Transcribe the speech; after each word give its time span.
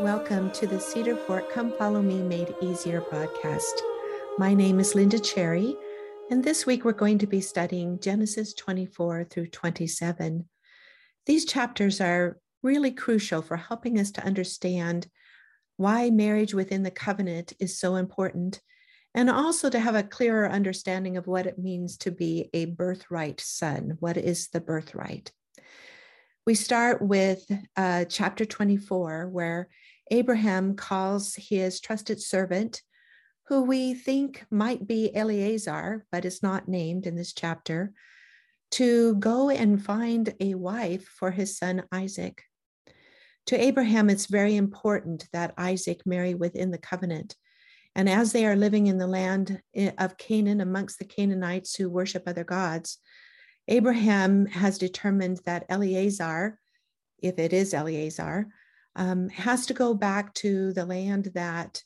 Welcome 0.00 0.50
to 0.52 0.66
the 0.66 0.80
Cedar 0.80 1.14
Fort 1.14 1.52
Come 1.52 1.74
Follow 1.76 2.00
Me 2.00 2.22
Made 2.22 2.54
Easier 2.62 3.02
podcast. 3.02 3.82
My 4.38 4.54
name 4.54 4.80
is 4.80 4.94
Linda 4.94 5.18
Cherry, 5.18 5.76
and 6.30 6.42
this 6.42 6.64
week 6.64 6.86
we're 6.86 6.92
going 6.92 7.18
to 7.18 7.26
be 7.26 7.42
studying 7.42 8.00
Genesis 8.00 8.54
24 8.54 9.24
through 9.24 9.48
27. 9.48 10.48
These 11.26 11.44
chapters 11.44 12.00
are 12.00 12.38
really 12.62 12.92
crucial 12.92 13.42
for 13.42 13.58
helping 13.58 14.00
us 14.00 14.10
to 14.12 14.24
understand 14.24 15.06
why 15.76 16.08
marriage 16.08 16.54
within 16.54 16.82
the 16.82 16.90
covenant 16.90 17.52
is 17.60 17.78
so 17.78 17.96
important, 17.96 18.62
and 19.14 19.28
also 19.28 19.68
to 19.68 19.78
have 19.78 19.96
a 19.96 20.02
clearer 20.02 20.48
understanding 20.48 21.18
of 21.18 21.26
what 21.26 21.44
it 21.44 21.58
means 21.58 21.98
to 21.98 22.10
be 22.10 22.48
a 22.54 22.64
birthright 22.64 23.38
son. 23.38 23.98
What 24.00 24.16
is 24.16 24.48
the 24.48 24.62
birthright? 24.62 25.30
We 26.46 26.54
start 26.54 27.02
with 27.02 27.44
uh, 27.76 28.06
chapter 28.06 28.46
24, 28.46 29.28
where 29.28 29.68
Abraham 30.10 30.74
calls 30.74 31.34
his 31.36 31.80
trusted 31.80 32.20
servant, 32.20 32.82
who 33.46 33.62
we 33.62 33.94
think 33.94 34.44
might 34.50 34.86
be 34.86 35.14
Eleazar, 35.14 36.04
but 36.10 36.24
is 36.24 36.42
not 36.42 36.68
named 36.68 37.06
in 37.06 37.16
this 37.16 37.32
chapter, 37.32 37.92
to 38.72 39.14
go 39.16 39.50
and 39.50 39.84
find 39.84 40.34
a 40.40 40.54
wife 40.54 41.04
for 41.04 41.30
his 41.30 41.56
son 41.56 41.84
Isaac. 41.92 42.42
To 43.46 43.60
Abraham, 43.60 44.10
it's 44.10 44.26
very 44.26 44.56
important 44.56 45.26
that 45.32 45.54
Isaac 45.58 46.06
marry 46.06 46.34
within 46.34 46.70
the 46.70 46.78
covenant. 46.78 47.34
And 47.96 48.08
as 48.08 48.32
they 48.32 48.46
are 48.46 48.56
living 48.56 48.86
in 48.86 48.98
the 48.98 49.08
land 49.08 49.60
eh, 49.74 49.90
of 49.98 50.16
Canaan 50.16 50.60
amongst 50.60 50.98
the 50.98 51.04
Canaanites 51.04 51.74
who 51.74 51.90
worship 51.90 52.24
other 52.26 52.44
gods, 52.44 52.98
Abraham 53.66 54.46
has 54.46 54.78
determined 54.78 55.40
that 55.46 55.66
Eleazar, 55.68 56.58
if 57.18 57.38
it 57.38 57.52
is 57.52 57.74
Eleazar, 57.74 58.48
um, 58.96 59.28
has 59.28 59.66
to 59.66 59.74
go 59.74 59.94
back 59.94 60.34
to 60.34 60.72
the 60.72 60.84
land 60.84 61.30
that 61.34 61.82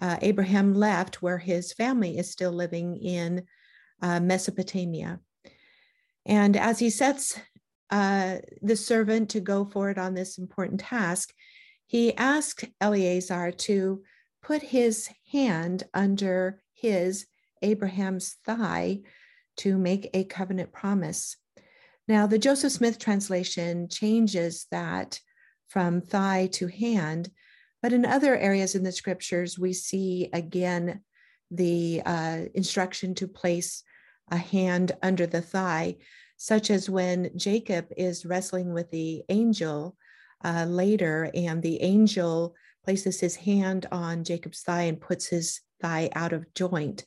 uh, 0.00 0.16
Abraham 0.20 0.74
left, 0.74 1.22
where 1.22 1.38
his 1.38 1.72
family 1.72 2.18
is 2.18 2.30
still 2.30 2.52
living 2.52 2.96
in 2.96 3.44
uh, 4.00 4.20
Mesopotamia. 4.20 5.20
And 6.26 6.56
as 6.56 6.78
he 6.78 6.90
sets 6.90 7.38
uh, 7.90 8.38
the 8.62 8.76
servant 8.76 9.30
to 9.30 9.40
go 9.40 9.64
forward 9.64 9.98
on 9.98 10.14
this 10.14 10.38
important 10.38 10.80
task, 10.80 11.32
he 11.86 12.16
asked 12.16 12.64
Eleazar 12.80 13.52
to 13.52 14.02
put 14.42 14.62
his 14.62 15.08
hand 15.30 15.84
under 15.92 16.62
his, 16.72 17.26
Abraham's 17.60 18.36
thigh, 18.44 19.00
to 19.58 19.78
make 19.78 20.10
a 20.14 20.24
covenant 20.24 20.72
promise. 20.72 21.36
Now, 22.08 22.26
the 22.26 22.38
Joseph 22.38 22.72
Smith 22.72 22.98
translation 22.98 23.88
changes 23.88 24.66
that 24.70 25.20
from 25.72 26.02
thigh 26.02 26.48
to 26.52 26.66
hand. 26.66 27.30
But 27.80 27.94
in 27.94 28.04
other 28.04 28.36
areas 28.36 28.74
in 28.74 28.82
the 28.82 28.92
scriptures, 28.92 29.58
we 29.58 29.72
see 29.72 30.28
again 30.34 31.00
the 31.50 32.02
uh, 32.04 32.40
instruction 32.54 33.14
to 33.16 33.26
place 33.26 33.82
a 34.30 34.36
hand 34.36 34.92
under 35.02 35.26
the 35.26 35.40
thigh, 35.40 35.96
such 36.36 36.70
as 36.70 36.90
when 36.90 37.30
Jacob 37.36 37.86
is 37.96 38.26
wrestling 38.26 38.74
with 38.74 38.90
the 38.90 39.22
angel 39.30 39.96
uh, 40.44 40.66
later, 40.68 41.30
and 41.34 41.62
the 41.62 41.80
angel 41.80 42.54
places 42.84 43.18
his 43.18 43.36
hand 43.36 43.86
on 43.90 44.24
Jacob's 44.24 44.60
thigh 44.60 44.82
and 44.82 45.00
puts 45.00 45.26
his 45.26 45.60
thigh 45.80 46.10
out 46.14 46.34
of 46.34 46.52
joint. 46.54 47.06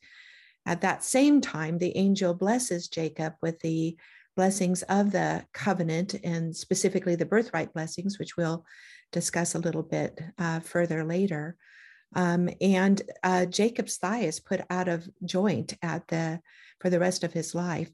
At 0.65 0.81
that 0.81 1.03
same 1.03 1.39
time, 1.39 1.77
the 1.77 1.95
angel 1.95 2.33
blesses 2.33 2.87
Jacob 2.87 3.33
with 3.41 3.59
the 3.59 3.95
blessings 4.35 4.83
of 4.83 5.11
the 5.11 5.45
covenant 5.53 6.15
and 6.23 6.55
specifically 6.55 7.15
the 7.15 7.25
birthright 7.25 7.73
blessings, 7.73 8.19
which 8.19 8.37
we'll 8.37 8.65
discuss 9.11 9.55
a 9.55 9.59
little 9.59 9.83
bit 9.83 10.19
uh, 10.37 10.59
further 10.59 11.03
later. 11.03 11.55
Um, 12.15 12.49
and 12.61 13.01
uh, 13.23 13.45
Jacob's 13.45 13.97
thigh 13.97 14.19
is 14.19 14.39
put 14.39 14.61
out 14.69 14.87
of 14.87 15.07
joint 15.23 15.73
at 15.81 16.07
the 16.07 16.39
for 16.79 16.89
the 16.89 16.99
rest 16.99 17.23
of 17.23 17.33
his 17.33 17.55
life. 17.55 17.89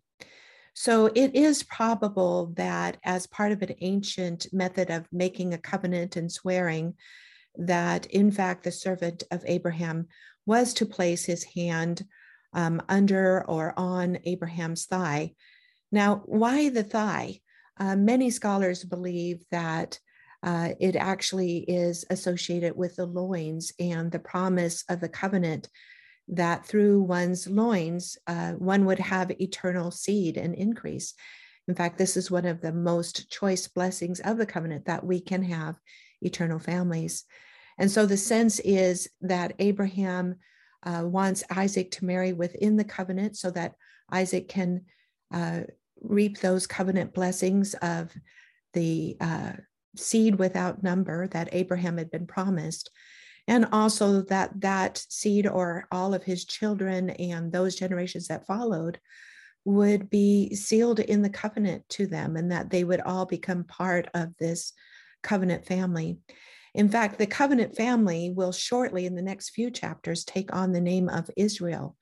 So 0.73 1.07
it 1.07 1.35
is 1.35 1.63
probable 1.63 2.53
that 2.55 2.97
as 3.03 3.27
part 3.27 3.51
of 3.51 3.61
an 3.61 3.75
ancient 3.81 4.47
method 4.53 4.89
of 4.89 5.07
making 5.11 5.53
a 5.53 5.57
covenant 5.57 6.15
and 6.15 6.31
swearing, 6.31 6.95
that 7.57 8.05
in 8.07 8.31
fact 8.31 8.63
the 8.63 8.71
servant 8.71 9.23
of 9.31 9.43
Abraham 9.45 10.07
was 10.45 10.73
to 10.75 10.85
place 10.85 11.25
his 11.25 11.43
hand 11.43 12.05
um, 12.53 12.81
under 12.89 13.45
or 13.47 13.73
on 13.77 14.19
Abraham's 14.23 14.85
thigh 14.85 15.33
now, 15.91 16.23
why 16.25 16.69
the 16.69 16.83
thigh? 16.83 17.39
Uh, 17.77 17.95
many 17.95 18.29
scholars 18.29 18.83
believe 18.83 19.43
that 19.51 19.99
uh, 20.43 20.69
it 20.79 20.95
actually 20.95 21.59
is 21.67 22.05
associated 22.09 22.75
with 22.75 22.95
the 22.95 23.05
loins 23.05 23.73
and 23.79 24.11
the 24.11 24.19
promise 24.19 24.83
of 24.89 24.99
the 24.99 25.09
covenant 25.09 25.69
that 26.27 26.65
through 26.65 27.01
one's 27.01 27.47
loins, 27.47 28.17
uh, 28.27 28.51
one 28.53 28.85
would 28.85 28.99
have 28.99 29.31
eternal 29.41 29.91
seed 29.91 30.37
and 30.37 30.55
increase. 30.55 31.13
In 31.67 31.75
fact, 31.75 31.97
this 31.97 32.17
is 32.17 32.31
one 32.31 32.45
of 32.45 32.61
the 32.61 32.71
most 32.71 33.29
choice 33.29 33.67
blessings 33.67 34.19
of 34.21 34.37
the 34.37 34.45
covenant 34.45 34.85
that 34.85 35.05
we 35.05 35.19
can 35.19 35.43
have 35.43 35.75
eternal 36.21 36.59
families. 36.59 37.25
And 37.77 37.89
so 37.89 38.05
the 38.05 38.17
sense 38.17 38.59
is 38.59 39.09
that 39.21 39.53
Abraham 39.59 40.35
uh, 40.83 41.03
wants 41.05 41.43
Isaac 41.49 41.91
to 41.91 42.05
marry 42.05 42.33
within 42.33 42.77
the 42.77 42.83
covenant 42.83 43.37
so 43.37 43.51
that 43.51 43.73
Isaac 44.11 44.47
can 44.47 44.85
uh, 45.33 45.61
reap 46.01 46.39
those 46.39 46.67
covenant 46.67 47.13
blessings 47.13 47.73
of 47.75 48.11
the 48.73 49.17
uh, 49.19 49.53
seed 49.95 50.35
without 50.35 50.83
number 50.83 51.27
that 51.27 51.49
Abraham 51.51 51.97
had 51.97 52.11
been 52.11 52.27
promised. 52.27 52.89
And 53.47 53.67
also 53.71 54.21
that 54.23 54.61
that 54.61 54.97
seed 55.09 55.47
or 55.47 55.87
all 55.91 56.13
of 56.13 56.23
his 56.23 56.45
children 56.45 57.09
and 57.11 57.51
those 57.51 57.75
generations 57.75 58.27
that 58.27 58.45
followed 58.45 58.99
would 59.65 60.09
be 60.09 60.55
sealed 60.55 60.99
in 60.99 61.21
the 61.21 61.29
covenant 61.29 61.87
to 61.89 62.07
them 62.07 62.35
and 62.35 62.51
that 62.51 62.69
they 62.69 62.83
would 62.83 63.01
all 63.01 63.25
become 63.25 63.63
part 63.63 64.07
of 64.13 64.35
this 64.37 64.73
covenant 65.21 65.65
family. 65.65 66.17
In 66.73 66.87
fact, 66.87 67.17
the 67.17 67.27
covenant 67.27 67.75
family 67.75 68.31
will 68.33 68.51
shortly, 68.51 69.05
in 69.05 69.15
the 69.15 69.21
next 69.21 69.49
few 69.49 69.69
chapters, 69.69 70.23
take 70.23 70.55
on 70.55 70.71
the 70.71 70.81
name 70.81 71.09
of 71.09 71.29
Israel 71.35 71.95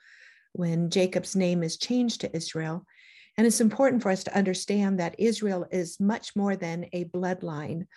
when 0.53 0.89
Jacob's 0.89 1.35
name 1.35 1.63
is 1.63 1.77
changed 1.77 2.21
to 2.21 2.35
Israel. 2.35 2.85
And 3.37 3.47
it's 3.47 3.61
important 3.61 4.01
for 4.01 4.11
us 4.11 4.23
to 4.25 4.37
understand 4.37 4.99
that 4.99 5.15
Israel 5.17 5.65
is 5.71 5.99
much 5.99 6.35
more 6.35 6.55
than 6.55 6.85
a 6.93 7.05
bloodline 7.05 7.87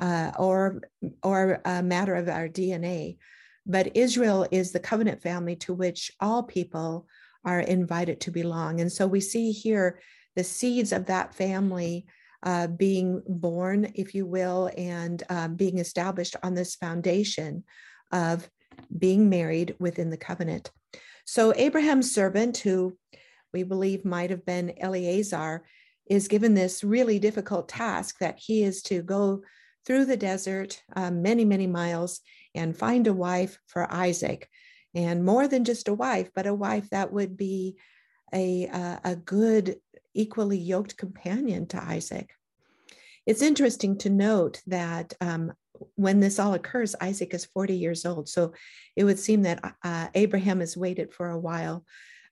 uh, 0.00 0.32
or, 0.38 0.82
or 1.22 1.60
a 1.64 1.82
matter 1.82 2.14
of 2.14 2.28
our 2.28 2.48
DNA, 2.48 3.18
but 3.66 3.96
Israel 3.96 4.46
is 4.50 4.72
the 4.72 4.80
covenant 4.80 5.22
family 5.22 5.56
to 5.56 5.74
which 5.74 6.10
all 6.20 6.42
people 6.42 7.06
are 7.44 7.60
invited 7.60 8.20
to 8.20 8.30
belong. 8.30 8.80
And 8.80 8.90
so 8.90 9.06
we 9.06 9.20
see 9.20 9.52
here 9.52 10.00
the 10.36 10.44
seeds 10.44 10.92
of 10.92 11.06
that 11.06 11.34
family 11.34 12.06
uh, 12.42 12.66
being 12.66 13.22
born, 13.26 13.92
if 13.94 14.14
you 14.14 14.26
will, 14.26 14.70
and 14.76 15.22
uh, 15.28 15.48
being 15.48 15.78
established 15.78 16.36
on 16.42 16.54
this 16.54 16.74
foundation 16.74 17.64
of 18.12 18.48
being 18.98 19.28
married 19.28 19.76
within 19.78 20.10
the 20.10 20.16
covenant. 20.16 20.70
So 21.24 21.52
Abraham's 21.54 22.12
servant, 22.12 22.58
who 22.58 22.96
we 23.52 23.62
believe 23.62 24.04
might 24.04 24.30
have 24.30 24.44
been 24.44 24.74
Eleazar, 24.78 25.64
is 26.08 26.28
given 26.28 26.54
this 26.54 26.82
really 26.82 27.18
difficult 27.18 27.68
task 27.68 28.18
that 28.18 28.38
he 28.38 28.62
is 28.62 28.82
to 28.82 29.02
go 29.02 29.42
through 29.86 30.04
the 30.04 30.16
desert 30.16 30.82
um, 30.96 31.22
many, 31.22 31.44
many 31.44 31.66
miles 31.66 32.20
and 32.54 32.76
find 32.76 33.06
a 33.06 33.12
wife 33.12 33.58
for 33.66 33.90
Isaac. 33.92 34.48
And 34.94 35.24
more 35.24 35.46
than 35.46 35.64
just 35.64 35.88
a 35.88 35.94
wife, 35.94 36.30
but 36.34 36.46
a 36.46 36.54
wife 36.54 36.90
that 36.90 37.12
would 37.12 37.36
be 37.36 37.76
a, 38.34 38.66
uh, 38.68 38.98
a 39.04 39.16
good, 39.16 39.76
equally 40.14 40.58
yoked 40.58 40.96
companion 40.96 41.66
to 41.68 41.82
Isaac. 41.82 42.30
It's 43.26 43.42
interesting 43.42 43.98
to 43.98 44.10
note 44.10 44.60
that 44.66 45.14
um, 45.20 45.52
when 45.94 46.20
this 46.20 46.38
all 46.38 46.54
occurs, 46.54 46.96
Isaac 47.00 47.32
is 47.34 47.44
40 47.44 47.74
years 47.74 48.04
old. 48.04 48.28
So 48.28 48.52
it 48.96 49.04
would 49.04 49.18
seem 49.18 49.42
that 49.42 49.74
uh, 49.84 50.08
Abraham 50.14 50.60
has 50.60 50.76
waited 50.76 51.12
for 51.12 51.30
a 51.30 51.38
while 51.38 51.84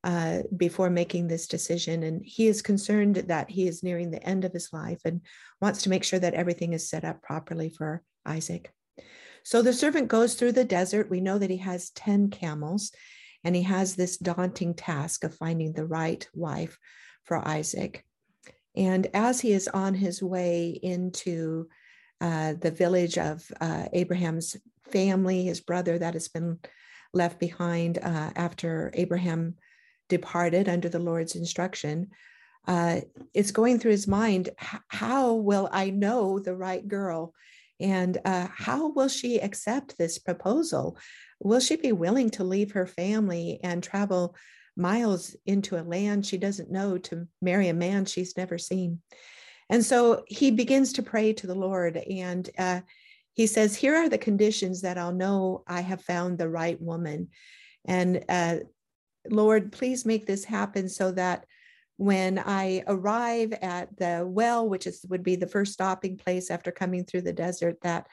uh, 0.05 0.43
before 0.57 0.91
making 0.91 1.29
this 1.29 1.47
decision. 1.47 2.03
And 2.03 2.23
he 2.25 2.47
is 2.47 2.63
concerned 2.63 3.17
that 3.17 3.51
he 3.51 3.67
is 3.67 3.83
nearing 3.83 4.11
the 4.11 4.23
end 4.23 4.45
of 4.45 4.53
his 4.53 4.73
life 4.73 5.01
and 5.05 5.21
wants 5.61 5.83
to 5.83 5.91
make 5.91 6.05
sure 6.05 6.19
that 6.19 6.35
everything 6.35 6.73
is 6.73 6.89
set 6.89 7.05
up 7.05 7.23
properly 7.23 7.71
for 7.71 8.03
Isaac. 8.25 8.73
So 9.43 9.63
the 9.63 9.73
servant 9.73 10.09
goes 10.09 10.35
through 10.35 10.53
the 10.53 10.65
desert. 10.65 11.11
We 11.11 11.21
know 11.21 11.39
that 11.39 11.51
he 11.51 11.57
has 11.59 11.91
10 11.91 12.31
camels, 12.31 12.93
and 13.45 13.57
he 13.57 13.63
has 13.63 13.95
this 13.95 14.19
daunting 14.19 14.75
task 14.75 15.25
of 15.25 15.35
finding 15.35 15.73
the 15.73 15.87
right 15.87 16.29
wife 16.35 16.79
for 17.25 17.47
Isaac. 17.47 18.05
And 18.77 19.09
as 19.15 19.41
he 19.41 19.53
is 19.53 19.69
on 19.69 19.95
his 19.95 20.23
way 20.23 20.79
into 20.83 21.69
uh, 22.21 22.55
the 22.61 22.71
village 22.71 23.19
of 23.19 23.43
uh, 23.61 23.87
Abraham's 23.93 24.57
family, 24.91 25.45
his 25.45 25.61
brother 25.61 25.99
that 25.99 26.15
has 26.15 26.29
been 26.29 26.59
left 27.13 27.41
behind 27.41 27.99
uh, 27.99 28.31
after 28.37 28.93
Abraham 28.95 29.55
departed 30.09 30.69
under 30.69 30.89
the 30.89 30.99
Lord's 30.99 31.37
instruction, 31.37 32.09
uh, 32.67 33.01
it's 33.33 33.51
going 33.51 33.79
through 33.79 33.93
his 33.93 34.07
mind 34.07 34.51
how 34.89 35.35
will 35.35 35.69
I 35.73 35.91
know 35.91 36.39
the 36.39 36.55
right 36.55 36.87
girl? 36.87 37.33
And 37.81 38.19
uh, 38.25 38.49
how 38.53 38.89
will 38.89 39.09
she 39.09 39.41
accept 39.41 39.97
this 39.97 40.19
proposal? 40.19 40.99
Will 41.41 41.61
she 41.61 41.77
be 41.77 41.93
willing 41.93 42.31
to 42.31 42.45
leave 42.45 42.73
her 42.73 42.87
family 42.87 43.61
and 43.63 43.83
travel 43.83 44.35
miles 44.77 45.35
into 45.47 45.81
a 45.81 45.83
land 45.83 46.27
she 46.27 46.39
doesn't 46.39 46.71
know 46.71 46.99
to 46.99 47.27
marry 47.41 47.69
a 47.69 47.75
man 47.75 48.05
she's 48.05 48.37
never 48.37 48.59
seen? 48.59 49.01
And 49.71 49.85
so 49.85 50.25
he 50.27 50.51
begins 50.51 50.95
to 50.95 51.03
pray 51.03 51.33
to 51.35 51.47
the 51.47 51.55
Lord 51.55 51.97
and 51.97 52.49
uh, 52.59 52.81
he 53.35 53.47
says, 53.47 53.77
Here 53.77 53.95
are 53.95 54.09
the 54.09 54.19
conditions 54.19 54.83
that 54.83 54.99
I'll 54.99 55.13
know 55.13 55.63
I 55.67 55.81
have 55.81 56.03
found 56.03 56.37
the 56.37 56.49
right 56.49 56.81
woman. 56.81 57.29
And 57.87 58.25
uh, 58.29 58.57
Lord, 59.31 59.73
please 59.73 60.05
make 60.05 60.27
this 60.27 60.45
happen 60.45 60.89
so 60.89 61.13
that 61.13 61.45
when 61.99 62.39
I 62.39 62.85
arrive 62.87 63.53
at 63.61 63.97
the 63.97 64.25
well, 64.27 64.69
which 64.69 64.87
is 64.87 65.05
would 65.09 65.25
be 65.25 65.37
the 65.37 65.49
first 65.49 65.73
stopping 65.73 66.17
place 66.17 66.51
after 66.51 66.71
coming 66.71 67.05
through 67.05 67.23
the 67.23 67.33
desert, 67.33 67.79
that 67.83 68.07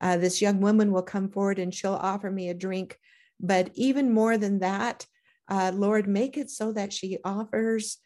uh, 0.00 0.18
this 0.18 0.42
young 0.42 0.60
woman 0.60 0.92
will 0.92 1.02
come 1.02 1.30
forward 1.30 1.58
and 1.58 1.74
she'll 1.74 1.94
offer 1.94 2.30
me 2.30 2.50
a 2.50 2.54
drink. 2.54 2.98
But 3.40 3.70
even 3.74 4.12
more 4.12 4.36
than 4.36 4.58
that, 4.58 5.06
uh, 5.48 5.72
Lord, 5.74 6.06
make 6.06 6.36
it 6.36 6.50
so 6.50 6.72
that 6.72 6.92
she 6.92 7.18
offers 7.24 7.98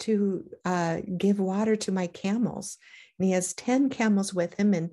to 0.00 0.44
uh, 0.64 1.00
give 1.18 1.38
water 1.38 1.76
to 1.76 1.92
my 1.92 2.06
camels. 2.06 2.78
And 3.18 3.26
he 3.26 3.32
has 3.32 3.52
10 3.54 3.90
camels 3.90 4.32
with 4.32 4.54
him. 4.54 4.72
And 4.72 4.90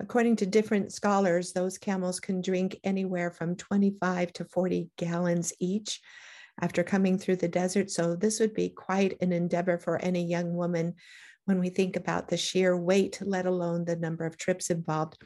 according 0.00 0.36
to 0.36 0.46
different 0.46 0.92
scholars, 0.92 1.52
those 1.52 1.78
camels 1.78 2.18
can 2.18 2.40
drink 2.40 2.80
anywhere 2.82 3.30
from 3.30 3.54
25 3.54 4.32
to 4.34 4.44
40 4.44 4.90
gallons 4.96 5.52
each 5.60 6.00
after 6.60 6.82
coming 6.82 7.18
through 7.18 7.36
the 7.36 7.48
desert. 7.48 7.90
So 7.90 8.16
this 8.16 8.40
would 8.40 8.54
be 8.54 8.68
quite 8.68 9.16
an 9.20 9.32
endeavor 9.32 9.78
for 9.78 9.98
any 9.98 10.24
young 10.24 10.54
woman 10.54 10.94
when 11.44 11.58
we 11.58 11.70
think 11.70 11.96
about 11.96 12.28
the 12.28 12.36
sheer 12.36 12.76
weight, 12.76 13.18
let 13.22 13.46
alone 13.46 13.84
the 13.84 13.96
number 13.96 14.24
of 14.24 14.36
trips 14.36 14.70
involved. 14.70 15.16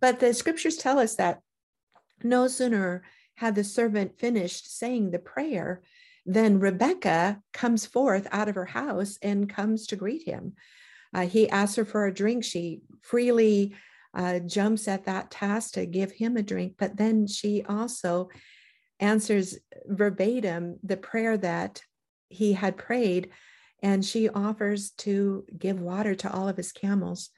But 0.00 0.20
the 0.20 0.32
scriptures 0.34 0.76
tell 0.76 0.98
us 0.98 1.16
that 1.16 1.40
no 2.22 2.48
sooner 2.48 3.02
had 3.36 3.54
the 3.54 3.64
servant 3.64 4.18
finished 4.18 4.76
saying 4.78 5.10
the 5.10 5.18
prayer 5.18 5.82
than 6.26 6.60
Rebecca 6.60 7.40
comes 7.52 7.86
forth 7.86 8.28
out 8.30 8.48
of 8.48 8.54
her 8.54 8.66
house 8.66 9.18
and 9.22 9.48
comes 9.48 9.86
to 9.88 9.96
greet 9.96 10.26
him. 10.26 10.52
Uh, 11.14 11.26
he 11.26 11.48
asks 11.48 11.76
her 11.76 11.84
for 11.84 12.06
a 12.06 12.14
drink. 12.14 12.44
She 12.44 12.82
freely 13.02 13.74
uh, 14.14 14.40
jumps 14.40 14.86
at 14.88 15.06
that 15.06 15.30
task 15.30 15.74
to 15.74 15.86
give 15.86 16.12
him 16.12 16.36
a 16.36 16.42
drink, 16.42 16.74
but 16.78 16.96
then 16.96 17.26
she 17.26 17.64
also 17.68 18.28
answers 19.00 19.58
verbatim 19.86 20.78
the 20.82 20.96
prayer 20.96 21.36
that 21.36 21.82
he 22.28 22.52
had 22.52 22.76
prayed, 22.76 23.30
and 23.82 24.04
she 24.04 24.28
offers 24.28 24.90
to 24.90 25.44
give 25.58 25.80
water 25.80 26.14
to 26.14 26.32
all 26.32 26.48
of 26.48 26.56
his 26.56 26.70
camels. 26.70 27.30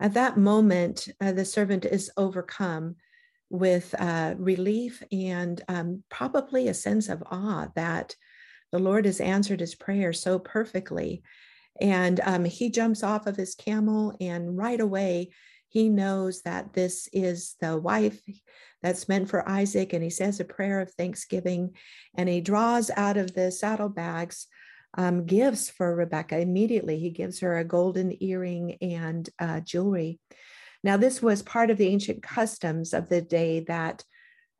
At 0.00 0.14
that 0.14 0.36
moment, 0.36 1.08
uh, 1.20 1.32
the 1.32 1.44
servant 1.44 1.84
is 1.84 2.10
overcome 2.16 2.96
with 3.50 3.94
uh, 3.98 4.34
relief 4.38 5.02
and 5.12 5.60
um, 5.68 6.02
probably 6.08 6.68
a 6.68 6.74
sense 6.74 7.08
of 7.08 7.22
awe 7.30 7.68
that 7.74 8.14
the 8.72 8.78
Lord 8.78 9.06
has 9.06 9.20
answered 9.20 9.60
his 9.60 9.74
prayer 9.74 10.12
so 10.12 10.38
perfectly. 10.38 11.22
And 11.80 12.20
um, 12.24 12.44
he 12.44 12.70
jumps 12.70 13.02
off 13.02 13.26
of 13.26 13.36
his 13.36 13.54
camel, 13.54 14.16
and 14.20 14.56
right 14.56 14.80
away, 14.80 15.30
he 15.68 15.88
knows 15.88 16.42
that 16.42 16.72
this 16.72 17.08
is 17.12 17.56
the 17.60 17.76
wife 17.76 18.20
that's 18.82 19.08
meant 19.08 19.28
for 19.28 19.48
Isaac, 19.48 19.92
and 19.92 20.02
he 20.02 20.10
says 20.10 20.40
a 20.40 20.44
prayer 20.44 20.80
of 20.80 20.92
thanksgiving, 20.92 21.74
and 22.16 22.28
he 22.28 22.40
draws 22.40 22.90
out 22.96 23.16
of 23.16 23.34
the 23.34 23.50
saddlebags 23.50 24.46
um, 24.96 25.26
gifts 25.26 25.68
for 25.68 25.94
Rebecca. 25.94 26.38
Immediately, 26.38 26.98
he 26.98 27.10
gives 27.10 27.40
her 27.40 27.58
a 27.58 27.64
golden 27.64 28.22
earring 28.22 28.78
and 28.80 29.28
uh, 29.38 29.60
jewelry. 29.60 30.18
Now, 30.82 30.96
this 30.96 31.20
was 31.20 31.42
part 31.42 31.70
of 31.70 31.76
the 31.76 31.88
ancient 31.88 32.22
customs 32.22 32.94
of 32.94 33.08
the 33.08 33.20
day 33.20 33.60
that 33.68 34.04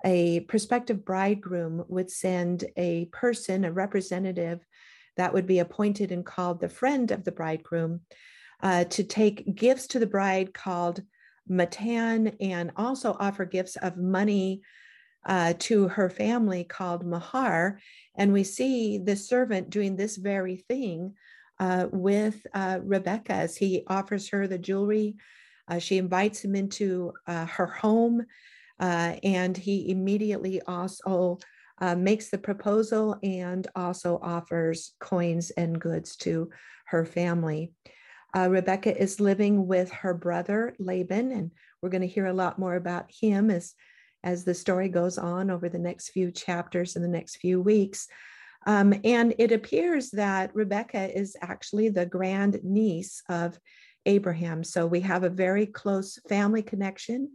a 0.04 0.40
prospective 0.40 1.04
bridegroom 1.04 1.84
would 1.88 2.11
send 2.11 2.64
a 2.76 3.06
person, 3.06 3.64
a 3.64 3.72
representative 3.72 4.61
that 5.16 5.32
would 5.32 5.46
be 5.46 5.58
appointed 5.58 6.12
and 6.12 6.25
called 6.25 6.61
the 6.61 6.69
friend 6.69 7.11
of 7.11 7.25
the 7.25 7.32
bridegroom, 7.32 8.00
uh, 8.62 8.84
to 8.84 9.05
take 9.05 9.55
gifts 9.55 9.87
to 9.88 9.99
the 9.99 10.06
bride 10.06 10.52
called 10.52 11.02
matan 11.49 12.28
and 12.40 12.70
also 12.76 13.16
offer 13.19 13.44
gifts 13.44 13.76
of 13.76 13.96
money 13.96 14.60
uh, 15.26 15.55
to 15.58 15.88
her 15.88 16.08
family 16.08 16.64
called 16.64 17.06
mahar. 17.06 17.81
And 18.16 18.32
we 18.32 18.44
see 18.44 18.99
the 18.99 19.16
servant 19.16 19.70
doing 19.70 19.96
this 19.96 20.16
very 20.16 20.56
thing 20.56 21.14
uh, 21.60 21.87
with 21.93 22.46
uh, 22.55 22.78
Rebecca 22.82 23.32
as 23.32 23.56
he 23.56 23.84
offers 23.87 24.28
her 24.31 24.46
the 24.46 24.58
jewelry. 24.58 25.16
Uh, 25.69 25.78
she 25.78 25.99
invites 25.99 26.43
him 26.44 26.54
into 26.54 27.12
uh, 27.26 27.44
her 27.46 27.66
home, 27.66 28.25
uh, 28.81 29.16
and 29.22 29.56
he 29.56 29.90
immediately 29.90 30.62
also 30.62 31.38
makes 31.96 32.28
the 32.28 32.38
proposal 32.38 33.16
and 33.22 33.69
also 33.76 34.19
offers 34.20 34.94
coins 34.99 35.50
and 35.50 35.81
goods 35.81 36.16
to 36.16 36.50
her 36.87 37.04
family. 37.04 37.70
Uh, 38.36 38.48
Rebecca 38.50 38.96
is 38.96 39.20
living 39.20 39.66
with 39.66 39.90
her 39.90 40.14
brother 40.14 40.75
Laban, 40.78 41.32
and 41.32 41.50
we're 41.80 41.88
going 41.88 42.02
to 42.02 42.06
hear 42.06 42.26
a 42.26 42.32
lot 42.32 42.58
more 42.58 42.76
about 42.76 43.10
him 43.10 43.50
as, 43.50 43.75
as 44.22 44.44
the 44.44 44.54
story 44.54 44.88
goes 44.88 45.19
on 45.19 45.50
over 45.50 45.69
the 45.69 45.78
next 45.78 46.10
few 46.10 46.30
chapters 46.30 46.96
in 46.96 47.02
the 47.02 47.08
next 47.08 47.36
few 47.36 47.60
weeks. 47.60 48.08
Um, 48.66 48.92
and 49.04 49.34
it 49.38 49.52
appears 49.52 50.10
that 50.10 50.54
Rebecca 50.54 51.16
is 51.16 51.36
actually 51.40 51.88
the 51.88 52.04
grand 52.04 52.60
niece 52.62 53.22
of 53.28 53.58
Abraham. 54.04 54.64
So 54.64 54.86
we 54.86 55.00
have 55.00 55.22
a 55.22 55.30
very 55.30 55.66
close 55.66 56.19
family 56.28 56.62
connection, 56.62 57.30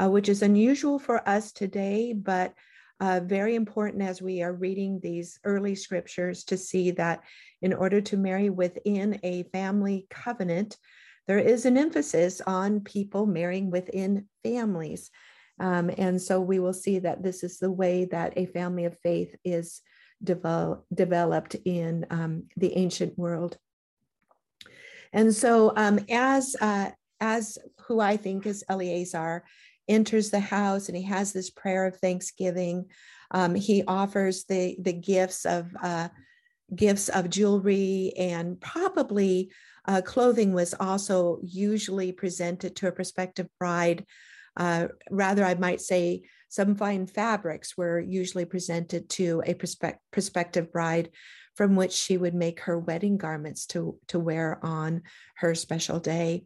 uh, 0.00 0.08
which 0.08 0.28
is 0.28 0.42
unusual 0.42 0.98
for 0.98 1.26
us 1.28 1.52
today, 1.52 2.12
but 2.12 2.54
uh, 3.00 3.20
very 3.24 3.54
important 3.54 4.02
as 4.02 4.20
we 4.20 4.42
are 4.42 4.52
reading 4.52 5.00
these 5.00 5.38
early 5.44 5.74
scriptures 5.74 6.44
to 6.44 6.56
see 6.56 6.90
that 6.92 7.22
in 7.62 7.72
order 7.72 8.00
to 8.00 8.16
marry 8.16 8.50
within 8.50 9.20
a 9.22 9.44
family 9.44 10.06
covenant, 10.10 10.76
there 11.26 11.38
is 11.38 11.64
an 11.66 11.76
emphasis 11.76 12.40
on 12.40 12.80
people 12.80 13.26
marrying 13.26 13.70
within 13.70 14.26
families. 14.42 15.10
Um, 15.60 15.90
and 15.98 16.20
so 16.20 16.40
we 16.40 16.58
will 16.58 16.72
see 16.72 17.00
that 17.00 17.22
this 17.22 17.42
is 17.42 17.58
the 17.58 17.70
way 17.70 18.06
that 18.06 18.32
a 18.36 18.46
family 18.46 18.84
of 18.84 18.98
faith 19.00 19.34
is 19.44 19.80
develop, 20.22 20.84
developed 20.92 21.54
in 21.64 22.06
um, 22.10 22.44
the 22.56 22.76
ancient 22.76 23.18
world. 23.18 23.58
And 25.12 25.34
so, 25.34 25.72
um, 25.76 26.00
as 26.10 26.54
uh, 26.60 26.90
as 27.20 27.58
who 27.86 28.00
I 28.00 28.16
think 28.16 28.46
is 28.46 28.64
Eleazar 28.68 29.44
enters 29.88 30.30
the 30.30 30.40
house 30.40 30.88
and 30.88 30.96
he 30.96 31.04
has 31.04 31.32
this 31.32 31.50
prayer 31.50 31.86
of 31.86 31.96
thanksgiving, 31.96 32.86
um, 33.30 33.54
he 33.54 33.84
offers 33.86 34.44
the 34.44 34.76
the 34.80 34.92
gifts 34.92 35.44
of 35.44 35.74
uh, 35.82 36.08
gifts 36.74 37.08
of 37.08 37.30
jewelry 37.30 38.12
and 38.16 38.60
probably 38.60 39.50
uh, 39.86 40.02
clothing 40.02 40.52
was 40.52 40.74
also 40.78 41.38
usually 41.42 42.12
presented 42.12 42.76
to 42.76 42.88
a 42.88 42.92
prospective 42.92 43.48
bride. 43.58 44.04
Uh, 44.56 44.88
rather, 45.10 45.44
I 45.44 45.54
might 45.54 45.80
say 45.80 46.22
some 46.48 46.74
fine 46.74 47.06
fabrics 47.06 47.76
were 47.76 47.98
usually 47.98 48.44
presented 48.44 49.08
to 49.10 49.42
a 49.46 49.54
prospect- 49.54 50.02
prospective 50.10 50.72
bride 50.72 51.10
from 51.54 51.74
which 51.74 51.92
she 51.92 52.16
would 52.16 52.34
make 52.34 52.60
her 52.60 52.78
wedding 52.78 53.16
garments 53.16 53.66
to, 53.66 53.98
to 54.08 54.18
wear 54.18 54.58
on 54.62 55.02
her 55.36 55.54
special 55.54 56.00
day. 56.00 56.44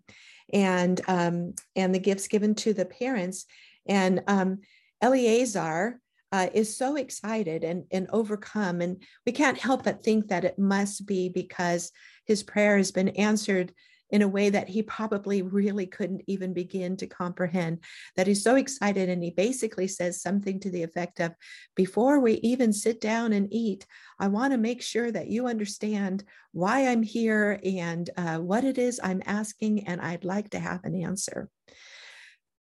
And, 0.52 1.00
um, 1.08 1.54
and 1.76 1.94
the 1.94 1.98
gifts 1.98 2.28
given 2.28 2.54
to 2.56 2.72
the 2.72 2.84
parents. 2.84 3.46
And 3.86 4.22
um, 4.26 4.60
Eleazar, 5.00 6.00
uh, 6.32 6.48
is 6.54 6.76
so 6.76 6.96
excited 6.96 7.62
and, 7.62 7.84
and 7.90 8.08
overcome. 8.10 8.80
And 8.80 9.02
we 9.26 9.32
can't 9.32 9.58
help 9.58 9.84
but 9.84 10.02
think 10.02 10.28
that 10.28 10.44
it 10.44 10.58
must 10.58 11.06
be 11.06 11.28
because 11.28 11.92
his 12.24 12.42
prayer 12.42 12.78
has 12.78 12.90
been 12.90 13.10
answered 13.10 13.72
in 14.12 14.22
a 14.22 14.28
way 14.28 14.50
that 14.50 14.68
he 14.68 14.82
probably 14.82 15.42
really 15.42 15.86
couldn't 15.86 16.22
even 16.26 16.52
begin 16.52 16.96
to 16.98 17.06
comprehend. 17.06 17.80
That 18.14 18.26
he's 18.26 18.44
so 18.44 18.56
excited, 18.56 19.08
and 19.08 19.24
he 19.24 19.30
basically 19.30 19.88
says 19.88 20.22
something 20.22 20.60
to 20.60 20.70
the 20.70 20.84
effect 20.84 21.18
of 21.18 21.34
Before 21.74 22.20
we 22.20 22.34
even 22.34 22.72
sit 22.72 23.00
down 23.00 23.32
and 23.32 23.48
eat, 23.50 23.86
I 24.20 24.28
want 24.28 24.52
to 24.52 24.58
make 24.58 24.82
sure 24.82 25.10
that 25.10 25.28
you 25.28 25.48
understand 25.48 26.22
why 26.52 26.86
I'm 26.86 27.02
here 27.02 27.58
and 27.64 28.08
uh, 28.16 28.38
what 28.38 28.64
it 28.64 28.78
is 28.78 29.00
I'm 29.02 29.22
asking, 29.26 29.88
and 29.88 30.00
I'd 30.00 30.24
like 30.24 30.50
to 30.50 30.60
have 30.60 30.84
an 30.84 30.94
answer. 30.94 31.48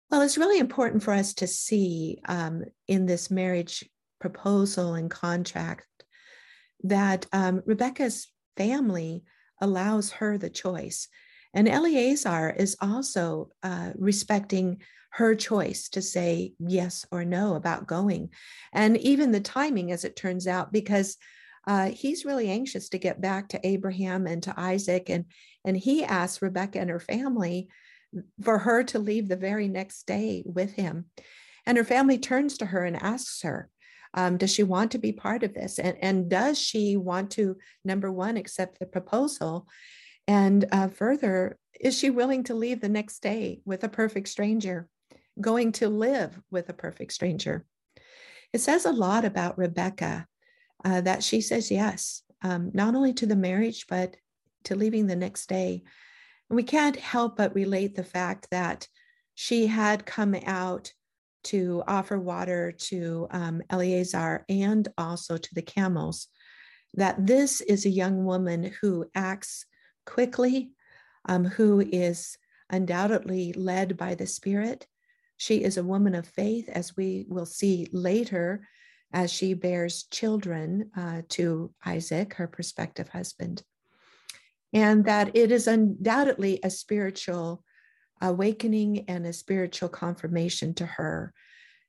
Well, 0.10 0.22
it's 0.22 0.38
really 0.38 0.60
important 0.60 1.04
for 1.04 1.14
us 1.14 1.36
to 1.36 1.48
see 1.48 2.20
um, 2.28 2.64
in 2.88 3.06
this 3.06 3.32
marriage 3.32 3.88
proposal 4.20 4.96
and 4.96 5.10
contract 5.12 5.86
that 6.84 7.26
um, 7.32 7.62
Rebecca's 7.66 8.28
family 8.58 9.24
allows 9.62 10.12
her 10.12 10.38
the 10.38 10.50
choice. 10.50 11.08
And 11.56 11.68
Eleazar 11.68 12.52
is 12.52 12.76
also 12.82 13.50
uh, 13.64 13.92
respecting 13.96 14.82
her 15.12 15.34
choice 15.34 15.88
to 15.90 16.02
say 16.02 16.54
yes 16.60 17.06
or 17.10 17.24
no 17.24 17.56
about 17.56 17.88
going. 17.88 18.30
And 18.74 18.98
even 18.98 19.32
the 19.32 19.40
timing, 19.40 19.94
as 19.94 20.04
it 20.04 20.18
turns 20.18 20.46
out, 20.46 20.74
because 20.74 21.16
uh, 21.66 21.88
he's 21.88 22.26
really 22.26 22.50
anxious 22.50 22.90
to 22.90 23.00
get 23.00 23.22
back 23.22 23.48
to 23.50 23.66
Abraham 23.66 24.28
and 24.28 24.44
to 24.44 24.54
Isaac. 24.60 25.10
And, 25.10 25.26
and 25.64 25.78
he 25.78 26.04
asks 26.04 26.42
Rebecca 26.42 26.80
and 26.80 26.90
her 26.90 27.00
family 27.00 27.70
for 28.44 28.60
her 28.60 28.84
to 28.84 29.00
leave 29.00 29.30
the 29.30 29.38
very 29.38 29.70
next 29.70 30.06
day 30.06 30.44
with 30.46 30.74
him. 30.74 31.06
And 31.66 31.78
her 31.78 31.86
family 31.86 32.18
turns 32.18 32.58
to 32.58 32.66
her 32.66 32.84
and 32.84 33.02
asks 33.02 33.42
her, 33.44 33.70
um, 34.14 34.38
does 34.38 34.54
she 34.54 34.64
want 34.64 34.92
to 34.92 34.98
be 34.98 35.12
part 35.12 35.44
of 35.44 35.54
this? 35.54 35.80
And, 35.80 35.98
and 36.02 36.30
does 36.30 36.60
she 36.60 36.98
want 36.98 37.32
to, 37.32 37.58
number 37.84 38.12
one, 38.12 38.38
accept 38.38 38.80
the 38.80 38.86
proposal? 38.86 39.68
And 40.28 40.66
uh, 40.72 40.88
further, 40.88 41.58
is 41.80 41.98
she 41.98 42.10
willing 42.10 42.44
to 42.46 42.56
leave 42.56 42.82
the 42.82 42.90
next 42.90 43.22
day 43.22 43.62
with 43.66 43.84
a 43.84 43.90
perfect 43.90 44.28
stranger, 44.30 44.88
going 45.40 45.72
to 45.74 45.90
live 45.90 46.40
with 46.50 46.70
a 46.70 46.74
perfect 46.74 47.14
stranger? 47.14 47.66
It 48.54 48.60
says 48.60 48.86
a 48.86 48.92
lot 48.92 49.26
about 49.26 49.58
Rebecca 49.58 50.28
uh, 50.84 51.02
that 51.02 51.24
she 51.24 51.42
says 51.42 51.70
yes, 51.72 52.24
um, 52.42 52.72
not 52.74 52.96
only 52.96 53.14
to 53.14 53.26
the 53.26 53.36
marriage, 53.36 53.86
but 53.88 54.16
to 54.66 54.76
leaving 54.76 55.08
the 55.08 55.16
next 55.16 55.48
day. 55.48 55.84
And 56.50 56.56
we 56.56 56.64
can't 56.64 56.96
help 56.96 57.38
but 57.38 57.56
relate 57.56 57.96
the 57.96 58.04
fact 58.04 58.48
that 58.52 58.88
she 59.36 59.68
had 59.68 60.06
come 60.06 60.36
out 60.46 60.94
to 61.46 61.84
offer 61.88 62.20
water 62.20 62.72
to 62.72 63.28
um, 63.32 63.62
Eleazar 63.70 64.46
and 64.50 64.88
also 64.98 65.38
to 65.38 65.54
the 65.54 65.62
camels, 65.62 66.28
that 66.96 67.28
this 67.28 67.62
is 67.62 67.86
a 67.86 67.90
young 67.90 68.26
woman 68.26 68.72
who 68.82 69.06
acts 69.14 69.66
quickly, 70.06 70.72
um, 71.26 71.46
who 71.46 71.80
is 71.82 72.38
undoubtedly 72.70 73.54
led 73.54 73.98
by 73.98 74.16
the 74.16 74.28
Spirit. 74.28 74.88
She 75.38 75.64
is 75.64 75.78
a 75.78 75.84
woman 75.84 76.16
of 76.16 76.28
faith, 76.28 76.70
as 76.70 76.96
we 76.96 77.26
will 77.28 77.46
see 77.46 77.88
later 77.92 78.68
as 79.14 79.32
she 79.32 79.54
bears 79.54 80.04
children 80.12 80.92
uh, 80.98 81.22
to 81.30 81.74
Isaac, 81.86 82.34
her 82.36 82.48
prospective 82.48 83.10
husband. 83.10 83.64
And 84.74 85.06
that 85.06 85.36
it 85.36 85.52
is 85.52 85.68
undoubtedly 85.68 86.60
a 86.64 86.70
spiritual 86.70 87.64
awakening 88.22 89.06
and 89.08 89.26
a 89.26 89.34
spiritual 89.34 89.90
confirmation 89.90 90.74
to 90.76 90.86
her 90.86 91.34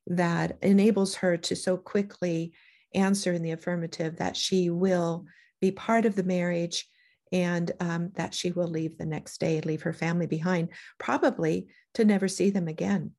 that 0.07 0.57
enables 0.61 1.15
her 1.15 1.37
to 1.37 1.55
so 1.55 1.75
quickly 1.77 2.53
answer 2.93 3.33
in 3.33 3.41
the 3.41 3.51
affirmative 3.51 4.17
that 4.17 4.37
she 4.37 4.69
will 4.69 5.25
be 5.59 5.71
part 5.71 6.05
of 6.05 6.15
the 6.15 6.23
marriage 6.23 6.87
and 7.31 7.71
um, 7.79 8.11
that 8.15 8.33
she 8.33 8.51
will 8.51 8.67
leave 8.67 8.97
the 8.97 9.05
next 9.05 9.39
day, 9.39 9.61
leave 9.61 9.83
her 9.83 9.93
family 9.93 10.27
behind, 10.27 10.69
probably 10.97 11.67
to 11.93 12.05
never 12.05 12.27
see 12.27 12.49
them 12.49 12.67
again. 12.67 13.11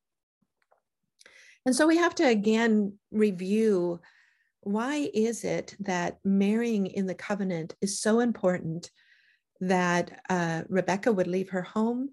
And 1.67 1.75
so 1.75 1.87
we 1.87 1.99
have 1.99 2.15
to 2.17 2.25
again 2.25 2.95
review 3.11 4.01
why 4.61 5.11
is 5.15 5.45
it 5.45 5.77
that 5.81 6.19
marrying 6.25 6.87
in 6.87 7.07
the 7.07 7.15
covenant 7.15 7.75
is 7.81 8.01
so 8.01 8.21
important 8.21 8.91
that 9.61 10.21
uh, 10.29 10.63
Rebecca 10.69 11.13
would 11.13 11.27
leave 11.27 11.51
her 11.51 11.63
home 11.63 12.11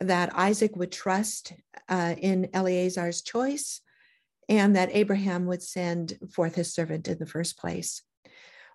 that 0.00 0.34
Isaac 0.34 0.76
would 0.76 0.92
trust 0.92 1.52
uh, 1.88 2.14
in 2.18 2.50
Eleazar's 2.52 3.22
choice, 3.22 3.80
and 4.48 4.76
that 4.76 4.90
Abraham 4.92 5.46
would 5.46 5.62
send 5.62 6.18
forth 6.32 6.54
his 6.54 6.72
servant 6.72 7.08
in 7.08 7.18
the 7.18 7.26
first 7.26 7.58
place. 7.58 8.02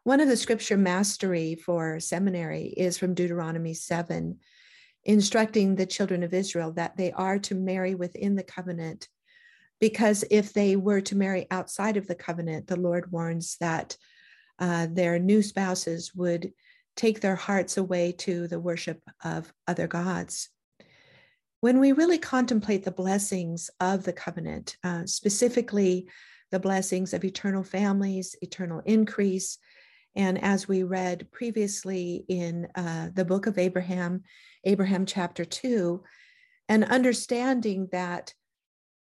One 0.04 0.20
of 0.20 0.28
the 0.28 0.38
scripture 0.38 0.78
mastery 0.78 1.56
for 1.56 2.00
seminary 2.00 2.66
is 2.66 2.98
from 2.98 3.14
Deuteronomy 3.14 3.74
7, 3.74 4.40
instructing 5.04 5.76
the 5.76 5.86
children 5.86 6.24
of 6.24 6.34
Israel 6.34 6.72
that 6.74 6.98
they 6.98 7.12
are 7.12 7.40
to 7.40 7.56
marry 7.56 7.96
within 7.96 8.36
the 8.36 8.44
covenant. 8.44 9.08
Because 9.80 10.24
if 10.32 10.54
they 10.54 10.76
were 10.76 11.02
to 11.02 11.16
marry 11.16 11.48
outside 11.52 11.98
of 11.98 12.08
the 12.08 12.16
covenant, 12.16 12.68
the 12.68 12.80
Lord 12.80 13.12
warns 13.12 13.58
that 13.60 13.98
uh, 14.60 14.88
their 14.92 15.20
new 15.20 15.42
spouses 15.42 16.14
would 16.16 16.52
take 16.96 17.22
their 17.22 17.36
hearts 17.36 17.78
away 17.78 18.12
to 18.12 18.48
the 18.48 18.60
worship 18.60 19.02
of 19.24 19.52
other 19.68 19.88
gods 19.88 20.50
when 21.62 21.80
we 21.80 21.92
really 21.92 22.18
contemplate 22.18 22.84
the 22.84 22.92
blessings 22.92 23.70
of 23.80 24.04
the 24.04 24.14
covenant, 24.14 24.76
uh, 24.84 25.06
specifically 25.06 26.10
the 26.50 26.60
blessings 26.60 27.14
of 27.14 27.24
eternal 27.24 27.64
families, 27.64 28.36
eternal 28.42 28.82
increase, 28.86 29.60
and 30.16 30.44
as 30.44 30.68
we 30.68 30.84
read 30.84 31.32
previously 31.32 32.26
in 32.28 32.68
uh, 32.76 33.10
the 33.14 33.26
book 33.26 33.48
of 33.48 33.58
Abraham, 33.58 34.24
Abraham 34.64 35.06
chapter 35.06 35.46
2, 35.46 36.04
and 36.68 36.84
understanding 36.84 37.88
that 37.92 38.34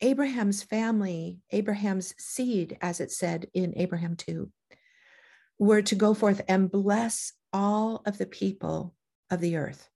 Abraham's 0.00 0.62
family, 0.62 1.38
Abraham's 1.50 2.14
seed, 2.18 2.78
as 2.80 3.00
it 3.00 3.10
said 3.10 3.48
in 3.54 3.74
Abraham 3.76 4.16
2, 4.16 4.50
were 5.58 5.82
to 5.82 5.94
go 5.94 6.14
forth 6.14 6.40
and 6.48 6.70
bless 6.70 7.32
all 7.52 8.02
of 8.06 8.18
the 8.18 8.26
people 8.26 8.94
of 9.30 9.40
the 9.40 9.56
earth. 9.56 9.88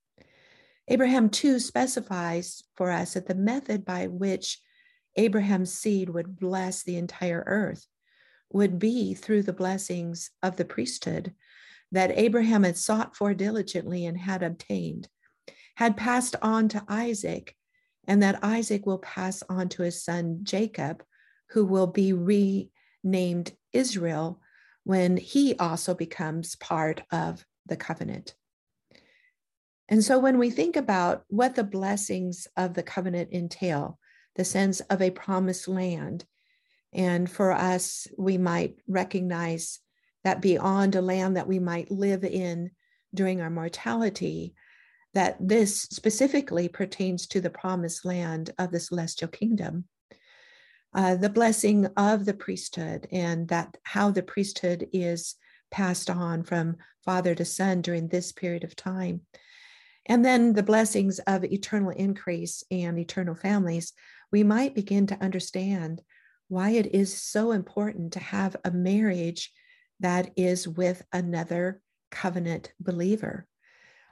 Abraham 0.88 1.28
2 1.28 1.58
specifies 1.58 2.62
for 2.76 2.90
us 2.90 3.14
that 3.14 3.26
the 3.26 3.34
method 3.34 3.84
by 3.84 4.06
which 4.06 4.60
Abraham's 5.16 5.72
seed 5.72 6.08
would 6.08 6.38
bless 6.38 6.82
the 6.82 6.96
entire 6.96 7.42
earth 7.46 7.86
would 8.50 8.78
be 8.78 9.14
through 9.14 9.42
the 9.42 9.52
blessings 9.52 10.30
of 10.42 10.56
the 10.56 10.64
priesthood 10.64 11.34
that 11.92 12.16
Abraham 12.16 12.64
had 12.64 12.76
sought 12.76 13.16
for 13.16 13.34
diligently 13.34 14.06
and 14.06 14.18
had 14.18 14.42
obtained, 14.42 15.08
had 15.76 15.96
passed 15.96 16.36
on 16.42 16.68
to 16.68 16.84
Isaac, 16.88 17.54
and 18.06 18.22
that 18.22 18.42
Isaac 18.42 18.86
will 18.86 18.98
pass 18.98 19.42
on 19.48 19.68
to 19.70 19.82
his 19.82 20.02
son 20.02 20.40
Jacob, 20.42 21.02
who 21.50 21.64
will 21.64 21.86
be 21.86 22.12
renamed 22.12 23.52
Israel 23.72 24.40
when 24.84 25.16
he 25.16 25.54
also 25.56 25.94
becomes 25.94 26.56
part 26.56 27.02
of 27.12 27.44
the 27.66 27.76
covenant. 27.76 28.34
And 29.88 30.04
so 30.04 30.18
when 30.18 30.38
we 30.38 30.50
think 30.50 30.76
about 30.76 31.24
what 31.28 31.54
the 31.54 31.64
blessings 31.64 32.46
of 32.56 32.74
the 32.74 32.82
covenant 32.82 33.30
entail, 33.32 33.98
the 34.36 34.44
sense 34.44 34.80
of 34.80 35.00
a 35.00 35.10
promised 35.10 35.68
land, 35.68 36.24
and 36.98 37.30
for 37.30 37.52
us, 37.52 38.06
we 38.18 38.36
might 38.36 38.76
recognize 38.86 39.78
that 40.24 40.42
beyond 40.42 40.94
a 40.96 41.00
land 41.00 41.36
that 41.36 41.48
we 41.48 41.58
might 41.58 41.90
live 41.90 42.24
in 42.24 42.72
during 43.14 43.40
our 43.40 43.48
mortality, 43.48 44.54
that 45.14 45.36
this 45.40 45.82
specifically 45.82 46.68
pertains 46.68 47.26
to 47.28 47.40
the 47.40 47.48
promised 47.48 48.04
land 48.04 48.50
of 48.58 48.70
the 48.70 48.80
celestial 48.80 49.28
kingdom. 49.28 49.84
Uh, 50.92 51.14
the 51.14 51.30
blessing 51.30 51.86
of 51.96 52.24
the 52.24 52.34
priesthood 52.34 53.06
and 53.12 53.48
that 53.48 53.76
how 53.84 54.10
the 54.10 54.22
priesthood 54.22 54.88
is 54.92 55.36
passed 55.70 56.10
on 56.10 56.42
from 56.42 56.76
father 57.04 57.34
to 57.34 57.44
son 57.44 57.80
during 57.80 58.08
this 58.08 58.32
period 58.32 58.64
of 58.64 58.74
time 58.74 59.20
and 60.08 60.24
then 60.24 60.54
the 60.54 60.62
blessings 60.62 61.18
of 61.20 61.44
eternal 61.44 61.90
increase 61.90 62.64
and 62.70 62.98
eternal 62.98 63.34
families, 63.34 63.92
we 64.32 64.42
might 64.42 64.74
begin 64.74 65.06
to 65.08 65.22
understand 65.22 66.00
why 66.48 66.70
it 66.70 66.94
is 66.94 67.20
so 67.20 67.52
important 67.52 68.14
to 68.14 68.20
have 68.20 68.56
a 68.64 68.70
marriage 68.70 69.52
that 70.00 70.30
is 70.36 70.66
with 70.66 71.02
another 71.12 71.80
covenant 72.10 72.72
believer, 72.80 73.46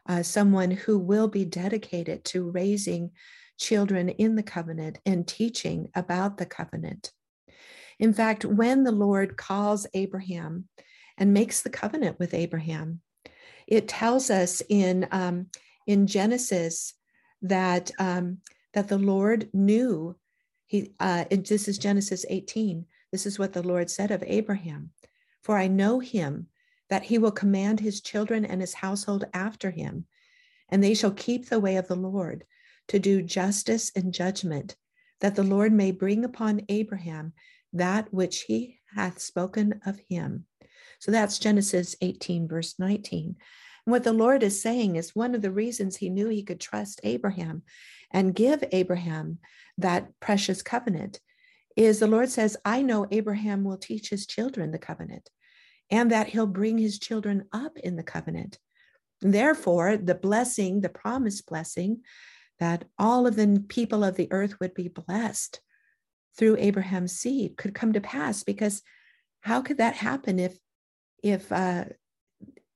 uh, 0.09 0.23
someone 0.23 0.71
who 0.71 0.99
will 0.99 1.29
be 1.29 1.45
dedicated 1.45 2.25
to 2.25 2.51
raising 2.51 3.11
children 3.59 4.09
in 4.09 4.35
the 4.35 4.43
covenant 4.43 4.99
and 5.07 5.27
teaching 5.27 5.89
about 5.95 6.37
the 6.37 6.47
covenant. 6.47 7.11
In 7.99 8.13
fact, 8.13 8.45
when 8.45 8.85
the 8.85 8.93
Lord 8.93 9.37
calls 9.37 9.87
Abraham 9.95 10.69
and 11.17 11.33
makes 11.33 11.63
the 11.63 11.71
covenant 11.71 12.19
with 12.19 12.35
Abraham, 12.35 13.01
it 13.67 13.89
tells 13.89 14.31
us 14.31 14.63
in 14.69 15.09
um, 15.11 15.47
in 15.87 16.07
Genesis 16.07 16.95
that 17.43 17.91
um, 17.99 18.39
that 18.75 18.89
the 18.89 18.99
Lord 18.99 19.49
knew. 19.53 20.17
He 20.67 20.95
uh, 20.99 21.25
this 21.31 21.69
is 21.69 21.79
Genesis 21.79 22.27
18. 22.29 22.87
This 23.13 23.25
is 23.25 23.39
what 23.39 23.53
the 23.53 23.63
Lord 23.63 23.89
said 23.89 24.11
of 24.11 24.25
Abraham: 24.27 24.91
"For 25.43 25.57
I 25.57 25.69
know 25.69 26.01
him 26.01 26.49
that 26.89 27.05
he 27.05 27.19
will 27.19 27.33
command 27.33 27.81
his 27.81 28.01
children 28.01 28.45
and 28.45 28.61
his 28.61 28.75
household 28.75 29.25
after 29.33 29.71
him, 29.71 30.07
and 30.69 30.83
they 30.83 30.95
shall 30.95 31.13
keep 31.13 31.49
the 31.49 31.61
way 31.61 31.77
of 31.77 31.89
the 31.89 31.97
Lord 31.97 32.45
to 32.89 32.99
do 32.99 33.23
justice 33.23 33.93
and 33.95 34.13
judgment, 34.13 34.77
that 35.21 35.37
the 35.37 35.43
Lord 35.43 35.73
may 35.73 35.93
bring 35.93 36.25
upon 36.25 36.65
Abraham 36.69 37.33
that 37.73 38.13
which 38.13 38.43
he 38.43 38.81
hath 38.95 39.21
spoken 39.21 39.81
of 39.87 40.01
him." 40.09 40.47
So 40.99 41.13
that's 41.13 41.39
Genesis 41.39 41.95
18, 42.01 42.49
verse 42.49 42.75
19 42.79 43.37
And 43.87 43.93
what 43.93 44.03
the 44.03 44.13
Lord 44.13 44.43
is 44.43 44.61
saying 44.61 44.97
is 44.97 45.15
one 45.15 45.35
of 45.35 45.43
the 45.43 45.51
reasons 45.51 45.97
he 45.97 46.09
knew 46.09 46.29
he 46.29 46.43
could 46.43 46.61
trust 46.61 47.01
Abraham 47.05 47.63
and 48.11 48.35
give 48.35 48.63
Abraham 48.73 49.39
that 49.79 50.09
precious 50.21 50.63
covenant 50.63 51.21
is 51.77 51.99
the 51.99 52.07
Lord 52.07 52.31
says, 52.31 52.57
I 52.65 52.83
know 52.83 53.07
Abraham 53.11 53.65
will 53.65 53.77
teach 53.77 54.09
his 54.09 54.27
children 54.27 54.71
the 54.71 54.79
covenant 54.79 55.29
and 55.91 56.11
that 56.11 56.29
he'll 56.29 56.47
bring 56.47 56.79
his 56.79 56.99
children 56.99 57.45
up 57.53 57.79
in 57.79 57.97
the 57.97 58.03
covenant. 58.03 58.59
Therefore, 59.21 59.97
the 59.97 60.15
blessing, 60.15 60.81
the 60.81 60.89
promised 60.89 61.47
blessing, 61.47 62.03
that 62.59 62.85
all 62.99 63.27
of 63.27 63.37
the 63.37 63.65
people 63.69 64.03
of 64.03 64.17
the 64.17 64.29
earth 64.33 64.59
would 64.61 64.75
be 64.75 64.89
blessed 64.89 65.61
through 66.37 66.57
Abraham's 66.59 67.13
seed 67.13 67.57
could 67.57 67.75
come 67.75 67.93
to 67.93 68.01
pass 68.01 68.43
because 68.43 68.83
how 69.41 69.63
could 69.63 69.79
that 69.79 69.95
happen 69.95 70.39
if 70.39 70.59
if 71.23 71.51
uh, 71.51 71.85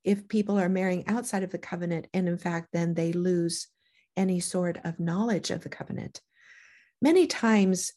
if 0.02 0.28
people 0.28 0.58
are 0.58 0.68
marrying 0.68 1.06
outside 1.08 1.42
of 1.42 1.50
the 1.50 1.58
covenant 1.58 2.06
and 2.14 2.28
in 2.28 2.38
fact 2.38 2.68
then 2.72 2.94
they 2.94 3.12
lose 3.12 3.68
any 4.16 4.40
sort 4.40 4.78
of 4.84 5.00
knowledge 5.00 5.50
of 5.50 5.62
the 5.62 5.68
covenant. 5.68 6.20
Many 7.02 7.26
times 7.26 7.92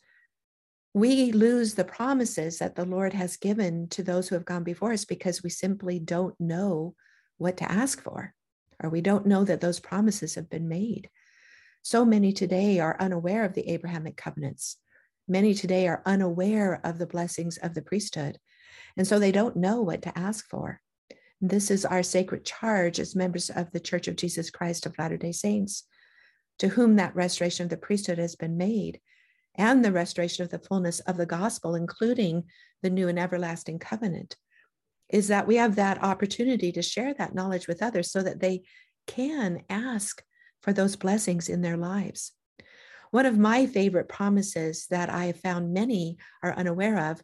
we 0.93 1.31
lose 1.31 1.73
the 1.73 1.83
promises 1.83 2.59
that 2.59 2.75
the 2.75 2.85
Lord 2.85 3.13
has 3.13 3.37
given 3.37 3.87
to 3.89 4.03
those 4.03 4.27
who 4.29 4.35
have 4.35 4.45
gone 4.45 4.63
before 4.63 4.93
us 4.93 5.05
because 5.05 5.41
we 5.41 5.49
simply 5.49 5.99
don't 5.99 6.39
know 6.39 6.95
what 7.37 7.57
to 7.57 7.71
ask 7.71 8.01
for, 8.01 8.33
or 8.81 8.89
we 8.89 9.01
don't 9.01 9.25
know 9.25 9.43
that 9.43 9.59
those 9.59 9.79
promises 9.79 10.35
have 10.35 10.49
been 10.49 10.67
made. 10.67 11.09
So 11.81 12.05
many 12.05 12.31
today 12.31 12.79
are 12.79 12.95
unaware 12.99 13.43
of 13.43 13.53
the 13.53 13.69
Abrahamic 13.71 14.15
covenants. 14.15 14.77
Many 15.27 15.53
today 15.53 15.87
are 15.87 16.03
unaware 16.05 16.79
of 16.83 16.99
the 16.99 17.07
blessings 17.07 17.57
of 17.57 17.73
the 17.73 17.81
priesthood. 17.81 18.37
And 18.95 19.07
so 19.07 19.19
they 19.19 19.31
don't 19.31 19.55
know 19.55 19.81
what 19.81 20.03
to 20.03 20.17
ask 20.17 20.47
for. 20.47 20.79
This 21.41 21.71
is 21.71 21.85
our 21.85 22.03
sacred 22.03 22.45
charge 22.45 22.99
as 22.99 23.15
members 23.15 23.49
of 23.49 23.71
the 23.71 23.79
Church 23.79 24.07
of 24.07 24.15
Jesus 24.15 24.49
Christ 24.49 24.85
of 24.85 24.97
Latter 24.97 25.17
day 25.17 25.31
Saints, 25.31 25.83
to 26.59 26.69
whom 26.69 26.95
that 26.95 27.15
restoration 27.15 27.63
of 27.63 27.69
the 27.69 27.77
priesthood 27.77 28.17
has 28.17 28.35
been 28.35 28.57
made 28.57 28.99
and 29.55 29.83
the 29.83 29.91
restoration 29.91 30.43
of 30.43 30.49
the 30.49 30.59
fullness 30.59 30.99
of 31.01 31.17
the 31.17 31.25
gospel, 31.25 31.75
including 31.75 32.43
the 32.81 32.89
new 32.89 33.07
and 33.07 33.19
everlasting 33.19 33.79
covenant, 33.79 34.35
is 35.09 35.27
that 35.27 35.47
we 35.47 35.57
have 35.57 35.75
that 35.75 36.03
opportunity 36.03 36.71
to 36.71 36.81
share 36.81 37.13
that 37.13 37.35
knowledge 37.35 37.67
with 37.67 37.83
others 37.83 38.11
so 38.11 38.21
that 38.23 38.39
they 38.39 38.63
can 39.05 39.61
ask 39.69 40.23
for 40.61 40.73
those 40.73 40.95
blessings 40.95 41.49
in 41.49 41.61
their 41.61 41.77
lives. 41.77 42.31
One 43.11 43.25
of 43.25 43.37
my 43.37 43.67
favorite 43.67 44.09
promises 44.09 44.87
that 44.89 45.09
I 45.09 45.25
have 45.25 45.39
found 45.39 45.73
many 45.73 46.17
are 46.41 46.57
unaware 46.57 47.11
of 47.11 47.21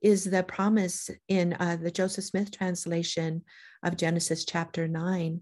is 0.00 0.24
the 0.24 0.42
promise 0.42 1.10
in 1.28 1.54
uh, 1.54 1.76
the 1.76 1.90
Joseph 1.90 2.24
Smith 2.24 2.56
translation 2.56 3.42
of 3.82 3.96
Genesis 3.96 4.44
chapter 4.44 4.88
9, 4.88 5.40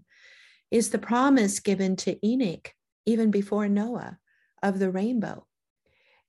is 0.71 0.89
the 0.89 0.99
promise 0.99 1.59
given 1.59 1.95
to 1.97 2.27
Enoch 2.27 2.73
even 3.07 3.31
before 3.31 3.67
Noah 3.67 4.19
of 4.61 4.77
the 4.77 4.91
rainbow. 4.91 5.47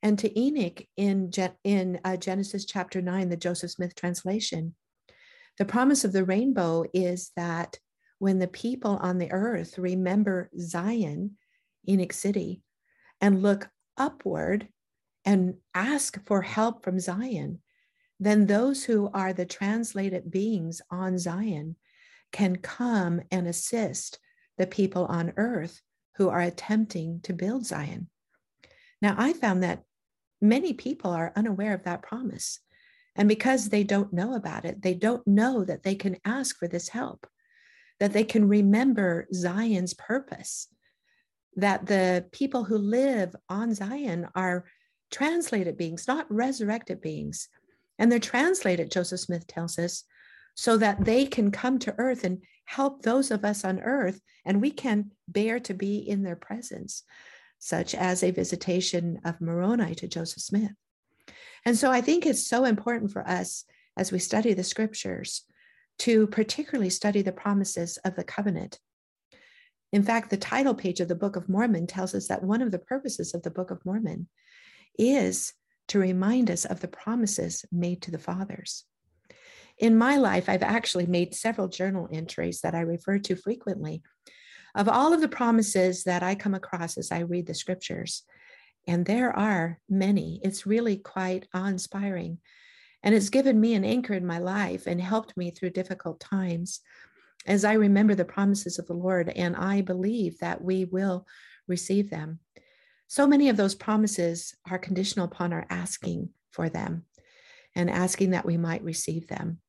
And 0.03 0.19
to 0.21 0.41
Enoch 0.41 0.87
in, 0.97 1.31
in 1.65 2.01
uh, 2.05 2.17
Genesis 2.17 2.65
chapter 2.65 3.03
9, 3.03 3.29
the 3.29 3.37
Joseph 3.37 3.73
Smith 3.73 3.95
translation, 3.97 4.75
the 5.59 5.65
promise 5.65 6.05
of 6.05 6.13
the 6.13 6.25
rainbow 6.25 6.85
is 6.95 7.33
that 7.37 7.79
when 8.21 8.39
the 8.39 8.49
people 8.49 8.97
on 9.03 9.19
the 9.19 9.31
earth 9.33 9.77
remember 9.77 10.51
Zion, 10.59 11.37
Enoch 11.89 12.13
City, 12.13 12.63
and 13.21 13.43
look 13.43 13.69
upward 13.97 14.69
and 15.25 15.55
ask 15.75 16.25
for 16.27 16.43
help 16.43 16.85
from 16.85 17.01
Zion, 17.01 17.61
then 18.21 18.47
those 18.47 18.85
who 18.85 19.11
are 19.13 19.33
the 19.33 19.47
translated 19.47 20.31
beings 20.31 20.81
on 20.91 21.19
Zion 21.19 21.75
can 22.31 22.57
come 22.57 23.21
and 23.33 23.49
assist 23.49 24.21
the 24.59 24.67
people 24.67 25.07
on 25.07 25.33
earth 25.37 25.81
who 26.19 26.29
are 26.29 26.41
attempting 26.41 27.21
to 27.23 27.33
build 27.33 27.65
Zion. 27.65 28.09
Now, 29.01 29.15
I 29.17 29.33
found 29.33 29.63
that 29.63 29.85
many 30.43 30.73
people 30.73 31.13
are 31.13 31.33
unaware 31.37 31.75
of 31.75 31.85
that 31.85 32.03
promise. 32.03 32.61
And 33.17 33.29
because 33.29 33.69
they 33.69 33.85
don't 33.85 34.13
know 34.13 34.35
about 34.35 34.65
it, 34.65 34.83
they 34.83 34.95
don't 34.95 35.27
know 35.27 35.65
that 35.65 35.85
they 35.85 35.95
can 35.95 36.17
ask 36.25 36.59
for 36.59 36.69
this 36.69 36.89
help, 36.89 37.27
that 38.01 38.13
they 38.13 38.25
can 38.25 38.49
remember 38.49 39.27
Zion's 39.33 39.95
purpose, 39.95 40.69
that 41.57 41.87
the 41.87 42.27
people 42.33 42.65
who 42.65 42.79
live 42.79 43.35
on 43.49 43.75
Zion 43.75 44.29
are 44.35 44.65
translated 45.11 45.77
beings, 45.77 46.07
not 46.07 46.31
resurrected 46.31 47.01
beings. 47.01 47.49
And 47.99 48.11
they're 48.11 48.21
translated, 48.21 48.91
Joseph 48.91 49.21
Smith 49.21 49.47
tells 49.47 49.79
us, 49.79 50.05
so 50.59 50.77
that 50.77 51.05
they 51.05 51.25
can 51.25 51.53
come 51.53 51.79
to 51.79 51.95
earth 51.99 52.25
and 52.25 52.43
help 52.65 53.03
those 53.03 53.31
of 53.31 53.45
us 53.45 53.65
on 53.65 53.79
earth, 53.79 54.21
and 54.45 54.61
we 54.61 54.73
can 54.73 55.09
bear 55.29 55.61
to 55.61 55.73
be 55.73 55.99
in 55.99 56.25
their 56.25 56.35
presence 56.35 57.05
such 57.61 57.95
as 57.95 58.25
a 58.25 58.33
visitation 58.33 59.21
of 59.25 59.41
Moroni 59.41 59.95
to 59.95 60.09
Joseph 60.09 60.43
Smith. 60.43 60.73
And 61.65 61.79
so 61.79 61.93
I 61.93 62.01
think 62.01 62.27
it's 62.27 62.45
so 62.45 62.65
important 62.65 63.13
for 63.13 63.23
us 63.27 63.67
as 63.97 64.11
we 64.11 64.19
study 64.19 64.53
the 64.53 64.65
scriptures 64.65 65.45
to 66.01 66.27
particularly 66.27 66.91
study 66.91 67.23
the 67.23 67.31
promises 67.31 67.97
of 67.99 68.17
the 68.17 68.25
covenant. 68.25 68.81
In 69.93 70.03
fact, 70.03 70.29
the 70.29 70.37
title 70.37 70.75
page 70.75 70.99
of 70.99 71.07
the 71.07 71.15
Book 71.15 71.37
of 71.37 71.49
Mormon 71.49 71.87
tells 71.87 72.17
us 72.17 72.27
that 72.27 72.43
one 72.43 72.63
of 72.63 72.73
the 72.73 72.81
purposes 72.81 73.33
of 73.33 73.45
the 73.45 73.51
Book 73.53 73.71
of 73.71 73.87
Mormon 73.87 74.27
is 74.99 75.53
to 75.87 76.01
remind 76.01 76.51
us 76.51 76.65
of 76.65 76.81
the 76.81 76.89
promises 76.89 77.65
made 77.71 78.03
to 78.03 78.11
the 78.11 78.19
fathers. 78.19 78.85
In 79.79 79.97
my 79.97 80.17
life, 80.17 80.49
I've 80.49 80.63
actually 80.63 81.07
made 81.07 81.35
several 81.35 81.69
journal 81.69 82.09
entries 82.13 82.61
that 82.63 82.75
I 82.75 82.81
refer 82.81 83.19
to 83.21 83.37
frequently 83.37 84.03
of 84.75 84.89
all 84.89 85.13
of 85.13 85.21
the 85.21 85.29
promises 85.29 86.05
that 86.05 86.23
I 86.23 86.35
come 86.35 86.55
across 86.55 86.99
as 86.99 87.11
I 87.11 87.21
read 87.21 87.47
the 87.47 87.55
scriptures, 87.55 88.23
and 88.87 89.05
there 89.05 89.37
are 89.37 89.79
many, 89.89 90.41
it's 90.43 90.67
really 90.67 90.97
quite 90.97 91.47
awe 91.55 91.67
inspiring. 91.67 92.39
And 93.03 93.15
it's 93.15 93.29
given 93.29 93.61
me 93.61 93.75
an 93.75 93.85
anchor 93.85 94.15
in 94.15 94.27
my 94.27 94.39
life 94.39 94.87
and 94.87 95.01
helped 95.01 95.37
me 95.37 95.51
through 95.51 95.71
difficult 95.71 96.19
times 96.21 96.81
as 97.47 97.65
I 97.65 97.75
remember 97.75 98.15
the 98.15 98.25
promises 98.25 98.79
of 98.79 98.87
the 98.87 98.95
Lord, 98.95 99.29
and 99.29 99.57
I 99.57 99.81
believe 99.81 100.39
that 100.41 100.63
we 100.63 100.85
will 100.85 101.27
receive 101.67 102.11
them. 102.11 102.41
So 103.07 103.27
many 103.27 103.49
of 103.49 103.57
those 103.57 103.75
promises 103.75 104.55
are 104.69 104.79
conditional 104.79 105.27
upon 105.27 105.53
our 105.53 105.67
asking 105.71 106.31
for 106.51 106.69
them 106.69 107.05
and 107.75 107.89
asking 107.89 108.31
that 108.31 108.45
we 108.45 108.57
might 108.57 108.83
receive 108.83 109.29
them. 109.29 109.61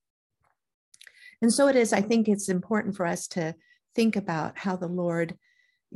And 1.41 1.53
so 1.53 1.67
it 1.67 1.75
is, 1.75 1.93
I 1.93 2.01
think 2.01 2.27
it's 2.27 2.49
important 2.49 2.95
for 2.95 3.05
us 3.05 3.27
to 3.29 3.55
think 3.95 4.15
about 4.15 4.57
how 4.57 4.75
the 4.75 4.87
Lord 4.87 5.37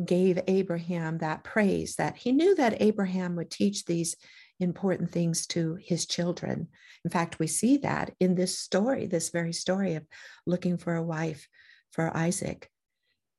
gave 0.03 0.39
Abraham 0.47 1.19
that 1.19 1.43
praise, 1.43 1.95
that 1.97 2.17
he 2.17 2.31
knew 2.31 2.55
that 2.55 2.81
Abraham 2.81 3.35
would 3.35 3.51
teach 3.51 3.85
these 3.85 4.15
important 4.59 5.11
things 5.11 5.45
to 5.47 5.75
his 5.75 6.05
children. 6.05 6.67
In 7.05 7.11
fact, 7.11 7.39
we 7.39 7.47
see 7.47 7.77
that 7.77 8.13
in 8.19 8.35
this 8.35 8.57
story, 8.57 9.05
this 9.05 9.29
very 9.29 9.53
story 9.53 9.95
of 9.95 10.05
looking 10.45 10.77
for 10.77 10.95
a 10.95 11.03
wife 11.03 11.47
for 11.91 12.15
Isaac. 12.15 12.69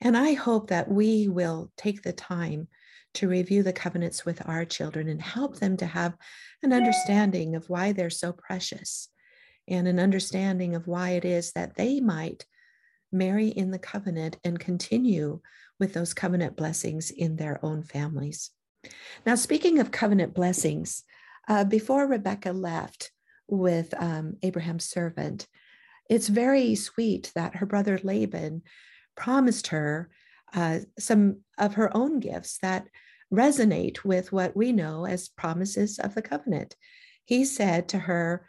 And 0.00 0.16
I 0.16 0.34
hope 0.34 0.68
that 0.68 0.90
we 0.90 1.28
will 1.28 1.72
take 1.76 2.02
the 2.02 2.12
time 2.12 2.68
to 3.14 3.28
review 3.28 3.62
the 3.62 3.72
covenants 3.72 4.24
with 4.24 4.46
our 4.46 4.64
children 4.64 5.08
and 5.08 5.22
help 5.22 5.58
them 5.58 5.76
to 5.78 5.86
have 5.86 6.14
an 6.62 6.72
understanding 6.72 7.54
of 7.54 7.70
why 7.70 7.92
they're 7.92 8.10
so 8.10 8.32
precious 8.32 9.08
and 9.68 9.88
an 9.88 9.98
understanding 9.98 10.74
of 10.74 10.86
why 10.86 11.10
it 11.10 11.24
is 11.24 11.52
that 11.52 11.76
they 11.76 12.00
might 12.00 12.44
marry 13.12 13.48
in 13.48 13.70
the 13.70 13.78
covenant 13.78 14.36
and 14.44 14.58
continue 14.58 15.40
with 15.78 15.94
those 15.94 16.14
covenant 16.14 16.56
blessings 16.56 17.10
in 17.10 17.36
their 17.36 17.64
own 17.64 17.82
families. 17.82 18.50
Now, 19.24 19.34
speaking 19.34 19.78
of 19.78 19.90
covenant 19.90 20.34
blessings, 20.34 21.04
uh, 21.48 21.64
before 21.64 22.06
Rebecca 22.06 22.52
left 22.52 23.10
with 23.48 23.94
um, 23.98 24.36
Abraham's 24.42 24.84
servant, 24.84 25.46
it's 26.08 26.28
very 26.28 26.74
sweet 26.74 27.32
that 27.34 27.56
her 27.56 27.66
brother 27.66 27.98
Laban 28.02 28.62
promised 29.16 29.68
her 29.68 30.10
uh, 30.54 30.80
some 30.98 31.40
of 31.58 31.74
her 31.74 31.94
own 31.96 32.20
gifts 32.20 32.58
that 32.58 32.86
resonate 33.32 34.04
with 34.04 34.32
what 34.32 34.56
we 34.56 34.72
know 34.72 35.06
as 35.06 35.28
promises 35.28 35.98
of 35.98 36.14
the 36.14 36.22
covenant. 36.22 36.76
He 37.24 37.44
said 37.44 37.88
to 37.88 37.98
her, 37.98 38.46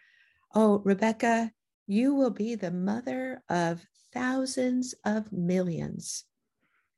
Oh, 0.58 0.82
Rebecca, 0.86 1.52
you 1.86 2.16
will 2.16 2.30
be 2.30 2.56
the 2.56 2.72
mother 2.72 3.44
of 3.50 3.86
thousands 4.14 4.96
of 5.04 5.30
millions. 5.34 6.24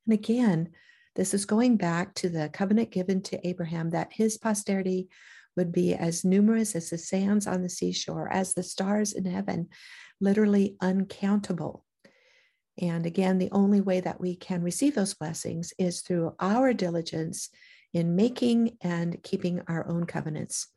And 0.06 0.14
again, 0.14 0.70
this 1.16 1.34
is 1.34 1.44
going 1.44 1.76
back 1.76 2.14
to 2.14 2.28
the 2.28 2.50
covenant 2.50 2.92
given 2.92 3.20
to 3.22 3.44
Abraham 3.46 3.90
that 3.90 4.12
his 4.12 4.38
posterity 4.38 5.08
would 5.56 5.72
be 5.72 5.92
as 5.92 6.24
numerous 6.24 6.76
as 6.76 6.90
the 6.90 6.98
sands 6.98 7.48
on 7.48 7.62
the 7.62 7.68
seashore, 7.68 8.32
as 8.32 8.54
the 8.54 8.62
stars 8.62 9.12
in 9.12 9.24
heaven, 9.24 9.68
literally 10.20 10.76
uncountable. 10.80 11.84
And 12.80 13.06
again, 13.06 13.38
the 13.38 13.50
only 13.50 13.80
way 13.80 13.98
that 13.98 14.20
we 14.20 14.36
can 14.36 14.62
receive 14.62 14.94
those 14.94 15.14
blessings 15.14 15.72
is 15.78 16.02
through 16.02 16.36
our 16.38 16.72
diligence 16.72 17.48
in 17.92 18.14
making 18.14 18.76
and 18.80 19.20
keeping 19.24 19.62
our 19.66 19.88
own 19.88 20.06
covenants. 20.06 20.68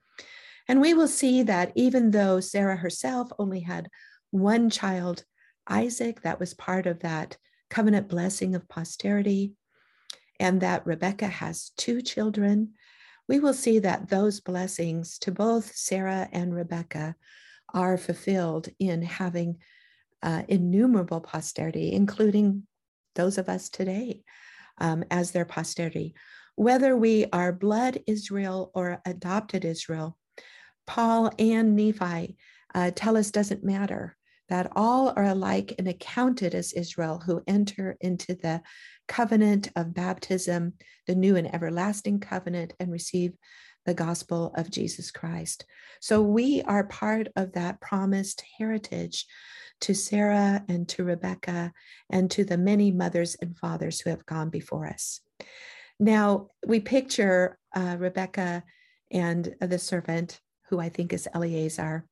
And 0.71 0.79
we 0.79 0.93
will 0.93 1.09
see 1.09 1.43
that 1.43 1.73
even 1.75 2.11
though 2.11 2.39
Sarah 2.39 2.77
herself 2.77 3.29
only 3.37 3.59
had 3.59 3.89
one 4.29 4.69
child 4.69 5.25
Isaac, 5.67 6.21
that 6.21 6.39
was 6.39 6.53
part 6.53 6.85
of 6.85 6.99
that 6.99 7.35
covenant 7.69 8.07
blessing 8.07 8.55
of 8.55 8.69
posterity, 8.69 9.51
and 10.39 10.61
that 10.61 10.85
Rebecca 10.87 11.27
has 11.27 11.71
two 11.75 12.01
children, 12.01 12.75
we 13.27 13.41
will 13.41 13.53
see 13.53 13.79
that 13.79 14.07
those 14.07 14.39
blessings 14.39 15.19
to 15.19 15.31
both 15.33 15.75
Sarah 15.75 16.29
and 16.31 16.55
Rebecca 16.55 17.17
are 17.73 17.97
fulfilled 17.97 18.69
in 18.79 19.01
having 19.01 19.57
uh, 20.23 20.43
innumerable 20.47 21.19
posterity, 21.19 21.91
including 21.91 22.65
those 23.15 23.37
of 23.37 23.49
us 23.49 23.67
today 23.67 24.23
um, 24.77 25.03
as 25.11 25.31
their 25.31 25.43
posterity. 25.43 26.15
Whether 26.55 26.95
we 26.95 27.25
are 27.33 27.51
blood 27.51 27.99
Israel 28.07 28.71
or 28.73 29.01
adopted 29.05 29.65
Israel, 29.65 30.17
Paul 30.87 31.31
and 31.39 31.75
Nephi 31.75 32.37
uh, 32.73 32.91
tell 32.95 33.17
us 33.17 33.31
doesn't 33.31 33.63
matter 33.63 34.15
that 34.49 34.71
all 34.75 35.13
are 35.15 35.25
alike 35.25 35.75
and 35.77 35.87
accounted 35.87 36.53
as 36.53 36.73
Israel 36.73 37.21
who 37.25 37.41
enter 37.47 37.95
into 38.01 38.35
the 38.35 38.61
covenant 39.07 39.69
of 39.75 39.93
baptism, 39.93 40.73
the 41.07 41.15
new 41.15 41.37
and 41.37 41.53
everlasting 41.53 42.19
covenant, 42.19 42.73
and 42.79 42.91
receive 42.91 43.33
the 43.85 43.93
gospel 43.93 44.53
of 44.55 44.69
Jesus 44.69 45.09
Christ. 45.09 45.65
So 46.01 46.21
we 46.21 46.61
are 46.63 46.83
part 46.83 47.29
of 47.35 47.53
that 47.53 47.81
promised 47.81 48.43
heritage 48.57 49.25
to 49.81 49.95
Sarah 49.95 50.63
and 50.67 50.87
to 50.89 51.03
Rebecca 51.03 51.73
and 52.09 52.29
to 52.31 52.43
the 52.43 52.57
many 52.57 52.91
mothers 52.91 53.35
and 53.41 53.57
fathers 53.57 53.99
who 53.99 54.09
have 54.09 54.25
gone 54.25 54.49
before 54.49 54.85
us. 54.85 55.21
Now, 55.99 56.47
we 56.65 56.79
picture 56.79 57.57
uh, 57.75 57.95
Rebecca 57.99 58.63
and 59.11 59.55
the 59.59 59.79
servant, 59.79 60.39
who 60.71 60.79
I 60.79 60.89
think 60.89 61.13
is 61.13 61.27
Eleazar, 61.33 62.05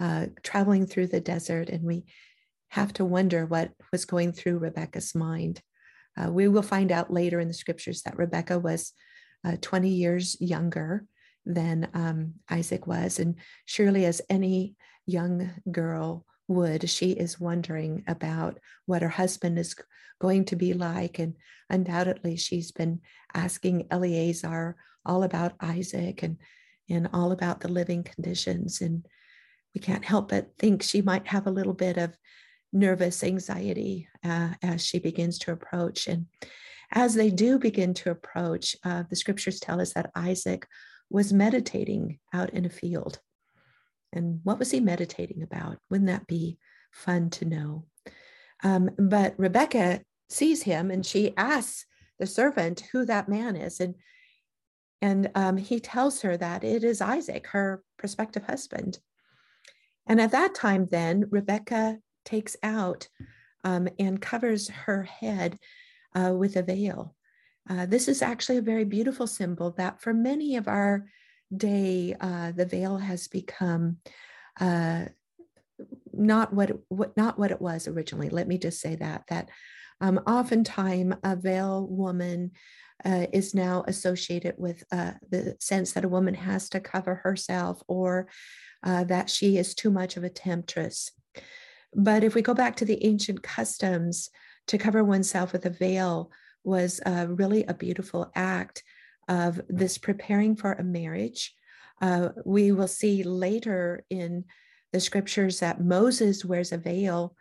uh, 0.00 0.26
traveling 0.42 0.86
through 0.86 1.06
the 1.06 1.20
desert, 1.20 1.70
and 1.70 1.84
we 1.84 2.04
have 2.70 2.92
to 2.94 3.04
wonder 3.04 3.46
what 3.46 3.70
was 3.92 4.04
going 4.04 4.32
through 4.32 4.58
Rebecca's 4.58 5.14
mind. 5.14 5.62
Uh, 6.20 6.30
we 6.30 6.48
will 6.48 6.62
find 6.62 6.90
out 6.90 7.12
later 7.12 7.38
in 7.38 7.46
the 7.46 7.54
scriptures 7.54 8.02
that 8.02 8.18
Rebecca 8.18 8.58
was 8.58 8.92
uh, 9.46 9.56
20 9.60 9.88
years 9.88 10.36
younger 10.40 11.06
than 11.46 11.88
um, 11.94 12.34
Isaac 12.50 12.86
was. 12.88 13.20
And 13.20 13.36
surely, 13.66 14.04
as 14.04 14.20
any 14.28 14.74
young 15.06 15.50
girl 15.70 16.26
would, 16.48 16.90
she 16.90 17.12
is 17.12 17.38
wondering 17.38 18.02
about 18.08 18.58
what 18.86 19.02
her 19.02 19.08
husband 19.08 19.60
is 19.60 19.76
going 20.20 20.44
to 20.46 20.56
be 20.56 20.74
like. 20.74 21.20
And 21.20 21.34
undoubtedly, 21.70 22.36
she's 22.36 22.72
been 22.72 23.00
asking 23.32 23.86
Eleazar 23.92 24.76
all 25.06 25.22
about 25.22 25.54
Isaac 25.60 26.24
and, 26.24 26.38
and 26.92 27.08
all 27.12 27.32
about 27.32 27.60
the 27.60 27.68
living 27.68 28.02
conditions. 28.02 28.80
And 28.80 29.06
we 29.74 29.80
can't 29.80 30.04
help 30.04 30.28
but 30.28 30.50
think 30.58 30.82
she 30.82 31.02
might 31.02 31.26
have 31.26 31.46
a 31.46 31.50
little 31.50 31.72
bit 31.72 31.96
of 31.96 32.16
nervous 32.72 33.24
anxiety 33.24 34.08
uh, 34.24 34.50
as 34.62 34.84
she 34.84 34.98
begins 34.98 35.38
to 35.38 35.52
approach. 35.52 36.06
And 36.06 36.26
as 36.90 37.14
they 37.14 37.30
do 37.30 37.58
begin 37.58 37.94
to 37.94 38.10
approach, 38.10 38.76
uh, 38.84 39.04
the 39.08 39.16
scriptures 39.16 39.60
tell 39.60 39.80
us 39.80 39.94
that 39.94 40.10
Isaac 40.14 40.66
was 41.10 41.32
meditating 41.32 42.18
out 42.32 42.50
in 42.50 42.64
a 42.64 42.70
field. 42.70 43.18
And 44.12 44.40
what 44.44 44.58
was 44.58 44.70
he 44.70 44.80
meditating 44.80 45.42
about? 45.42 45.78
Wouldn't 45.90 46.08
that 46.08 46.26
be 46.26 46.58
fun 46.92 47.30
to 47.30 47.46
know? 47.46 47.86
Um, 48.62 48.90
but 48.98 49.34
Rebecca 49.38 50.02
sees 50.28 50.62
him 50.62 50.90
and 50.90 51.04
she 51.04 51.34
asks 51.36 51.86
the 52.18 52.26
servant 52.26 52.84
who 52.92 53.04
that 53.06 53.28
man 53.28 53.56
is. 53.56 53.80
And, 53.80 53.94
and 55.02 55.30
um, 55.34 55.56
he 55.56 55.80
tells 55.80 56.22
her 56.22 56.36
that 56.36 56.62
it 56.62 56.84
is 56.84 57.00
Isaac, 57.00 57.48
her 57.48 57.82
prospective 57.98 58.44
husband. 58.44 59.00
And 60.06 60.20
at 60.20 60.30
that 60.30 60.54
time, 60.54 60.86
then, 60.90 61.26
Rebecca 61.30 61.98
takes 62.24 62.56
out 62.62 63.08
um, 63.64 63.88
and 63.98 64.22
covers 64.22 64.68
her 64.68 65.02
head 65.02 65.58
uh, 66.14 66.32
with 66.36 66.56
a 66.56 66.62
veil. 66.62 67.14
Uh, 67.68 67.86
this 67.86 68.08
is 68.08 68.22
actually 68.22 68.58
a 68.58 68.62
very 68.62 68.84
beautiful 68.84 69.26
symbol 69.26 69.72
that 69.72 70.00
for 70.00 70.14
many 70.14 70.56
of 70.56 70.68
our 70.68 71.06
day, 71.54 72.14
uh, 72.20 72.52
the 72.52 72.66
veil 72.66 72.96
has 72.96 73.28
become 73.28 73.98
uh, 74.60 75.04
not 76.12 76.52
what, 76.52 76.70
what 76.88 77.16
not 77.16 77.38
what 77.38 77.50
it 77.50 77.60
was 77.60 77.88
originally. 77.88 78.28
Let 78.28 78.46
me 78.46 78.58
just 78.58 78.80
say 78.80 78.96
that 78.96 79.24
that 79.28 79.48
um, 80.00 80.18
oftentimes 80.26 81.14
a 81.22 81.36
veil 81.36 81.86
woman 81.88 82.52
uh, 83.04 83.26
is 83.32 83.54
now 83.54 83.84
associated 83.86 84.54
with 84.58 84.84
uh, 84.92 85.12
the 85.30 85.56
sense 85.60 85.92
that 85.92 86.04
a 86.04 86.08
woman 86.08 86.34
has 86.34 86.68
to 86.70 86.80
cover 86.80 87.16
herself 87.16 87.82
or 87.88 88.28
uh, 88.82 89.04
that 89.04 89.30
she 89.30 89.58
is 89.58 89.74
too 89.74 89.90
much 89.90 90.16
of 90.16 90.24
a 90.24 90.30
temptress. 90.30 91.10
But 91.94 92.24
if 92.24 92.34
we 92.34 92.42
go 92.42 92.54
back 92.54 92.76
to 92.76 92.84
the 92.84 93.04
ancient 93.04 93.42
customs, 93.42 94.30
to 94.68 94.78
cover 94.78 95.04
oneself 95.04 95.52
with 95.52 95.66
a 95.66 95.70
veil 95.70 96.30
was 96.64 97.00
uh, 97.04 97.26
really 97.28 97.64
a 97.64 97.74
beautiful 97.74 98.30
act 98.34 98.82
of 99.28 99.60
this 99.68 99.98
preparing 99.98 100.56
for 100.56 100.72
a 100.72 100.84
marriage. 100.84 101.54
Uh, 102.00 102.30
we 102.44 102.72
will 102.72 102.88
see 102.88 103.22
later 103.22 104.04
in 104.10 104.44
the 104.92 105.00
scriptures 105.00 105.60
that 105.60 105.82
Moses 105.82 106.44
wears 106.44 106.72
a 106.72 106.78
veil 106.78 107.34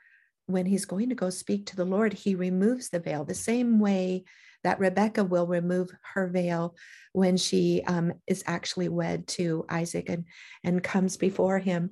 when 0.48 0.66
he's 0.66 0.86
going 0.86 1.10
to 1.10 1.16
go 1.16 1.30
speak 1.30 1.66
to 1.68 1.76
the 1.76 1.86
Lord. 1.86 2.14
He 2.14 2.36
removes 2.36 2.90
the 2.90 3.00
veil 3.00 3.24
the 3.24 3.34
same 3.34 3.80
way 3.80 4.24
that 4.64 4.80
Rebecca 4.80 5.24
will 5.24 5.48
remove 5.48 5.90
her 6.14 6.28
veil 6.28 6.76
when 7.14 7.38
she 7.38 7.84
um, 7.88 8.14
is 8.28 8.44
actually 8.48 8.90
wed 8.90 9.28
to 9.28 9.66
Isaac 9.70 10.10
and, 10.10 10.26
and 10.64 10.84
comes 10.84 11.18
before 11.18 11.60
him. 11.60 11.92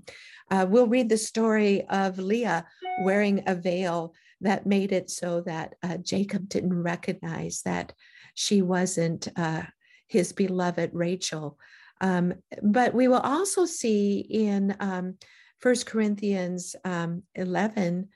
Uh, 0.51 0.65
we'll 0.67 0.87
read 0.87 1.09
the 1.09 1.17
story 1.17 1.85
of 1.89 2.19
Leah 2.19 2.65
wearing 3.03 3.43
a 3.47 3.55
veil 3.55 4.13
that 4.41 4.65
made 4.65 4.91
it 4.91 5.09
so 5.09 5.41
that 5.41 5.75
uh, 5.83 5.97
Jacob 5.97 6.47
didn't 6.49 6.81
recognize 6.81 7.61
that 7.65 7.93
she 8.33 8.61
wasn't 8.61 9.27
uh, 9.35 9.63
his 10.07 10.31
beloved 10.31 10.91
Rachel. 10.93 11.57
Um, 12.01 12.35
but 12.61 12.93
we 12.93 13.07
will 13.07 13.19
also 13.19 13.65
see 13.65 14.19
in 14.19 14.75
um, 14.79 15.15
1 15.61 15.75
Corinthians 15.85 16.75
um, 16.85 17.23
11, 17.35 18.07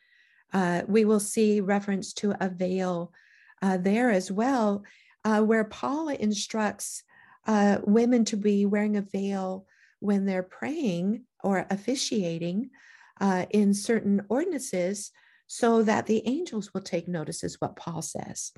uh, 0.53 0.83
we 0.87 1.03
will 1.03 1.19
see 1.19 1.59
reference 1.59 2.13
to 2.13 2.33
a 2.39 2.49
veil 2.49 3.11
uh, 3.63 3.77
there 3.77 4.11
as 4.11 4.29
well, 4.29 4.83
uh, 5.23 5.41
where 5.41 5.63
Paul 5.63 6.09
instructs 6.09 7.03
uh, 7.47 7.77
women 7.85 8.25
to 8.25 8.37
be 8.37 8.65
wearing 8.65 8.97
a 8.97 9.01
veil 9.01 9.65
when 9.99 10.25
they're 10.25 10.43
praying 10.43 11.23
or 11.43 11.65
officiating 11.69 12.69
uh, 13.21 13.45
in 13.51 13.73
certain 13.73 14.21
ordinances 14.27 15.11
so 15.47 15.81
that 15.83 16.07
the 16.07 16.27
angels 16.27 16.73
will 16.73 16.81
take 16.81 17.07
notice, 17.07 17.41
is 17.43 17.61
what 17.61 17.77
Paul 17.77 18.01
says. 18.01 18.51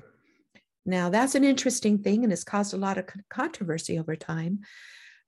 Now, 0.84 1.08
that's 1.08 1.36
an 1.36 1.44
interesting 1.44 1.98
thing 1.98 2.24
and 2.24 2.32
has 2.32 2.42
caused 2.42 2.74
a 2.74 2.78
lot 2.78 2.98
of 2.98 3.06
controversy 3.30 3.98
over 3.98 4.16
time. 4.16 4.60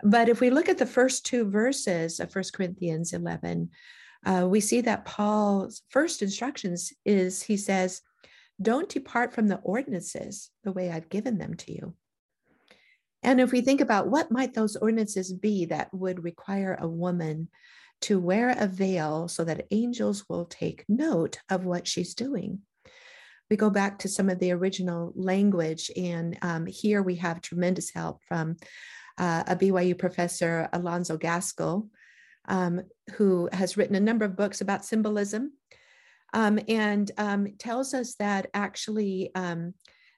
But 0.03 0.29
if 0.29 0.41
we 0.41 0.51
look 0.51 0.69
at 0.69 0.79
the 0.79 0.87
first 0.87 1.25
two 1.25 1.49
verses 1.49 2.19
of 2.19 2.35
1 2.35 2.45
Corinthians 2.53 3.13
11, 3.13 3.71
uh, 4.27 4.47
we 4.49 4.61
see 4.61 4.81
that 4.81 5.05
Paul's 5.05 5.83
first 5.89 6.23
instructions 6.23 6.93
is 7.05 7.43
he 7.43 7.57
says, 7.57 8.03
Don't 8.61 8.89
depart 8.89 9.33
from 9.33 9.49
the 9.49 9.59
ordinances 9.59 10.51
the 10.65 10.73
way 10.73 10.91
I've 10.91 11.09
given 11.09 11.39
them 11.39 11.55
to 11.55 11.73
you. 11.73 11.95
And 13.23 13.41
if 13.41 13.53
we 13.53 13.61
think 13.61 13.81
about 13.81 14.09
what 14.09 14.31
might 14.31 14.55
those 14.55 14.77
ordinances 14.77 15.33
be 15.33 15.67
that 15.67 15.93
would 15.93 16.25
require 16.25 16.77
a 16.81 16.89
woman 16.89 17.49
to 18.03 18.19
wear 18.19 18.51
a 18.51 18.67
veil 18.67 19.29
so 19.29 19.45
that 19.45 19.67
angels 19.71 20.25
will 20.29 20.45
take 20.45 20.85
note 20.89 21.39
of 21.49 21.65
what 21.65 21.87
she's 21.87 22.15
doing. 22.15 22.61
We 23.51 23.57
go 23.57 23.71
back 23.71 24.01
to 24.01 24.09
some 24.09 24.29
of 24.29 24.39
the 24.39 24.53
original 24.53 25.13
language, 25.17 25.91
and 25.97 26.39
um, 26.43 26.67
here 26.67 27.03
we 27.03 27.17
have 27.17 27.41
tremendous 27.41 27.91
help 27.91 28.23
from 28.29 28.57
uh, 29.17 29.45
a 29.47 29.57
BYU 29.57 29.99
professor, 29.99 30.69
Alonzo 30.73 31.17
Gaskill, 31.17 31.89
um, 32.47 32.83
who 33.15 33.49
has 33.53 33.77
written 33.77 33.97
a 33.97 34.01
number 34.01 34.25
of 34.25 34.37
books 34.37 34.61
about 34.61 34.85
symbolism 34.85 35.53
um, 36.33 36.59
and 36.69 37.11
um, 37.17 37.47
tells 37.59 37.95
us 37.95 38.15
that 38.17 38.49
actually 38.55 39.31
um, 39.35 39.75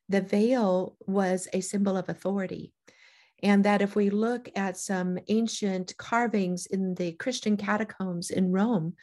the 0.09 0.20
veil 0.20 0.96
was 1.07 1.49
a 1.53 1.61
symbol 1.61 1.96
of 1.96 2.09
authority. 2.09 2.73
And 3.42 3.64
that 3.64 3.81
if 3.81 3.96
we 3.96 4.11
look 4.11 4.51
at 4.55 4.77
some 4.77 5.18
ancient 5.29 5.96
carvings 5.96 6.66
in 6.66 6.94
the 6.94 7.12
Christian 7.12 7.57
catacombs 7.57 8.31
in 8.31 8.53
Rome, 8.53 8.96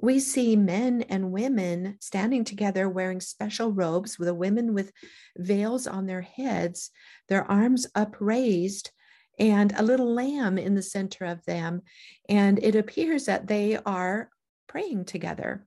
we 0.00 0.20
see 0.20 0.56
men 0.56 1.02
and 1.02 1.32
women 1.32 1.96
standing 2.00 2.44
together 2.44 2.88
wearing 2.88 3.20
special 3.20 3.72
robes, 3.72 4.18
with 4.18 4.26
the 4.26 4.34
women 4.34 4.72
with 4.72 4.92
veils 5.36 5.86
on 5.86 6.06
their 6.06 6.22
heads, 6.22 6.90
their 7.28 7.48
arms 7.50 7.86
upraised, 7.94 8.90
and 9.38 9.72
a 9.76 9.82
little 9.82 10.12
lamb 10.12 10.58
in 10.58 10.74
the 10.74 10.82
center 10.82 11.24
of 11.24 11.44
them. 11.44 11.82
And 12.28 12.58
it 12.62 12.74
appears 12.74 13.26
that 13.26 13.46
they 13.46 13.76
are 13.76 14.30
praying 14.68 15.04
together. 15.04 15.66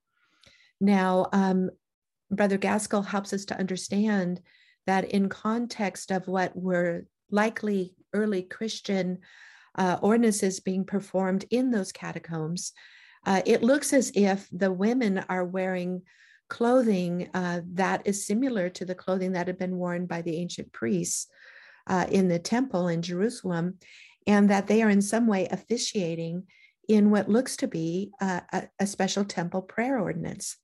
Now, 0.82 1.28
um, 1.32 1.70
Brother 2.32 2.58
Gaskill 2.58 3.06
helps 3.06 3.34
us 3.34 3.46
to 3.46 3.58
understand 3.58 4.42
that 4.88 5.06
in 5.06 5.30
context 5.30 6.12
of 6.12 6.28
what 6.28 6.56
were 6.56 7.06
likely 7.30 7.96
early 8.14 8.42
Christian 8.42 9.20
uh, 9.78 9.98
ordinances 10.02 10.60
being 10.60 10.84
performed 10.84 11.46
in 11.52 11.70
those 11.70 11.92
catacombs, 11.92 12.74
uh, 13.26 13.42
it 13.46 13.62
looks 13.62 13.94
as 13.94 14.12
if 14.16 14.50
the 14.52 14.72
women 14.72 15.24
are 15.30 15.46
wearing 15.46 16.02
clothing 16.50 17.30
uh, 17.34 17.62
that 17.74 18.02
is 18.06 18.26
similar 18.26 18.68
to 18.70 18.84
the 18.84 18.96
clothing 18.96 19.34
that 19.34 19.48
had 19.48 19.60
been 19.60 19.78
worn 19.78 20.08
by 20.08 20.22
the 20.22 20.36
ancient 20.36 20.74
priests 20.74 21.28
uh, 21.88 22.08
in 22.10 22.28
the 22.28 22.40
temple 22.40 22.88
in 22.88 23.02
Jerusalem, 23.02 23.78
and 24.26 24.50
that 24.50 24.68
they 24.68 24.82
are 24.82 24.90
in 24.90 25.02
some 25.02 25.28
way 25.28 25.48
officiating 25.50 26.44
in 26.90 27.12
what 27.12 27.30
looks 27.30 27.56
to 27.58 27.68
be 27.68 28.12
a, 28.20 28.68
a 28.80 28.88
special 28.88 29.24
temple 29.24 29.62
prayer 29.62 30.00
ordinance. 30.00 30.58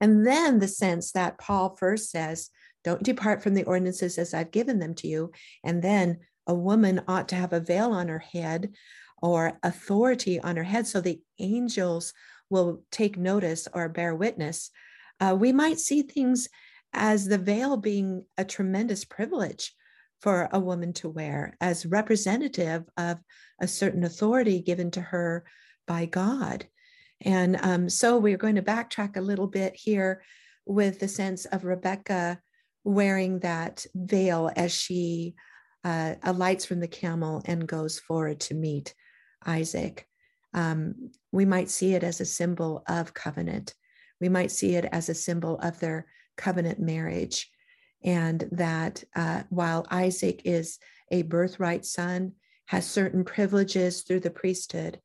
And 0.00 0.26
then 0.26 0.58
the 0.58 0.68
sense 0.68 1.12
that 1.12 1.38
Paul 1.38 1.76
first 1.76 2.10
says, 2.10 2.50
don't 2.84 3.02
depart 3.02 3.42
from 3.42 3.54
the 3.54 3.64
ordinances 3.64 4.18
as 4.18 4.32
I've 4.32 4.50
given 4.50 4.78
them 4.78 4.94
to 4.96 5.08
you. 5.08 5.32
And 5.64 5.82
then 5.82 6.18
a 6.46 6.54
woman 6.54 7.02
ought 7.08 7.28
to 7.30 7.34
have 7.36 7.52
a 7.52 7.60
veil 7.60 7.90
on 7.92 8.08
her 8.08 8.20
head 8.20 8.72
or 9.20 9.58
authority 9.62 10.38
on 10.40 10.56
her 10.56 10.62
head 10.62 10.86
so 10.86 11.00
the 11.00 11.20
angels 11.38 12.12
will 12.50 12.82
take 12.92 13.16
notice 13.16 13.66
or 13.72 13.88
bear 13.88 14.14
witness, 14.14 14.70
uh, 15.20 15.36
we 15.38 15.52
might 15.52 15.80
see 15.80 16.02
things 16.02 16.48
as 16.92 17.26
the 17.26 17.38
veil 17.38 17.76
being 17.76 18.24
a 18.38 18.44
tremendous 18.44 19.04
privilege 19.04 19.74
for 20.20 20.48
a 20.52 20.60
woman 20.60 20.92
to 20.92 21.08
wear 21.08 21.56
as 21.60 21.84
representative 21.86 22.84
of 22.96 23.18
a 23.60 23.68
certain 23.68 24.04
authority 24.04 24.60
given 24.60 24.90
to 24.90 25.00
her 25.00 25.44
by 25.86 26.06
God. 26.06 26.66
And 27.22 27.58
um, 27.62 27.88
so 27.88 28.18
we're 28.18 28.36
going 28.36 28.56
to 28.56 28.62
backtrack 28.62 29.16
a 29.16 29.22
little 29.22 29.46
bit 29.46 29.74
here 29.74 30.22
with 30.66 30.98
the 30.98 31.08
sense 31.08 31.44
of 31.46 31.64
Rebecca 31.64 32.40
wearing 32.84 33.40
that 33.40 33.86
veil 33.94 34.50
as 34.56 34.72
she 34.72 35.34
uh, 35.84 36.14
alights 36.22 36.64
from 36.64 36.80
the 36.80 36.88
camel 36.88 37.42
and 37.46 37.66
goes 37.66 37.98
forward 37.98 38.40
to 38.40 38.54
meet 38.54 38.94
Isaac. 39.44 40.06
Um, 40.52 41.10
we 41.32 41.44
might 41.44 41.70
see 41.70 41.94
it 41.94 42.02
as 42.02 42.20
a 42.20 42.24
symbol 42.24 42.82
of 42.88 43.14
covenant. 43.14 43.74
We 44.20 44.28
might 44.28 44.50
see 44.50 44.74
it 44.74 44.84
as 44.86 45.08
a 45.08 45.14
symbol 45.14 45.58
of 45.58 45.78
their 45.80 46.06
covenant 46.36 46.80
marriage. 46.80 47.50
And 48.04 48.48
that 48.52 49.04
uh, 49.14 49.42
while 49.50 49.86
Isaac 49.90 50.42
is 50.44 50.78
a 51.10 51.22
birthright 51.22 51.84
son, 51.84 52.32
has 52.66 52.86
certain 52.86 53.24
privileges 53.24 54.02
through 54.02 54.20
the 54.20 54.30
priesthood, 54.30 55.00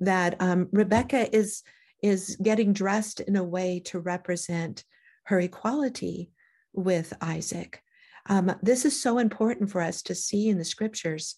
that 0.00 0.40
um, 0.40 0.68
Rebecca 0.72 1.34
is, 1.34 1.62
is 2.02 2.36
getting 2.42 2.72
dressed 2.72 3.20
in 3.20 3.36
a 3.36 3.44
way 3.44 3.80
to 3.86 3.98
represent 3.98 4.84
her 5.24 5.40
equality 5.40 6.30
with 6.72 7.12
Isaac. 7.20 7.82
Um, 8.28 8.54
this 8.62 8.84
is 8.84 9.00
so 9.00 9.18
important 9.18 9.70
for 9.70 9.80
us 9.80 10.02
to 10.02 10.14
see 10.14 10.48
in 10.48 10.58
the 10.58 10.64
scriptures. 10.64 11.36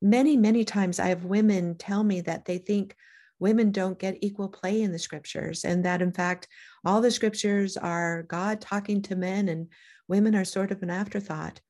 Many, 0.00 0.36
many 0.36 0.64
times 0.64 1.00
I 1.00 1.08
have 1.08 1.24
women 1.24 1.76
tell 1.76 2.04
me 2.04 2.20
that 2.22 2.44
they 2.44 2.58
think 2.58 2.94
women 3.40 3.70
don't 3.70 3.98
get 3.98 4.18
equal 4.20 4.48
play 4.48 4.82
in 4.82 4.92
the 4.92 4.98
scriptures, 4.98 5.64
and 5.64 5.84
that 5.84 6.02
in 6.02 6.12
fact, 6.12 6.48
all 6.84 7.00
the 7.00 7.10
scriptures 7.10 7.76
are 7.76 8.24
God 8.24 8.60
talking 8.60 9.02
to 9.02 9.16
men 9.16 9.48
and 9.48 9.68
women 10.08 10.34
are 10.34 10.44
sort 10.44 10.70
of 10.70 10.82
an 10.82 10.90
afterthought. 10.90 11.60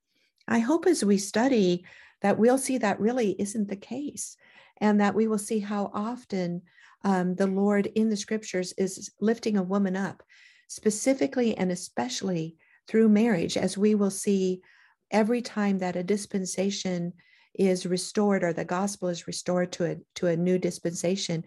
I 0.46 0.60
hope 0.60 0.86
as 0.86 1.04
we 1.04 1.18
study 1.18 1.84
that 2.22 2.38
we'll 2.38 2.58
see 2.58 2.78
that 2.78 3.00
really 3.00 3.36
isn't 3.38 3.68
the 3.68 3.76
case, 3.76 4.36
and 4.80 5.00
that 5.00 5.14
we 5.14 5.28
will 5.28 5.38
see 5.38 5.58
how 5.58 5.90
often 5.92 6.62
um, 7.04 7.34
the 7.34 7.46
Lord 7.46 7.86
in 7.86 8.08
the 8.08 8.16
scriptures 8.16 8.72
is 8.76 9.10
lifting 9.20 9.56
a 9.56 9.62
woman 9.62 9.96
up, 9.96 10.22
specifically 10.68 11.56
and 11.56 11.70
especially 11.70 12.56
through 12.86 13.08
marriage, 13.08 13.56
as 13.56 13.78
we 13.78 13.94
will 13.94 14.10
see 14.10 14.62
every 15.10 15.42
time 15.42 15.78
that 15.78 15.96
a 15.96 16.02
dispensation 16.02 17.12
is 17.54 17.86
restored 17.86 18.44
or 18.44 18.52
the 18.52 18.64
gospel 18.64 19.08
is 19.08 19.26
restored 19.26 19.72
to 19.72 19.84
a, 19.84 19.96
to 20.14 20.26
a 20.26 20.36
new 20.36 20.58
dispensation, 20.58 21.44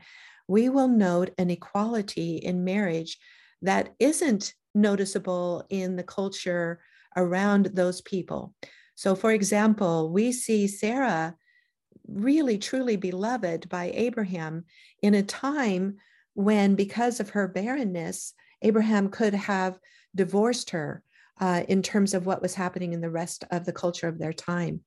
we 0.47 0.69
will 0.69 0.87
note 0.87 1.31
an 1.37 1.49
equality 1.49 2.37
in 2.37 2.63
marriage 2.63 3.17
that 3.61 3.93
isn't 3.99 4.53
noticeable 4.73 5.65
in 5.69 5.95
the 5.95 6.03
culture 6.03 6.79
around 7.15 7.67
those 7.73 8.01
people. 8.01 8.53
So, 8.95 9.15
for 9.15 9.31
example, 9.31 10.11
we 10.11 10.31
see 10.31 10.67
Sarah 10.67 11.35
really 12.07 12.57
truly 12.57 12.95
beloved 12.95 13.69
by 13.69 13.91
Abraham 13.93 14.65
in 15.01 15.13
a 15.13 15.23
time 15.23 15.97
when, 16.33 16.75
because 16.75 17.19
of 17.19 17.31
her 17.31 17.47
barrenness, 17.47 18.33
Abraham 18.61 19.09
could 19.09 19.33
have 19.33 19.79
divorced 20.15 20.71
her 20.71 21.03
uh, 21.39 21.63
in 21.67 21.81
terms 21.81 22.13
of 22.13 22.25
what 22.25 22.41
was 22.41 22.53
happening 22.53 22.93
in 22.93 23.01
the 23.01 23.09
rest 23.09 23.43
of 23.51 23.65
the 23.65 23.73
culture 23.73 24.07
of 24.07 24.19
their 24.19 24.33
time. 24.33 24.81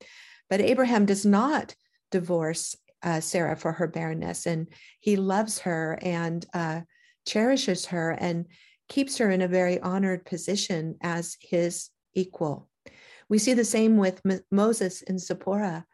But 0.49 0.61
Abraham 0.61 1.07
does 1.07 1.27
not 1.27 1.75
divorce 2.11 2.77
uh, 3.03 3.21
Sarah 3.21 3.57
for 3.57 3.73
her 3.73 3.89
barrenness, 3.89 4.47
and 4.47 4.69
he 5.01 5.17
loves 5.17 5.59
her 5.61 5.99
and 6.01 6.45
uh, 6.55 6.83
cherishes 7.27 7.87
her 7.87 8.11
and 8.13 8.47
keeps 8.89 9.19
her 9.19 9.31
in 9.31 9.43
a 9.43 9.49
very 9.49 9.81
honored 9.81 10.25
position 10.25 10.97
as 11.03 11.37
his 11.41 11.91
equal. 12.15 12.69
We 13.29 13.39
see 13.39 13.55
the 13.55 13.65
same 13.65 13.97
with 13.97 14.21
M- 14.29 14.41
Moses 14.51 15.03
and 15.03 15.21
Zipporah, 15.21 15.87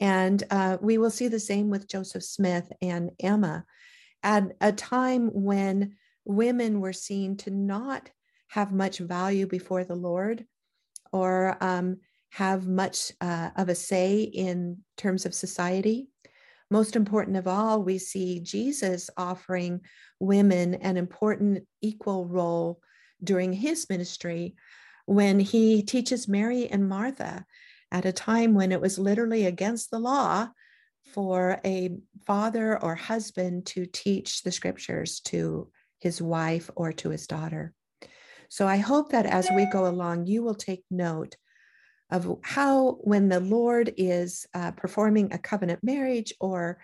and 0.00 0.42
uh, 0.50 0.78
we 0.80 0.98
will 0.98 1.10
see 1.10 1.28
the 1.28 1.40
same 1.40 1.70
with 1.70 1.88
Joseph 1.88 2.24
Smith 2.24 2.70
and 2.80 3.10
Emma 3.20 3.64
at 4.22 4.52
a 4.60 4.72
time 4.72 5.28
when 5.28 5.96
women 6.24 6.80
were 6.80 6.92
seen 6.92 7.36
to 7.38 7.50
not 7.50 8.10
have 8.48 8.72
much 8.72 8.98
value 8.98 9.46
before 9.46 9.84
the 9.84 9.94
Lord 9.94 10.44
or 11.12 11.56
um, 11.60 11.98
have 12.30 12.66
much 12.66 13.12
uh, 13.20 13.50
of 13.56 13.68
a 13.68 13.74
say 13.74 14.22
in 14.22 14.78
terms 14.96 15.26
of 15.26 15.34
society. 15.34 16.08
Most 16.70 16.96
important 16.96 17.36
of 17.36 17.46
all, 17.46 17.82
we 17.82 17.98
see 17.98 18.40
Jesus 18.40 19.08
offering 19.16 19.80
women 20.18 20.74
an 20.74 20.96
important 20.96 21.64
equal 21.80 22.26
role 22.26 22.80
during 23.22 23.52
his 23.52 23.88
ministry 23.88 24.56
when 25.06 25.38
he 25.38 25.82
teaches 25.82 26.26
Mary 26.28 26.68
and 26.68 26.88
Martha 26.88 27.46
at 27.90 28.04
a 28.04 28.12
time 28.12 28.54
when 28.54 28.72
it 28.72 28.80
was 28.80 28.98
literally 28.98 29.46
against 29.46 29.90
the 29.90 29.98
law 29.98 30.48
for 31.14 31.60
a 31.64 31.96
father 32.26 32.82
or 32.82 32.94
husband 32.94 33.66
to 33.66 33.86
teach 33.86 34.42
the 34.42 34.52
scriptures 34.52 35.20
to 35.20 35.70
his 36.00 36.20
wife 36.20 36.70
or 36.74 36.92
to 36.92 37.10
his 37.10 37.26
daughter. 37.26 37.72
So 38.48 38.66
I 38.66 38.76
hope 38.76 39.10
that 39.10 39.26
as 39.26 39.48
we 39.54 39.66
go 39.66 39.86
along, 39.86 40.26
you 40.26 40.42
will 40.42 40.54
take 40.54 40.84
note 40.90 41.36
of 42.10 42.38
how, 42.42 42.98
when 43.00 43.28
the 43.28 43.40
Lord 43.40 43.92
is 43.96 44.46
uh, 44.54 44.70
performing 44.72 45.32
a 45.32 45.38
covenant 45.38 45.80
marriage 45.82 46.32
or 46.40 46.78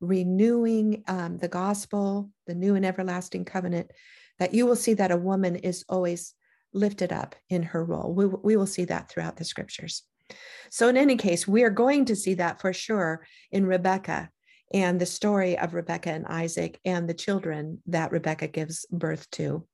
renewing 0.00 1.02
um, 1.08 1.38
the 1.38 1.48
gospel, 1.48 2.30
the 2.46 2.54
new 2.54 2.76
and 2.76 2.86
everlasting 2.86 3.44
covenant, 3.44 3.90
that 4.38 4.54
you 4.54 4.66
will 4.66 4.76
see 4.76 4.94
that 4.94 5.10
a 5.10 5.16
woman 5.16 5.56
is 5.56 5.84
always 5.88 6.34
lifted 6.72 7.12
up 7.12 7.34
in 7.48 7.62
her 7.62 7.84
role. 7.84 8.12
We, 8.12 8.26
we 8.26 8.56
will 8.56 8.66
see 8.66 8.84
that 8.84 9.08
throughout 9.08 9.36
the 9.36 9.44
scriptures. 9.44 10.04
So, 10.70 10.88
in 10.88 10.96
any 10.96 11.16
case, 11.16 11.48
we 11.48 11.62
are 11.64 11.70
going 11.70 12.04
to 12.06 12.16
see 12.16 12.34
that 12.34 12.60
for 12.60 12.72
sure 12.72 13.26
in 13.50 13.66
Rebecca 13.66 14.30
and 14.72 15.00
the 15.00 15.06
story 15.06 15.58
of 15.58 15.74
Rebecca 15.74 16.10
and 16.10 16.26
Isaac 16.26 16.78
and 16.84 17.08
the 17.08 17.14
children 17.14 17.82
that 17.86 18.12
Rebecca 18.12 18.48
gives 18.48 18.84
birth 18.90 19.30
to. 19.32 19.66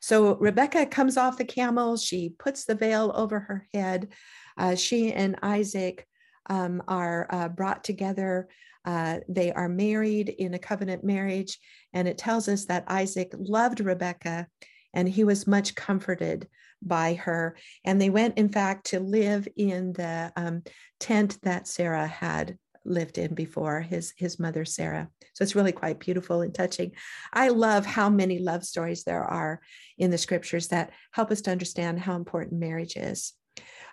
So 0.00 0.36
Rebecca 0.36 0.86
comes 0.86 1.16
off 1.16 1.38
the 1.38 1.44
camel, 1.44 1.96
she 1.96 2.32
puts 2.38 2.64
the 2.64 2.74
veil 2.74 3.12
over 3.14 3.40
her 3.40 3.66
head. 3.74 4.08
Uh, 4.56 4.74
she 4.74 5.12
and 5.12 5.36
Isaac 5.42 6.06
um, 6.48 6.82
are 6.88 7.26
uh, 7.30 7.48
brought 7.48 7.84
together. 7.84 8.48
Uh, 8.84 9.18
they 9.28 9.52
are 9.52 9.68
married 9.68 10.28
in 10.30 10.54
a 10.54 10.58
covenant 10.58 11.04
marriage, 11.04 11.58
and 11.92 12.08
it 12.08 12.16
tells 12.16 12.48
us 12.48 12.64
that 12.66 12.84
Isaac 12.88 13.32
loved 13.36 13.80
Rebecca 13.80 14.46
and 14.94 15.08
he 15.08 15.24
was 15.24 15.46
much 15.46 15.74
comforted 15.74 16.48
by 16.82 17.14
her. 17.14 17.56
And 17.84 18.00
they 18.00 18.10
went, 18.10 18.38
in 18.38 18.48
fact, 18.48 18.86
to 18.88 19.00
live 19.00 19.48
in 19.56 19.92
the 19.92 20.32
um, 20.36 20.62
tent 21.00 21.38
that 21.42 21.66
Sarah 21.66 22.06
had 22.06 22.56
lived 22.84 23.18
in 23.18 23.34
before 23.34 23.80
his 23.80 24.14
his 24.16 24.38
mother 24.38 24.64
Sarah. 24.64 25.08
So 25.34 25.42
it's 25.42 25.54
really 25.54 25.72
quite 25.72 26.00
beautiful 26.00 26.40
and 26.40 26.54
touching. 26.54 26.92
I 27.32 27.48
love 27.48 27.84
how 27.84 28.08
many 28.08 28.38
love 28.38 28.64
stories 28.64 29.04
there 29.04 29.22
are 29.22 29.60
in 29.98 30.10
the 30.10 30.18
scriptures 30.18 30.68
that 30.68 30.90
help 31.12 31.30
us 31.30 31.42
to 31.42 31.50
understand 31.50 32.00
how 32.00 32.16
important 32.16 32.60
marriage 32.60 32.96
is. 32.96 33.34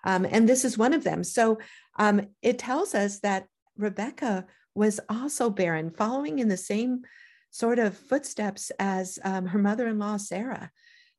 Um, 0.04 0.26
and 0.30 0.48
this 0.48 0.64
is 0.64 0.78
one 0.78 0.94
of 0.94 1.04
them. 1.04 1.24
So 1.24 1.58
um, 1.98 2.22
it 2.42 2.60
tells 2.60 2.96
us 2.96 3.20
that 3.20 3.48
Rebecca 3.76 4.46
was 4.76 5.00
also 5.10 5.50
barren, 5.50 5.90
following 5.90 6.40
in 6.40 6.48
the 6.48 6.58
same 6.58 7.02
sort 7.50 7.80
of 7.80 7.98
footsteps 7.98 8.72
as 8.80 9.18
um, 9.24 9.48
her 9.48 9.60
mother 9.60 9.88
in 9.88 9.98
law, 9.98 10.18
Sarah 10.18 10.72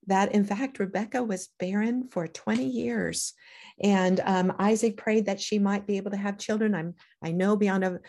that 0.06 0.32
in 0.32 0.44
fact 0.44 0.78
Rebecca 0.78 1.22
was 1.22 1.48
barren 1.58 2.08
for 2.08 2.26
20 2.26 2.64
years. 2.64 3.34
And 3.82 4.20
um, 4.24 4.54
Isaac 4.58 4.96
prayed 4.96 5.26
that 5.26 5.40
she 5.40 5.58
might 5.58 5.86
be 5.86 5.98
able 5.98 6.10
to 6.12 6.16
have 6.16 6.38
children. 6.38 6.74
I'm, 6.74 6.94
I 7.22 7.32
know 7.32 7.56
beyond 7.56 8.00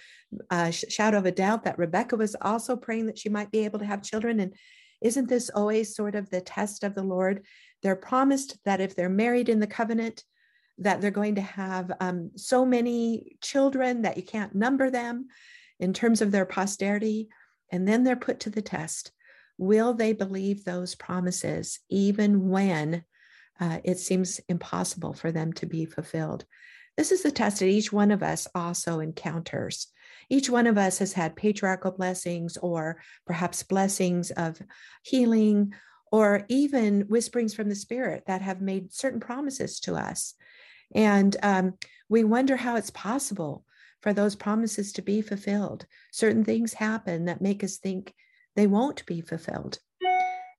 a, 0.50 0.72
shadow 0.72 1.18
of 1.18 1.26
a 1.26 1.32
doubt 1.32 1.64
that 1.66 1.78
Rebecca 1.78 2.16
was 2.16 2.36
also 2.42 2.76
praying 2.78 3.08
that 3.08 3.20
she 3.20 3.30
might 3.30 3.52
be 3.52 3.66
able 3.66 3.80
to 3.80 3.86
have 3.86 4.02
children. 4.02 4.40
And 4.40 4.54
isn't 5.02 5.28
this 5.28 5.50
always 5.50 5.96
sort 5.96 6.16
of 6.16 6.30
the 6.30 6.42
test 6.42 6.84
of 6.84 6.96
the 6.96 7.04
Lord? 7.04 7.44
They're 7.84 7.96
promised 7.96 8.58
that 8.64 8.80
if 8.80 8.96
they're 8.96 9.10
married 9.10 9.50
in 9.50 9.60
the 9.60 9.68
covenant, 9.68 10.24
that 10.80 11.02
they're 11.02 11.12
going 11.12 11.36
to 11.36 11.42
have 11.42 11.92
um, 12.00 12.32
so 12.36 12.66
many 12.66 13.38
children 13.42 14.04
that 14.04 14.16
you 14.16 14.24
can't 14.24 14.56
number 14.56 14.90
them 14.90 15.28
in 15.80 15.92
terms 15.92 16.22
of 16.22 16.32
their 16.32 16.46
posterity. 16.46 17.28
And 17.72 17.88
then 17.88 18.04
they're 18.04 18.16
put 18.16 18.40
to 18.42 18.50
the 18.50 18.62
test 18.62 19.12
Will 19.58 19.94
they 19.94 20.14
believe 20.14 20.64
those 20.64 20.96
promises 20.96 21.80
even 21.90 22.50
when 22.50 23.04
uh, 23.60 23.80
it 23.84 24.00
seems 24.00 24.40
impossible 24.48 25.14
for 25.14 25.32
them 25.32 25.54
to 25.54 25.66
be 25.66 25.86
fulfilled? 25.86 26.46
This 26.96 27.12
is 27.12 27.24
the 27.24 27.32
test 27.32 27.60
that 27.60 27.68
each 27.68 27.94
one 27.94 28.12
of 28.12 28.24
us 28.24 28.48
also 28.56 29.00
encounters. 29.00 29.88
Each 30.30 30.50
one 30.50 30.68
of 30.68 30.78
us 30.78 30.98
has 31.00 31.14
had 31.14 31.36
patriarchal 31.36 31.92
blessings 31.92 32.58
or 32.58 33.02
perhaps 33.26 33.64
blessings 33.64 34.32
of 34.32 34.60
healing 35.04 35.74
or 36.12 36.46
even 36.50 37.02
whisperings 37.02 37.54
from 37.54 37.70
the 37.70 37.76
Spirit 37.76 38.24
that 38.28 38.42
have 38.42 38.62
made 38.62 38.94
certain 38.94 39.20
promises 39.20 39.80
to 39.82 39.96
us. 39.96 40.34
And 40.96 41.36
um, 41.44 41.74
we 42.10 42.24
wonder 42.24 42.56
how 42.56 42.76
it's 42.76 42.90
possible 42.92 43.64
for 44.02 44.14
those 44.14 44.36
promises 44.36 44.94
to 44.94 45.02
be 45.02 45.22
fulfilled. 45.22 45.86
Certain 46.12 46.44
things 46.44 46.74
happen 46.74 47.26
that 47.26 47.42
make 47.42 47.64
us 47.64 47.78
think 47.78 48.14
they 48.58 48.68
won't 48.68 49.06
be 49.06 49.22
fulfilled. 49.22 49.80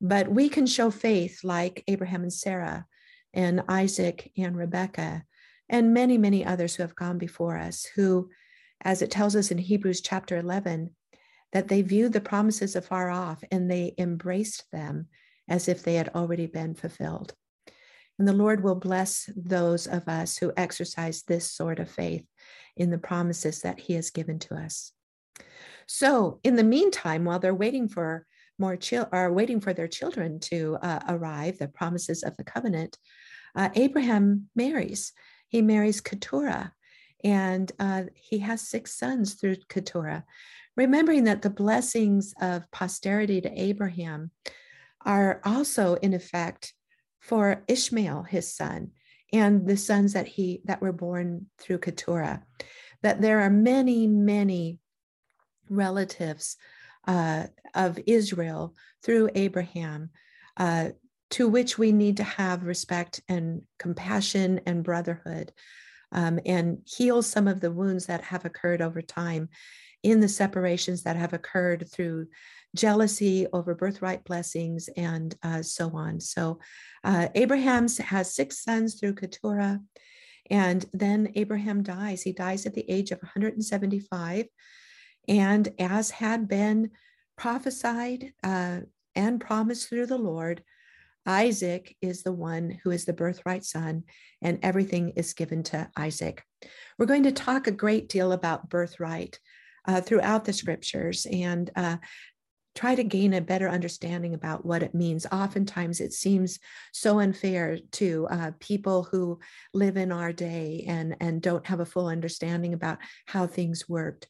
But 0.00 0.30
we 0.30 0.48
can 0.48 0.66
show 0.66 0.90
faith 0.90 1.40
like 1.42 1.84
Abraham 1.88 2.22
and 2.22 2.32
Sarah 2.32 2.87
and 3.34 3.64
Isaac 3.68 4.30
and 4.38 4.56
Rebecca, 4.56 5.24
and 5.68 5.92
many, 5.92 6.16
many 6.16 6.46
others 6.46 6.76
who 6.76 6.84
have 6.84 6.94
gone 6.94 7.18
before 7.18 7.58
us, 7.58 7.84
who, 7.96 8.30
as 8.80 9.02
it 9.02 9.11
tells 9.11 9.34
us 9.37 9.50
in 9.50 9.58
Hebrews 9.58 10.00
chapter 10.00 10.38
11, 10.38 10.94
that 11.52 11.68
they 11.68 11.82
viewed 11.82 12.12
the 12.12 12.20
promises 12.20 12.76
afar 12.76 13.11
off 13.11 13.42
and 13.50 13.68
they 13.68 13.94
embraced 13.98 14.70
them 14.70 15.08
as 15.48 15.68
if 15.68 15.82
they 15.82 15.94
had 15.94 16.11
already 16.14 16.46
been 16.46 16.74
fulfilled. 16.74 17.34
And 18.18 18.28
the 18.28 18.32
Lord 18.32 18.62
will 18.62 18.76
bless 18.76 19.28
those 19.37 19.87
of 19.87 20.08
us 20.08 20.38
who 20.38 20.52
exercise 20.56 21.22
this 21.22 21.50
sort 21.50 21.80
of 21.80 21.90
faith 21.90 22.24
in 22.76 22.90
the 22.90 22.98
promises 22.98 23.62
that 23.62 23.80
He 23.80 23.94
has 23.94 24.11
given 24.11 24.38
to 24.40 24.54
us. 24.54 24.92
So, 25.88 26.38
in 26.44 26.55
the 26.55 26.64
meantime, 26.64 27.24
while 27.24 27.38
they're 27.38 27.55
waiting 27.55 27.88
for 27.88 28.27
more 28.59 28.77
chil- 28.77 29.09
are 29.11 29.33
waiting 29.33 29.59
for 29.59 29.72
their 29.72 29.88
children 29.88 30.38
to 30.40 30.77
uh, 30.83 31.01
arrive, 31.09 31.59
the 31.59 31.66
promises 31.68 32.22
of 32.22 32.37
the 32.37 32.44
covenant, 32.44 32.98
uh, 33.57 33.70
Abraham 33.74 34.51
marries. 34.55 35.12
He 35.48 35.62
marries 35.62 36.03
Keturah, 36.03 36.74
and 37.24 37.72
uh, 37.79 38.03
he 38.14 38.38
has 38.40 38.68
six 38.68 38.98
sons 38.98 39.35
through 39.35 39.57
Keturah. 39.70 40.24
Remembering 40.77 41.24
that 41.24 41.40
the 41.40 41.51
blessings 41.51 42.35
of 42.40 42.70
posterity 42.70 43.40
to 43.40 43.61
Abraham 43.61 44.31
are 45.07 45.40
also 45.42 45.94
in 45.94 46.12
effect 46.12 46.74
for 47.18 47.64
Ishmael, 47.66 48.24
his 48.24 48.55
son, 48.55 48.90
and 49.33 49.66
the 49.66 49.79
sons 49.79 50.12
that 50.12 50.29
he 50.29 50.61
that 50.66 50.83
were 50.83 50.92
born 50.92 51.46
through 51.59 51.79
Keturah. 51.79 52.42
That 53.03 53.22
there 53.22 53.40
are 53.40 53.51
many, 53.51 54.07
many 54.07 54.81
relatives 55.70 56.57
uh, 57.07 57.44
of 57.74 57.98
Israel 58.07 58.74
through 59.02 59.31
Abraham, 59.35 60.11
uh, 60.57 60.90
to 61.31 61.48
which 61.48 61.78
we 61.78 61.92
need 61.92 62.16
to 62.18 62.24
have 62.24 62.64
respect 62.64 63.20
and 63.28 63.62
compassion 63.78 64.61
and 64.66 64.85
brotherhood, 64.85 65.52
um, 66.12 66.40
and 66.46 66.78
heal 66.87 67.22
some 67.22 67.48
of 67.48 67.61
the 67.61 67.70
wounds 67.70 68.07
that 68.07 68.22
have 68.24 68.44
occurred 68.44 68.81
over 68.81 69.02
time 69.02 69.48
in 70.02 70.20
the 70.20 70.28
separations 70.28 71.02
that 71.02 71.16
have 71.16 71.33
occurred 71.33 71.90
through 71.90 72.26
jealousy 72.74 73.46
over 73.52 73.74
birthright 73.74 74.24
blessings 74.24 74.88
and 74.96 75.37
uh, 75.42 75.62
so 75.62 75.90
on. 75.94 76.20
So, 76.20 76.61
uh, 77.04 77.28
Abraham 77.35 77.88
has 77.98 78.35
six 78.35 78.62
sons 78.62 78.94
through 78.94 79.14
Keturah. 79.14 79.81
And 80.50 80.85
then 80.92 81.33
Abraham 81.35 81.83
dies. 81.83 82.22
He 82.22 82.33
dies 82.33 82.66
at 82.66 82.74
the 82.74 82.88
age 82.90 83.11
of 83.11 83.18
175. 83.18 84.46
And 85.28 85.68
as 85.78 86.10
had 86.10 86.48
been 86.48 86.90
prophesied 87.36 88.32
uh, 88.42 88.80
and 89.14 89.40
promised 89.40 89.88
through 89.88 90.06
the 90.06 90.18
Lord, 90.18 90.62
Isaac 91.26 91.94
is 92.00 92.22
the 92.22 92.32
one 92.32 92.80
who 92.82 92.90
is 92.90 93.04
the 93.04 93.12
birthright 93.12 93.64
son, 93.64 94.04
and 94.40 94.58
everything 94.62 95.10
is 95.10 95.34
given 95.34 95.62
to 95.64 95.90
Isaac. 95.94 96.42
We're 96.98 97.06
going 97.06 97.24
to 97.24 97.32
talk 97.32 97.66
a 97.66 97.72
great 97.72 98.08
deal 98.08 98.32
about 98.32 98.70
birthright 98.70 99.38
uh, 99.86 100.00
throughout 100.00 100.46
the 100.46 100.54
scriptures 100.54 101.26
and 101.30 101.70
uh, 101.76 101.98
try 102.74 102.94
to 102.94 103.04
gain 103.04 103.34
a 103.34 103.42
better 103.42 103.68
understanding 103.68 104.34
about 104.34 104.64
what 104.64 104.82
it 104.82 104.94
means. 104.94 105.26
Oftentimes, 105.30 106.00
it 106.00 106.12
seems 106.14 106.60
so 106.92 107.18
unfair 107.18 107.78
to 107.92 108.26
uh, 108.30 108.52
people 108.58 109.02
who 109.02 109.38
live 109.74 109.98
in 109.98 110.12
our 110.12 110.32
day 110.32 110.84
and, 110.88 111.14
and 111.20 111.42
don't 111.42 111.66
have 111.66 111.80
a 111.80 111.86
full 111.86 112.06
understanding 112.06 112.72
about 112.72 112.98
how 113.26 113.46
things 113.46 113.88
worked. 113.88 114.28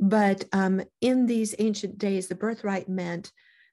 But 0.00 0.46
um, 0.52 0.82
in 1.02 1.26
these 1.26 1.54
ancient 1.58 1.98
days, 1.98 2.28
the 2.28 2.34
birthright 2.34 2.88
meant 2.88 3.32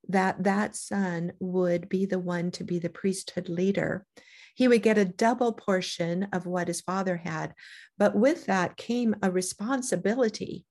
that 0.09 0.43
that 0.43 0.75
son 0.75 1.31
would 1.39 1.87
be 1.87 2.05
the 2.05 2.19
one 2.19 2.51
to 2.51 2.65
be 2.65 2.79
the 2.79 2.89
priesthood 2.89 3.47
leader. 3.47 4.05
He 4.53 4.67
would 4.67 4.83
get 4.83 4.97
a 4.97 5.05
double 5.05 5.53
portion 5.53 6.27
of 6.33 6.45
what 6.45 6.67
his 6.67 6.81
father 6.81 7.15
had, 7.15 7.53
but 7.97 8.15
with 8.15 8.45
that 8.47 8.75
came 8.75 9.15
a 9.21 9.31
responsibility, 9.31 10.65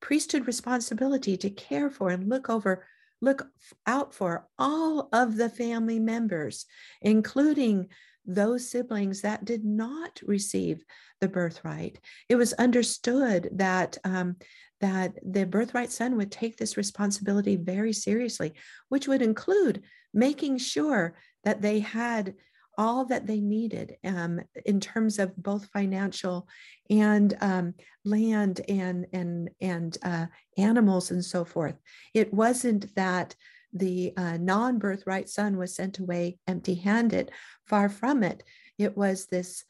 priesthood 0.00 0.46
responsibility 0.46 1.36
to 1.38 1.50
care 1.50 1.90
for 1.90 2.10
and 2.10 2.28
look 2.28 2.48
over, 2.48 2.86
look 3.20 3.48
out 3.86 4.14
for 4.14 4.46
all 4.58 5.08
of 5.12 5.36
the 5.36 5.48
family 5.48 5.98
members, 5.98 6.66
including 7.00 7.88
those 8.24 8.68
siblings 8.70 9.22
that 9.22 9.44
did 9.44 9.64
not 9.64 10.20
receive 10.24 10.84
the 11.20 11.28
birthright. 11.28 11.98
It 12.28 12.36
was 12.36 12.52
understood 12.52 13.48
that 13.54 13.98
um, 14.04 14.36
that 14.82 15.14
the 15.24 15.46
birthright 15.46 15.90
son 15.90 16.16
would 16.16 16.30
take 16.30 16.56
this 16.56 16.76
responsibility 16.76 17.56
very 17.56 17.92
seriously, 17.92 18.52
which 18.90 19.08
would 19.08 19.22
include 19.22 19.82
making 20.12 20.58
sure 20.58 21.16
that 21.44 21.62
they 21.62 21.78
had 21.80 22.34
all 22.76 23.04
that 23.04 23.26
they 23.26 23.40
needed 23.40 23.96
um, 24.04 24.40
in 24.66 24.80
terms 24.80 25.18
of 25.18 25.36
both 25.36 25.66
financial 25.72 26.48
and 26.90 27.36
um, 27.40 27.74
land 28.04 28.60
and 28.68 29.06
and 29.12 29.50
and 29.60 29.98
uh, 30.02 30.26
animals 30.58 31.10
and 31.10 31.24
so 31.24 31.44
forth. 31.44 31.76
It 32.12 32.32
wasn't 32.34 32.94
that 32.96 33.34
the 33.72 34.12
uh, 34.16 34.36
non-birthright 34.36 35.28
son 35.28 35.56
was 35.56 35.74
sent 35.74 35.98
away 35.98 36.38
empty-handed. 36.46 37.30
Far 37.66 37.88
from 37.88 38.22
it. 38.22 38.42
It 38.78 38.96
was 38.96 39.26
this 39.26 39.64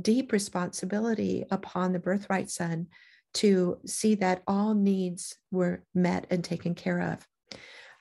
deep 0.00 0.32
responsibility 0.32 1.44
upon 1.50 1.92
the 1.92 1.98
birthright 1.98 2.50
son 2.50 2.86
to 3.36 3.78
see 3.86 4.14
that 4.16 4.42
all 4.46 4.74
needs 4.74 5.36
were 5.50 5.82
met 5.94 6.26
and 6.30 6.42
taken 6.42 6.74
care 6.74 7.00
of. 7.00 7.26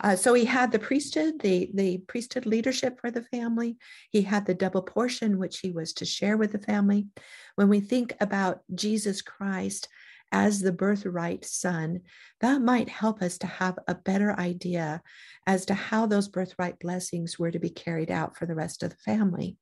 Uh, 0.02 0.16
so 0.16 0.34
he 0.34 0.46
had 0.46 0.72
the 0.72 0.80
priesthood, 0.80 1.40
the, 1.42 1.70
the 1.74 1.98
priesthood 2.00 2.46
leadership 2.46 3.00
for 3.00 3.12
the 3.12 3.24
family. 3.24 3.78
He 4.12 4.22
had 4.22 4.46
the 4.46 4.54
double 4.54 4.82
portion, 4.82 5.38
which 5.38 5.60
he 5.60 5.72
was 5.72 5.94
to 5.94 6.06
share 6.06 6.38
with 6.38 6.52
the 6.52 6.60
family. 6.60 7.08
When 7.56 7.70
we 7.70 7.80
think 7.80 8.16
about 8.20 8.60
Jesus 8.74 9.22
Christ 9.22 9.88
as 10.32 10.60
the 10.60 10.74
birthright 10.74 11.46
son, 11.46 12.02
that 12.42 12.62
might 12.62 12.90
help 12.90 13.22
us 13.22 13.38
to 13.38 13.48
have 13.48 13.80
a 13.88 13.96
better 13.96 14.38
idea 14.38 15.02
as 15.48 15.66
to 15.68 15.74
how 15.74 16.06
those 16.06 16.28
birthright 16.28 16.80
blessings 16.80 17.40
were 17.40 17.52
to 17.52 17.60
be 17.60 17.70
carried 17.70 18.12
out 18.12 18.36
for 18.38 18.46
the 18.46 18.56
rest 18.56 18.84
of 18.84 18.90
the 18.90 18.98
family. 18.98 19.58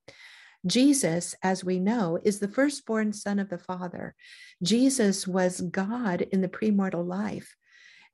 Jesus, 0.66 1.36
as 1.44 1.64
we 1.64 1.80
know, 1.80 2.20
is 2.24 2.40
the 2.40 2.48
firstborn 2.48 3.14
son 3.14 3.40
of 3.40 3.50
the 3.50 3.58
Father. 3.58 4.16
Jesus 4.62 5.28
was 5.28 5.62
God 5.62 6.22
in 6.22 6.42
the 6.42 6.48
premortal 6.48 7.06
life, 7.06 7.56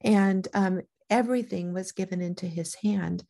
and 0.01 0.47
um, 0.53 0.81
everything 1.09 1.73
was 1.73 1.91
given 1.91 2.21
into 2.21 2.47
his 2.47 2.75
hand. 2.75 3.23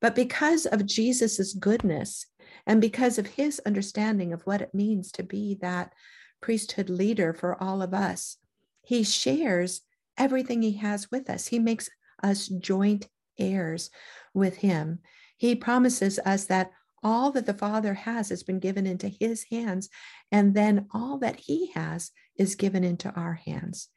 But 0.00 0.14
because 0.14 0.66
of 0.66 0.86
Jesus's 0.86 1.54
goodness 1.54 2.26
and 2.66 2.80
because 2.80 3.18
of 3.18 3.26
his 3.26 3.60
understanding 3.64 4.32
of 4.32 4.42
what 4.42 4.60
it 4.60 4.74
means 4.74 5.12
to 5.12 5.22
be 5.22 5.58
that 5.60 5.92
priesthood 6.40 6.90
leader 6.90 7.32
for 7.32 7.62
all 7.62 7.82
of 7.82 7.94
us, 7.94 8.36
he 8.82 9.02
shares 9.02 9.82
everything 10.18 10.62
he 10.62 10.72
has 10.78 11.10
with 11.10 11.30
us. 11.30 11.46
He 11.46 11.58
makes 11.58 11.88
us 12.22 12.48
joint 12.48 13.08
heirs 13.38 13.90
with 14.34 14.56
him. 14.56 15.00
He 15.36 15.54
promises 15.54 16.18
us 16.24 16.44
that 16.46 16.70
all 17.04 17.30
that 17.32 17.46
the 17.46 17.54
Father 17.54 17.94
has 17.94 18.30
has 18.30 18.42
been 18.42 18.58
given 18.58 18.86
into 18.86 19.08
his 19.08 19.44
hands, 19.50 19.90
and 20.32 20.54
then 20.54 20.86
all 20.92 21.18
that 21.18 21.36
he 21.36 21.70
has 21.72 22.10
is 22.36 22.56
given 22.56 22.82
into 22.82 23.10
our 23.10 23.34
hands. 23.34 23.88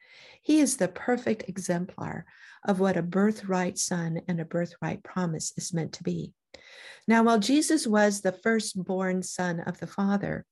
He 0.43 0.59
is 0.59 0.77
the 0.77 0.87
perfect 0.87 1.45
exemplar 1.47 2.25
of 2.65 2.79
what 2.79 2.97
a 2.97 3.01
birthright 3.01 3.77
son 3.77 4.21
and 4.27 4.39
a 4.39 4.45
birthright 4.45 5.03
promise 5.03 5.53
is 5.57 5.73
meant 5.73 5.93
to 5.93 6.03
be. 6.03 6.33
Now, 7.07 7.23
while 7.23 7.39
Jesus 7.39 7.87
was 7.87 8.21
the 8.21 8.33
firstborn 8.33 9.23
son 9.23 9.61
of 9.61 9.79
the 9.79 9.87
Father, 9.87 10.45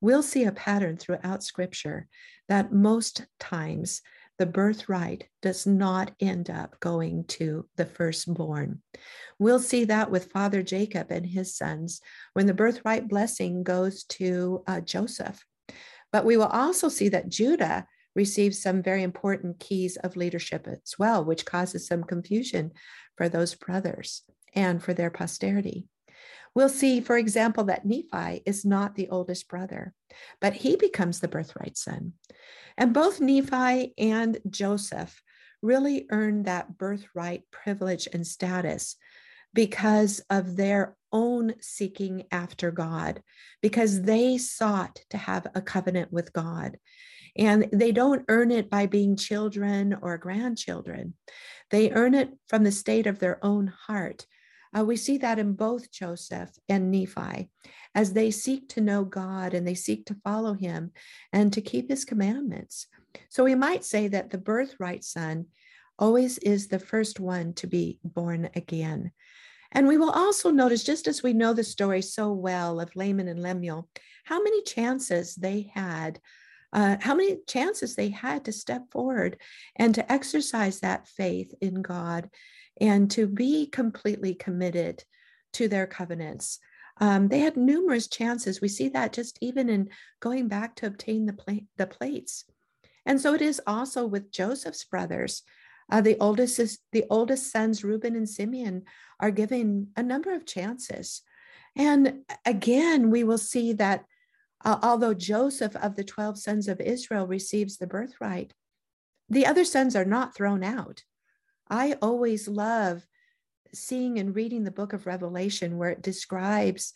we'll 0.00 0.22
see 0.22 0.44
a 0.44 0.52
pattern 0.52 0.96
throughout 0.96 1.42
Scripture 1.42 2.08
that 2.48 2.72
most 2.72 3.26
times 3.38 4.00
the 4.38 4.46
birthright 4.46 5.28
does 5.42 5.66
not 5.66 6.12
end 6.20 6.48
up 6.48 6.78
going 6.80 7.24
to 7.24 7.68
the 7.76 7.84
firstborn. 7.84 8.80
We'll 9.38 9.58
see 9.58 9.84
that 9.86 10.10
with 10.10 10.32
Father 10.32 10.62
Jacob 10.62 11.10
and 11.10 11.26
his 11.26 11.56
sons 11.56 12.00
when 12.32 12.46
the 12.46 12.54
birthright 12.54 13.08
blessing 13.08 13.62
goes 13.62 14.04
to 14.04 14.62
uh, 14.66 14.80
Joseph. 14.80 15.44
But 16.12 16.24
we 16.24 16.36
will 16.36 16.46
also 16.46 16.88
see 16.88 17.08
that 17.10 17.28
Judah 17.28 17.86
receives 18.14 18.60
some 18.60 18.82
very 18.82 19.02
important 19.02 19.60
keys 19.60 19.96
of 19.96 20.16
leadership 20.16 20.66
as 20.66 20.94
well, 20.98 21.24
which 21.24 21.44
causes 21.44 21.86
some 21.86 22.02
confusion 22.02 22.72
for 23.16 23.28
those 23.28 23.54
brothers 23.54 24.22
and 24.54 24.82
for 24.82 24.94
their 24.94 25.10
posterity. 25.10 25.86
We'll 26.58 26.68
see, 26.68 27.00
for 27.00 27.16
example, 27.16 27.62
that 27.66 27.86
Nephi 27.86 28.42
is 28.44 28.64
not 28.64 28.96
the 28.96 29.10
oldest 29.10 29.46
brother, 29.46 29.94
but 30.40 30.54
he 30.54 30.74
becomes 30.74 31.20
the 31.20 31.28
birthright 31.28 31.78
son. 31.78 32.14
And 32.76 32.92
both 32.92 33.20
Nephi 33.20 33.94
and 33.96 34.38
Joseph 34.50 35.22
really 35.62 36.06
earned 36.10 36.46
that 36.46 36.76
birthright 36.76 37.44
privilege 37.52 38.08
and 38.12 38.26
status 38.26 38.96
because 39.54 40.20
of 40.30 40.56
their 40.56 40.96
own 41.12 41.54
seeking 41.60 42.24
after 42.32 42.72
God, 42.72 43.22
because 43.62 44.02
they 44.02 44.36
sought 44.36 44.98
to 45.10 45.16
have 45.16 45.46
a 45.54 45.62
covenant 45.62 46.12
with 46.12 46.32
God. 46.32 46.76
And 47.36 47.68
they 47.72 47.92
don't 47.92 48.24
earn 48.26 48.50
it 48.50 48.68
by 48.68 48.86
being 48.86 49.14
children 49.14 49.96
or 50.02 50.18
grandchildren. 50.18 51.14
They 51.70 51.92
earn 51.92 52.14
it 52.14 52.30
from 52.48 52.64
the 52.64 52.72
state 52.72 53.06
of 53.06 53.20
their 53.20 53.38
own 53.44 53.72
heart. 53.86 54.26
Uh, 54.76 54.84
we 54.84 54.96
see 54.96 55.18
that 55.18 55.38
in 55.38 55.52
both 55.54 55.90
Joseph 55.90 56.50
and 56.68 56.90
Nephi 56.90 57.50
as 57.94 58.12
they 58.12 58.30
seek 58.30 58.68
to 58.70 58.80
know 58.80 59.04
God 59.04 59.54
and 59.54 59.66
they 59.66 59.74
seek 59.74 60.06
to 60.06 60.16
follow 60.24 60.54
him 60.54 60.92
and 61.32 61.52
to 61.52 61.60
keep 61.60 61.88
his 61.88 62.04
commandments. 62.04 62.86
So 63.30 63.44
we 63.44 63.54
might 63.54 63.84
say 63.84 64.08
that 64.08 64.30
the 64.30 64.38
birthright 64.38 65.04
son 65.04 65.46
always 65.98 66.38
is 66.38 66.68
the 66.68 66.78
first 66.78 67.18
one 67.18 67.54
to 67.54 67.66
be 67.66 67.98
born 68.04 68.50
again. 68.54 69.12
And 69.72 69.86
we 69.86 69.98
will 69.98 70.10
also 70.10 70.50
notice, 70.50 70.84
just 70.84 71.06
as 71.06 71.22
we 71.22 71.32
know 71.32 71.52
the 71.52 71.64
story 71.64 72.00
so 72.00 72.32
well 72.32 72.80
of 72.80 72.94
Laman 72.94 73.28
and 73.28 73.42
Lemuel, 73.42 73.88
how 74.24 74.42
many 74.42 74.62
chances 74.62 75.34
they 75.34 75.70
had, 75.74 76.20
uh, 76.72 76.96
how 77.00 77.14
many 77.14 77.38
chances 77.46 77.94
they 77.94 78.08
had 78.08 78.44
to 78.44 78.52
step 78.52 78.90
forward 78.90 79.38
and 79.76 79.94
to 79.94 80.10
exercise 80.10 80.80
that 80.80 81.08
faith 81.08 81.54
in 81.60 81.82
God 81.82 82.30
and 82.80 83.10
to 83.12 83.26
be 83.26 83.66
completely 83.66 84.34
committed 84.34 85.04
to 85.54 85.68
their 85.68 85.86
covenants. 85.86 86.58
Um, 87.00 87.28
they 87.28 87.40
had 87.40 87.56
numerous 87.56 88.08
chances. 88.08 88.60
We 88.60 88.68
see 88.68 88.88
that 88.90 89.12
just 89.12 89.38
even 89.40 89.68
in 89.68 89.90
going 90.20 90.48
back 90.48 90.76
to 90.76 90.86
obtain 90.86 91.26
the, 91.26 91.32
pla- 91.32 91.66
the 91.76 91.86
plates. 91.86 92.44
And 93.06 93.20
so 93.20 93.34
it 93.34 93.42
is 93.42 93.60
also 93.66 94.06
with 94.06 94.32
Joseph's 94.32 94.84
brothers. 94.84 95.42
Uh, 95.90 96.00
the 96.00 96.16
oldest 96.20 96.58
is, 96.58 96.78
the 96.92 97.04
oldest 97.08 97.50
sons, 97.50 97.82
Reuben 97.82 98.16
and 98.16 98.28
Simeon, 98.28 98.82
are 99.20 99.30
given 99.30 99.88
a 99.96 100.02
number 100.02 100.34
of 100.34 100.44
chances. 100.44 101.22
And 101.76 102.24
again, 102.44 103.10
we 103.10 103.24
will 103.24 103.38
see 103.38 103.72
that 103.74 104.04
uh, 104.64 104.78
although 104.82 105.14
Joseph 105.14 105.76
of 105.76 105.94
the 105.94 106.04
12 106.04 106.38
sons 106.38 106.68
of 106.68 106.80
Israel 106.80 107.26
receives 107.26 107.76
the 107.76 107.86
birthright, 107.86 108.52
the 109.28 109.46
other 109.46 109.64
sons 109.64 109.94
are 109.94 110.04
not 110.04 110.34
thrown 110.34 110.64
out. 110.64 111.02
I 111.70 111.96
always 112.00 112.48
love 112.48 113.06
seeing 113.74 114.18
and 114.18 114.34
reading 114.34 114.64
the 114.64 114.70
book 114.70 114.92
of 114.92 115.06
Revelation 115.06 115.76
where 115.76 115.90
it 115.90 116.02
describes 116.02 116.94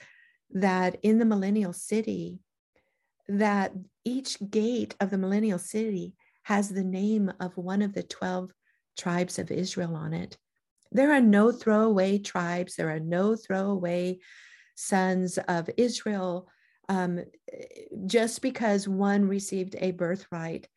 that 0.50 0.96
in 1.02 1.18
the 1.18 1.24
millennial 1.24 1.72
city, 1.72 2.40
that 3.28 3.72
each 4.04 4.38
gate 4.50 4.94
of 5.00 5.10
the 5.10 5.18
millennial 5.18 5.58
city 5.58 6.14
has 6.44 6.68
the 6.68 6.84
name 6.84 7.32
of 7.40 7.56
one 7.56 7.82
of 7.82 7.92
the 7.92 8.02
12 8.02 8.50
tribes 8.98 9.38
of 9.38 9.50
Israel 9.50 9.94
on 9.94 10.12
it. 10.12 10.36
There 10.90 11.12
are 11.12 11.20
no 11.20 11.52
throwaway 11.52 12.18
tribes, 12.18 12.76
there 12.76 12.90
are 12.90 13.00
no 13.00 13.36
throwaway 13.36 14.18
sons 14.74 15.38
of 15.48 15.70
Israel. 15.76 16.48
Um, 16.88 17.20
just 18.06 18.42
because 18.42 18.88
one 18.88 19.26
received 19.26 19.76
a 19.78 19.92
birthright, 19.92 20.68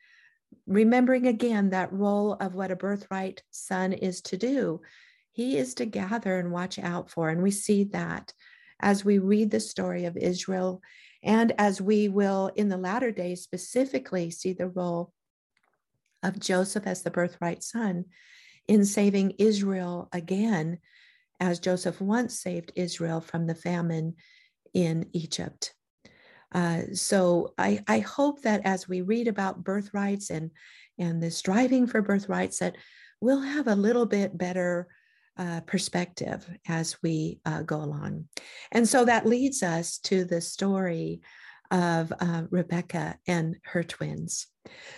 remembering 0.67 1.27
again 1.27 1.69
that 1.69 1.93
role 1.93 2.33
of 2.33 2.55
what 2.55 2.71
a 2.71 2.75
birthright 2.75 3.43
son 3.51 3.93
is 3.93 4.21
to 4.23 4.37
do, 4.37 4.81
he 5.31 5.57
is 5.57 5.75
to 5.75 5.85
gather 5.85 6.37
and 6.37 6.51
watch 6.51 6.79
out 6.79 7.09
for. 7.09 7.29
And 7.29 7.43
we 7.43 7.51
see 7.51 7.85
that 7.85 8.33
as 8.79 9.05
we 9.05 9.19
read 9.19 9.51
the 9.51 9.59
story 9.59 10.05
of 10.05 10.17
Israel 10.17 10.81
and 11.23 11.53
as 11.57 11.81
we 11.81 12.07
will 12.07 12.51
in 12.55 12.69
the 12.69 12.77
latter 12.77 13.11
days 13.11 13.41
specifically 13.41 14.29
see 14.29 14.53
the 14.53 14.67
role 14.67 15.11
of 16.23 16.39
Joseph 16.39 16.87
as 16.87 17.03
the 17.03 17.11
birthright 17.11 17.63
son 17.63 18.05
in 18.67 18.85
saving 18.85 19.31
Israel 19.37 20.09
again, 20.11 20.79
as 21.39 21.59
Joseph 21.59 22.01
once 22.01 22.39
saved 22.39 22.71
Israel 22.75 23.21
from 23.21 23.47
the 23.47 23.55
famine 23.55 24.15
in 24.73 25.07
Egypt. 25.13 25.73
Uh, 26.55 26.81
so 26.93 27.53
I, 27.57 27.83
I 27.87 27.99
hope 27.99 28.41
that 28.43 28.61
as 28.65 28.87
we 28.87 29.01
read 29.01 29.27
about 29.27 29.63
birthrights 29.63 30.29
and 30.29 30.51
and 30.97 31.21
the 31.21 31.29
striving 31.29 31.87
for 31.87 32.01
birthrights, 32.01 32.59
that 32.59 32.77
we'll 33.19 33.41
have 33.41 33.67
a 33.67 33.75
little 33.75 34.05
bit 34.05 34.37
better 34.37 34.87
uh, 35.37 35.59
perspective 35.61 36.49
as 36.69 36.95
we 37.03 37.41
uh, 37.45 37.63
go 37.63 37.83
along. 37.83 38.29
And 38.71 38.87
so 38.87 39.03
that 39.03 39.25
leads 39.25 39.61
us 39.61 39.97
to 39.99 40.23
the 40.23 40.39
story 40.39 41.19
of 41.69 42.13
uh, 42.17 42.43
Rebecca 42.49 43.17
and 43.27 43.57
her 43.65 43.83
twins. 43.83 44.47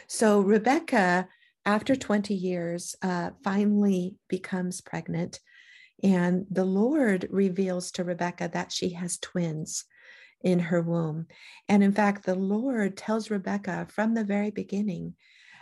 So 0.07 0.41
Rebecca 0.41 1.27
after 1.67 1.97
20 1.97 2.33
years, 2.33 2.95
uh, 3.01 3.31
finally 3.43 4.15
becomes 4.29 4.79
pregnant. 4.79 5.41
And 6.01 6.45
the 6.49 6.63
Lord 6.63 7.27
reveals 7.29 7.91
to 7.91 8.05
Rebecca 8.05 8.49
that 8.53 8.71
she 8.71 8.91
has 8.91 9.17
twins 9.17 9.83
in 10.41 10.59
her 10.59 10.81
womb. 10.81 11.27
And 11.67 11.83
in 11.83 11.91
fact, 11.91 12.25
the 12.25 12.35
Lord 12.35 12.95
tells 12.95 13.29
Rebecca 13.29 13.87
from 13.89 14.13
the 14.13 14.23
very 14.23 14.51
beginning 14.51 15.15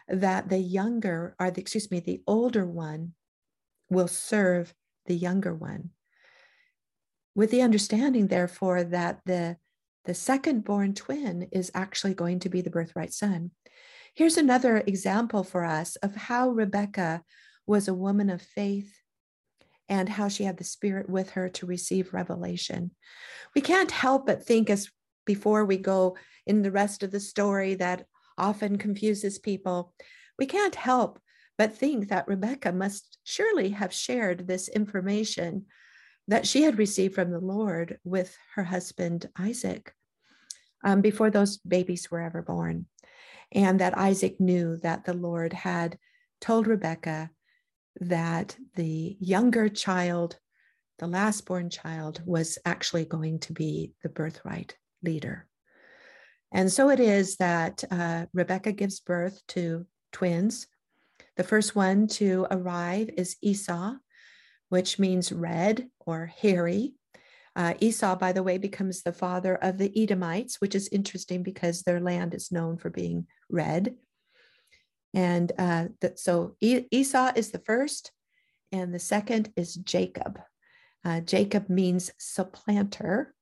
that 0.07 0.49
the 0.49 0.57
younger, 0.57 1.35
or 1.39 1.51
the, 1.51 1.61
excuse 1.61 1.89
me, 1.89 1.99
the 1.99 2.21
older 2.27 2.65
one 2.65 3.13
will 3.89 4.07
serve 4.07 4.73
the 5.05 5.15
younger 5.15 5.53
one. 5.53 5.91
With 7.33 7.51
the 7.51 7.61
understanding, 7.61 8.27
therefore, 8.27 8.83
that 8.83 9.19
the, 9.25 9.57
the 10.05 10.13
second 10.13 10.63
born 10.63 10.93
twin 10.93 11.47
is 11.51 11.71
actually 11.73 12.13
going 12.13 12.39
to 12.39 12.49
be 12.49 12.61
the 12.61 12.69
birthright 12.69 13.13
son. 13.13 13.51
Here's 14.13 14.37
another 14.37 14.77
example 14.77 15.43
for 15.43 15.65
us 15.65 15.95
of 15.97 16.15
how 16.15 16.49
Rebecca 16.49 17.23
was 17.67 17.87
a 17.87 17.93
woman 17.93 18.29
of 18.29 18.41
faith 18.41 18.93
and 19.89 20.09
how 20.09 20.27
she 20.27 20.43
had 20.43 20.57
the 20.57 20.63
Spirit 20.63 21.09
with 21.09 21.31
her 21.31 21.49
to 21.49 21.65
receive 21.65 22.13
revelation. 22.13 22.91
We 23.53 23.61
can't 23.61 23.91
help 23.91 24.25
but 24.25 24.43
think, 24.43 24.69
as 24.69 24.89
before 25.25 25.65
we 25.65 25.77
go 25.77 26.17
in 26.45 26.61
the 26.61 26.71
rest 26.71 27.03
of 27.03 27.11
the 27.11 27.19
story 27.19 27.75
that 27.75 28.05
often 28.37 28.77
confuses 28.77 29.39
people, 29.39 29.93
we 30.37 30.45
can't 30.45 30.75
help 30.75 31.19
but 31.57 31.73
think 31.73 32.09
that 32.09 32.27
Rebecca 32.27 32.71
must 32.71 33.17
surely 33.23 33.69
have 33.69 33.93
shared 33.93 34.47
this 34.47 34.67
information 34.67 35.65
that 36.27 36.45
she 36.45 36.63
had 36.63 36.77
received 36.77 37.15
from 37.15 37.31
the 37.31 37.39
Lord 37.39 37.99
with 38.03 38.35
her 38.55 38.63
husband 38.63 39.29
Isaac 39.37 39.93
um, 40.83 41.01
before 41.01 41.29
those 41.29 41.57
babies 41.57 42.09
were 42.11 42.21
ever 42.21 42.41
born 42.41 42.87
and 43.51 43.79
that 43.79 43.97
Isaac 43.97 44.39
knew 44.39 44.77
that 44.77 45.05
the 45.05 45.13
Lord 45.13 45.53
had 45.53 45.97
told 46.41 46.67
Rebekah 46.67 47.29
that 47.99 48.55
the 48.75 49.17
younger 49.19 49.69
child, 49.69 50.37
the 50.99 51.07
last 51.07 51.45
born 51.45 51.69
child, 51.69 52.21
was 52.25 52.57
actually 52.65 53.05
going 53.05 53.39
to 53.39 53.53
be 53.53 53.93
the 54.03 54.09
birthright 54.09 54.75
leader. 55.03 55.47
And 56.51 56.71
so 56.71 56.89
it 56.89 56.99
is 56.99 57.37
that 57.37 57.83
uh, 57.91 58.27
Rebecca 58.33 58.71
gives 58.71 58.99
birth 58.99 59.41
to 59.49 59.85
twins. 60.11 60.67
The 61.35 61.43
first 61.43 61.75
one 61.75 62.07
to 62.07 62.47
arrive 62.49 63.09
is 63.17 63.35
Esau, 63.41 63.95
which 64.69 64.99
means 64.99 65.31
red 65.31 65.89
or 65.99 66.27
hairy. 66.27 66.93
Uh, 67.55 67.73
Esau, 67.79 68.15
by 68.15 68.31
the 68.31 68.43
way, 68.43 68.57
becomes 68.57 69.01
the 69.01 69.13
father 69.13 69.55
of 69.55 69.77
the 69.77 69.91
Edomites, 70.01 70.59
which 70.59 70.75
is 70.75 70.89
interesting 70.89 71.43
because 71.43 71.81
their 71.81 71.99
land 71.99 72.33
is 72.33 72.51
known 72.51 72.77
for 72.77 72.89
being 72.89 73.27
red. 73.49 73.95
And 75.15 75.51
uh, 75.57 75.85
so 76.15 76.55
Esau 76.61 77.31
is 77.35 77.51
the 77.51 77.59
first, 77.59 78.11
and 78.71 78.93
the 78.93 78.99
second 78.99 79.51
is 79.55 79.73
Jacob. 79.73 80.39
Uh, 81.05 81.21
Jacob 81.21 81.69
means 81.69 82.11
supplanter. 82.19 83.33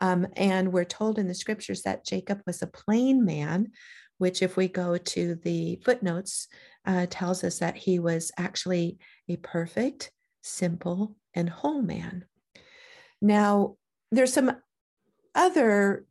Um, 0.00 0.26
and 0.36 0.72
we're 0.72 0.84
told 0.84 1.18
in 1.18 1.26
the 1.26 1.34
scriptures 1.34 1.82
that 1.82 2.04
Jacob 2.04 2.42
was 2.46 2.60
a 2.60 2.66
plain 2.66 3.24
man, 3.24 3.68
which, 4.18 4.42
if 4.42 4.56
we 4.56 4.68
go 4.68 4.98
to 4.98 5.36
the 5.36 5.80
footnotes, 5.84 6.46
uh, 6.84 7.06
tells 7.08 7.42
us 7.42 7.58
that 7.60 7.76
he 7.76 7.98
was 7.98 8.30
actually 8.36 8.98
a 9.28 9.36
perfect, 9.36 10.12
simple, 10.42 11.16
and 11.32 11.48
whole 11.48 11.80
man. 11.80 12.26
Now, 13.22 13.76
there's 14.12 14.32
some 14.32 14.56
other 15.34 16.04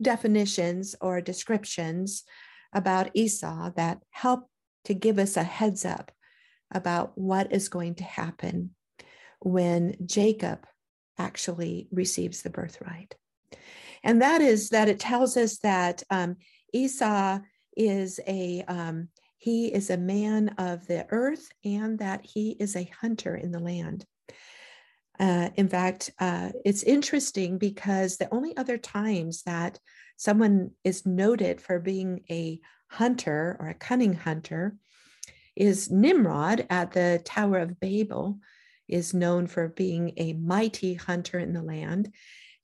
definitions 0.00 0.94
or 1.00 1.20
descriptions 1.20 2.22
about 2.72 3.10
Esau 3.14 3.70
that 3.76 3.98
help 4.10 4.48
to 4.84 4.94
give 4.94 5.18
us 5.18 5.36
a 5.36 5.42
heads 5.42 5.84
up 5.84 6.12
about 6.70 7.16
what 7.16 7.52
is 7.52 7.68
going 7.68 7.94
to 7.96 8.04
happen 8.04 8.70
when 9.40 9.96
Jacob 10.04 10.66
actually 11.18 11.88
receives 11.90 12.42
the 12.42 12.50
birthright. 12.50 13.14
And 14.02 14.22
that 14.22 14.40
is 14.40 14.70
that 14.70 14.88
it 14.88 14.98
tells 14.98 15.36
us 15.36 15.58
that 15.58 16.02
um, 16.10 16.36
Esau 16.72 17.38
is 17.76 18.20
a 18.26 18.64
um, 18.66 19.08
he 19.36 19.66
is 19.66 19.90
a 19.90 19.96
man 19.96 20.50
of 20.50 20.86
the 20.86 21.06
earth 21.10 21.48
and 21.64 21.98
that 21.98 22.24
he 22.24 22.50
is 22.60 22.76
a 22.76 22.90
hunter 23.00 23.34
in 23.34 23.50
the 23.50 23.58
land. 23.58 24.06
Uh, 25.18 25.50
in 25.56 25.68
fact, 25.68 26.10
uh, 26.20 26.50
it's 26.64 26.84
interesting 26.84 27.58
because 27.58 28.16
the 28.16 28.32
only 28.32 28.56
other 28.56 28.78
times 28.78 29.42
that 29.42 29.78
someone 30.16 30.70
is 30.84 31.04
noted 31.04 31.60
for 31.60 31.80
being 31.80 32.22
a 32.30 32.60
hunter 32.92 33.56
or 33.58 33.68
a 33.68 33.74
cunning 33.74 34.12
hunter 34.12 34.76
is 35.56 35.90
Nimrod 35.90 36.66
at 36.68 36.92
the 36.92 37.20
Tower 37.24 37.58
of 37.58 37.80
Babel 37.80 38.38
is 38.88 39.14
known 39.14 39.46
for 39.46 39.68
being 39.68 40.12
a 40.16 40.34
mighty 40.34 40.94
hunter 40.94 41.38
in 41.38 41.52
the 41.52 41.62
land 41.62 42.12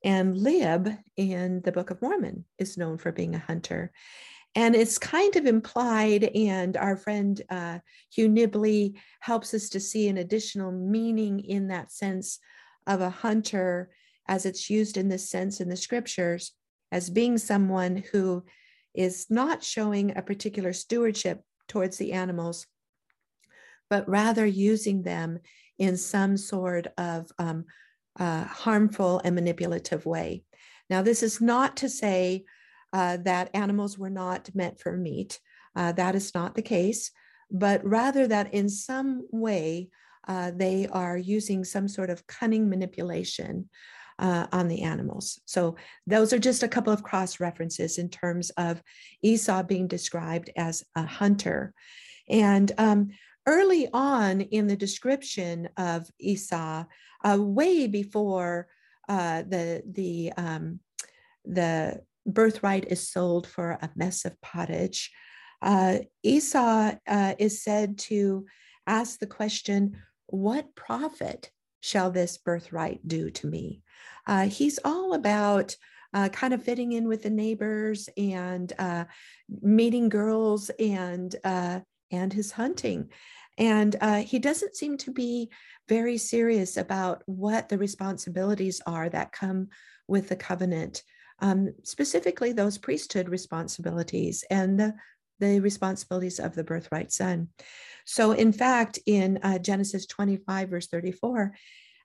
and 0.04 0.36
Lib 0.36 0.90
in 1.16 1.62
the 1.62 1.72
Book 1.72 1.90
of 1.90 2.02
Mormon 2.02 2.44
is 2.58 2.76
known 2.76 2.98
for 2.98 3.10
being 3.10 3.34
a 3.34 3.38
hunter. 3.38 3.90
And 4.54 4.74
it's 4.74 4.98
kind 4.98 5.36
of 5.36 5.46
implied, 5.46 6.24
and 6.24 6.76
our 6.76 6.96
friend 6.96 7.40
uh, 7.50 7.78
Hugh 8.10 8.28
Nibley 8.28 8.94
helps 9.20 9.52
us 9.54 9.68
to 9.70 9.80
see 9.80 10.08
an 10.08 10.18
additional 10.18 10.72
meaning 10.72 11.40
in 11.40 11.68
that 11.68 11.92
sense 11.92 12.38
of 12.86 13.00
a 13.00 13.10
hunter 13.10 13.90
as 14.26 14.46
it's 14.46 14.70
used 14.70 14.96
in 14.96 15.08
this 15.08 15.28
sense 15.28 15.60
in 15.60 15.68
the 15.68 15.76
scriptures 15.76 16.52
as 16.92 17.10
being 17.10 17.38
someone 17.38 18.02
who 18.12 18.44
is 18.98 19.26
not 19.30 19.62
showing 19.62 20.16
a 20.16 20.22
particular 20.22 20.72
stewardship 20.72 21.40
towards 21.68 21.98
the 21.98 22.12
animals, 22.12 22.66
but 23.88 24.08
rather 24.08 24.44
using 24.44 25.04
them 25.04 25.38
in 25.78 25.96
some 25.96 26.36
sort 26.36 26.88
of 26.98 27.30
um, 27.38 27.64
uh, 28.18 28.42
harmful 28.42 29.20
and 29.24 29.36
manipulative 29.36 30.04
way. 30.04 30.42
Now, 30.90 31.02
this 31.02 31.22
is 31.22 31.40
not 31.40 31.76
to 31.76 31.88
say 31.88 32.44
uh, 32.92 33.18
that 33.18 33.50
animals 33.54 33.96
were 33.96 34.10
not 34.10 34.50
meant 34.52 34.80
for 34.80 34.96
meat. 34.96 35.38
Uh, 35.76 35.92
that 35.92 36.16
is 36.16 36.34
not 36.34 36.56
the 36.56 36.62
case, 36.62 37.12
but 37.52 37.84
rather 37.84 38.26
that 38.26 38.52
in 38.52 38.68
some 38.68 39.28
way 39.30 39.90
uh, 40.26 40.50
they 40.56 40.88
are 40.88 41.16
using 41.16 41.62
some 41.62 41.86
sort 41.86 42.10
of 42.10 42.26
cunning 42.26 42.68
manipulation 42.68 43.68
uh, 44.18 44.46
on 44.52 44.68
the 44.68 44.82
animals. 44.82 45.40
So 45.44 45.76
those 46.06 46.32
are 46.32 46.38
just 46.38 46.62
a 46.62 46.68
couple 46.68 46.92
of 46.92 47.02
cross 47.02 47.40
references 47.40 47.98
in 47.98 48.08
terms 48.08 48.50
of 48.50 48.82
Esau 49.22 49.62
being 49.62 49.86
described 49.86 50.50
as 50.56 50.84
a 50.94 51.04
hunter. 51.04 51.72
And 52.28 52.72
um, 52.78 53.08
early 53.46 53.88
on 53.92 54.40
in 54.40 54.66
the 54.66 54.76
description 54.76 55.68
of 55.76 56.08
Esau, 56.18 56.84
uh, 57.24 57.38
way 57.40 57.86
before 57.86 58.68
uh, 59.08 59.42
the 59.42 59.82
the 59.90 60.32
um, 60.36 60.80
the 61.44 62.02
birthright 62.26 62.84
is 62.88 63.08
sold 63.08 63.46
for 63.46 63.78
a 63.80 63.90
mess 63.96 64.24
of 64.24 64.40
pottage, 64.42 65.10
uh, 65.62 65.98
Esau 66.22 66.92
uh, 67.06 67.34
is 67.38 67.62
said 67.62 67.98
to 67.98 68.44
ask 68.86 69.18
the 69.18 69.26
question, 69.26 69.96
"What 70.26 70.74
profit 70.74 71.50
shall 71.80 72.10
this 72.10 72.36
birthright 72.36 73.06
do 73.06 73.30
to 73.30 73.46
me?" 73.46 73.82
Uh, 74.28 74.46
he's 74.46 74.78
all 74.84 75.14
about 75.14 75.74
uh, 76.14 76.28
kind 76.28 76.54
of 76.54 76.62
fitting 76.62 76.92
in 76.92 77.08
with 77.08 77.22
the 77.22 77.30
neighbors 77.30 78.08
and 78.16 78.72
uh, 78.78 79.04
meeting 79.62 80.08
girls 80.08 80.70
and 80.78 81.34
uh, 81.44 81.80
and 82.10 82.32
his 82.32 82.52
hunting. 82.52 83.10
And 83.58 83.96
uh, 84.00 84.18
he 84.22 84.38
doesn't 84.38 84.76
seem 84.76 84.96
to 84.98 85.10
be 85.10 85.50
very 85.88 86.16
serious 86.16 86.76
about 86.76 87.22
what 87.26 87.68
the 87.68 87.78
responsibilities 87.78 88.80
are 88.86 89.08
that 89.08 89.32
come 89.32 89.68
with 90.06 90.28
the 90.28 90.36
covenant, 90.36 91.02
um, 91.40 91.74
specifically 91.82 92.52
those 92.52 92.78
priesthood 92.78 93.28
responsibilities 93.28 94.44
and 94.50 94.78
the, 94.78 94.94
the 95.40 95.60
responsibilities 95.60 96.38
of 96.38 96.54
the 96.54 96.64
birthright 96.64 97.12
son. 97.12 97.48
So, 98.06 98.32
in 98.32 98.52
fact, 98.52 99.00
in 99.06 99.38
uh, 99.42 99.58
Genesis 99.58 100.06
25, 100.06 100.70
verse 100.70 100.86
34, 100.86 101.52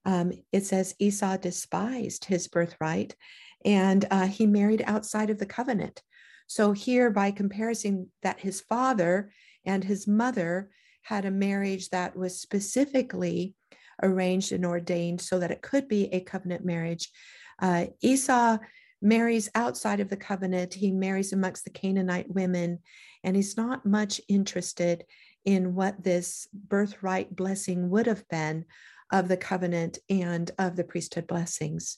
um, 0.06 0.32
it 0.52 0.66
says 0.66 0.96
Esau 1.00 1.38
despised 1.38 2.26
his 2.26 2.48
birthright 2.48 3.16
and 3.66 4.06
uh, 4.12 4.28
he 4.28 4.46
married 4.46 4.84
outside 4.86 5.30
of 5.30 5.40
the 5.40 5.46
covenant. 5.46 6.02
So, 6.48 6.74
here 6.74 7.10
by 7.10 7.32
comparison, 7.32 8.10
that 8.22 8.40
his 8.40 8.62
father 8.62 9.32
and 9.66 9.84
his 9.84 10.08
mother 10.08 10.70
had 11.04 11.26
a 11.26 11.32
marriage 11.32 11.90
that 11.90 12.16
was 12.16 12.40
specifically 12.40 13.56
arranged 14.02 14.52
and 14.52 14.66
ordained 14.66 15.22
so 15.22 15.40
that 15.40 15.52
it 15.52 15.62
could 15.62 15.88
be 15.88 16.14
a 16.14 16.20
covenant 16.20 16.66
marriage. 16.66 17.10
Uh, 17.62 17.86
Esau 18.02 18.58
marries 19.02 19.50
outside 19.56 20.00
of 20.00 20.10
the 20.10 20.18
covenant, 20.18 20.74
he 20.74 20.92
marries 20.92 21.34
amongst 21.34 21.64
the 21.64 21.70
Canaanite 21.70 22.30
women, 22.30 22.80
and 23.24 23.36
he's 23.36 23.58
not 23.58 23.86
much 23.86 24.20
interested 24.28 25.06
in 25.46 25.76
what 25.76 26.04
this 26.04 26.48
birthright 26.54 27.36
blessing 27.36 27.90
would 27.90 28.06
have 28.06 28.28
been 28.30 28.66
of 29.14 29.30
the 29.30 29.38
covenant 29.38 30.00
and 30.10 30.52
of 30.60 30.76
the 30.76 30.84
priesthood 30.84 31.28
blessings. 31.28 31.98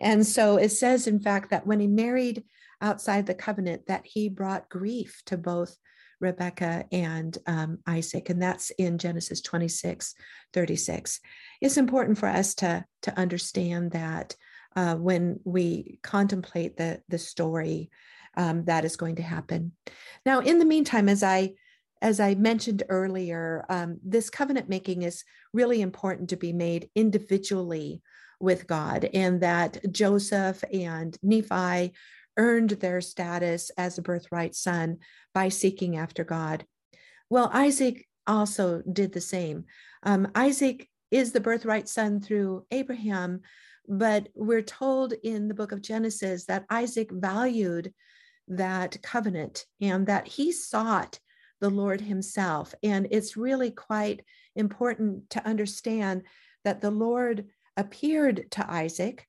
And 0.00 0.26
so 0.26 0.56
it 0.56 0.70
says, 0.70 1.06
in 1.06 1.20
fact, 1.20 1.50
that 1.50 1.66
when 1.66 1.80
he 1.80 1.86
married 1.86 2.44
outside 2.82 3.26
the 3.26 3.34
covenant, 3.34 3.86
that 3.86 4.04
he 4.04 4.28
brought 4.28 4.68
grief 4.68 5.22
to 5.26 5.38
both 5.38 5.76
Rebecca 6.20 6.84
and 6.92 7.36
um, 7.46 7.78
Isaac, 7.86 8.28
and 8.28 8.42
that's 8.42 8.70
in 8.70 8.98
Genesis 8.98 9.40
26, 9.40 10.14
36. 10.52 11.20
It's 11.60 11.76
important 11.78 12.18
for 12.18 12.28
us 12.28 12.54
to, 12.56 12.84
to 13.02 13.18
understand 13.18 13.92
that 13.92 14.34
uh, 14.76 14.96
when 14.96 15.40
we 15.44 15.98
contemplate 16.02 16.76
the, 16.76 17.00
the 17.08 17.18
story 17.18 17.90
um, 18.36 18.64
that 18.64 18.84
is 18.84 18.96
going 18.96 19.16
to 19.16 19.22
happen. 19.22 19.72
Now, 20.24 20.40
in 20.40 20.58
the 20.58 20.64
meantime, 20.64 21.08
as 21.08 21.22
I 21.22 21.54
as 22.02 22.20
I 22.20 22.34
mentioned 22.34 22.82
earlier, 22.88 23.64
um, 23.68 23.98
this 24.02 24.30
covenant 24.30 24.68
making 24.68 25.02
is 25.02 25.24
really 25.52 25.80
important 25.80 26.30
to 26.30 26.36
be 26.36 26.52
made 26.52 26.88
individually 26.94 28.02
with 28.40 28.66
God, 28.66 29.08
and 29.12 29.42
that 29.42 29.92
Joseph 29.92 30.64
and 30.72 31.16
Nephi 31.22 31.92
earned 32.38 32.70
their 32.70 33.00
status 33.02 33.70
as 33.76 33.98
a 33.98 34.02
birthright 34.02 34.54
son 34.54 34.98
by 35.34 35.50
seeking 35.50 35.96
after 35.96 36.24
God. 36.24 36.64
Well, 37.28 37.50
Isaac 37.52 38.06
also 38.26 38.82
did 38.90 39.12
the 39.12 39.20
same. 39.20 39.66
Um, 40.02 40.28
Isaac 40.34 40.88
is 41.10 41.32
the 41.32 41.40
birthright 41.40 41.88
son 41.88 42.20
through 42.20 42.64
Abraham, 42.70 43.40
but 43.86 44.28
we're 44.34 44.62
told 44.62 45.12
in 45.12 45.48
the 45.48 45.54
book 45.54 45.72
of 45.72 45.82
Genesis 45.82 46.46
that 46.46 46.64
Isaac 46.70 47.10
valued 47.10 47.92
that 48.48 49.02
covenant 49.02 49.66
and 49.80 50.06
that 50.06 50.26
he 50.26 50.52
sought 50.52 51.18
the 51.60 51.70
Lord 51.70 52.00
Himself. 52.00 52.74
And 52.82 53.08
it's 53.10 53.36
really 53.36 53.70
quite 53.70 54.24
important 54.56 55.30
to 55.30 55.46
understand 55.46 56.22
that 56.64 56.80
the 56.80 56.90
Lord 56.90 57.46
appeared 57.76 58.50
to 58.52 58.70
Isaac 58.70 59.26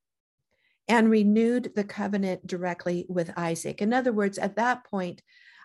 and 0.88 1.10
renewed 1.10 1.72
the 1.76 1.84
covenant 1.84 2.46
directly 2.46 3.06
with 3.08 3.32
Isaac. 3.38 3.82
In 3.82 3.94
other 3.94 4.12
words, 4.12 4.38
at 4.38 4.56
that 4.58 4.84
point, 4.86 5.22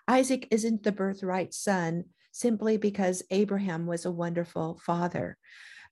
Isaac 0.07 0.47
isn't 0.51 0.83
the 0.83 0.91
birthright 0.91 1.53
son 1.53 2.05
simply 2.31 2.77
because 2.77 3.23
Abraham 3.29 3.87
was 3.87 4.05
a 4.05 4.11
wonderful 4.11 4.79
father. 4.85 5.37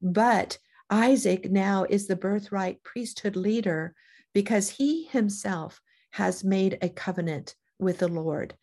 But 0.01 0.57
Isaac 0.89 1.51
now 1.51 1.85
is 1.89 2.07
the 2.07 2.15
birthright 2.15 2.83
priesthood 2.83 3.35
leader 3.35 3.95
because 4.33 4.69
he 4.69 5.05
himself 5.05 5.81
has 6.11 6.43
made 6.43 6.77
a 6.81 6.89
covenant 6.89 7.55
with 7.79 7.97
the 7.97 8.07
Lord. 8.07 8.55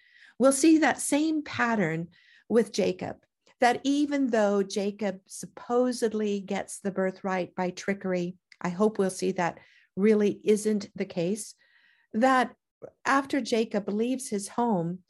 We'll 0.42 0.50
see 0.50 0.78
that 0.78 1.00
same 1.00 1.44
pattern 1.44 2.08
with 2.48 2.72
Jacob, 2.72 3.18
that 3.60 3.80
even 3.84 4.26
though 4.26 4.64
Jacob 4.64 5.20
supposedly 5.28 6.40
gets 6.40 6.80
the 6.80 6.90
birthright 6.90 7.54
by 7.54 7.70
trickery, 7.70 8.34
I 8.60 8.70
hope 8.70 8.98
we'll 8.98 9.10
see 9.10 9.30
that 9.32 9.60
really 9.94 10.40
isn't 10.42 10.90
the 10.96 11.04
case. 11.04 11.54
That 12.12 12.56
after 13.04 13.40
Jacob 13.40 13.88
leaves 13.88 14.30
his 14.30 14.48
home, 14.48 15.04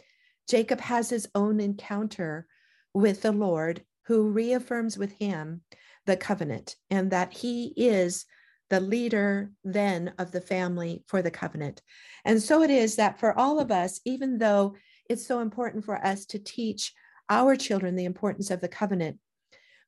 Jacob 0.51 0.83
has 0.83 1.09
his 1.09 1.27
own 1.35 1.61
encounter 1.61 2.47
with 2.93 3.23
the 3.23 3.33
Lord, 3.33 3.87
who 4.09 4.29
reaffirms 4.29 4.99
with 4.99 5.13
him 5.13 5.63
the 6.05 6.19
covenant 6.19 6.77
and 6.91 7.11
that 7.11 7.33
he 7.33 7.73
is 7.75 8.27
the 8.69 8.81
leader 8.81 9.51
then 9.65 10.13
of 10.19 10.31
the 10.31 10.43
family 10.43 11.05
for 11.07 11.23
the 11.23 11.31
covenant. 11.31 11.81
And 12.23 12.43
so 12.43 12.63
it 12.63 12.69
is 12.71 12.97
that 12.97 13.19
for 13.19 13.33
all 13.39 13.61
of 13.61 13.71
us, 13.71 13.99
even 14.05 14.37
though 14.37 14.75
it's 15.13 15.27
so 15.27 15.41
important 15.41 15.85
for 15.85 16.05
us 16.05 16.27
to 16.27 16.39
teach 16.39 16.93
our 17.29 17.55
children 17.55 17.95
the 17.95 18.05
importance 18.05 18.51
of 18.51 18.61
the 18.61 18.69
covenant. 18.69 19.19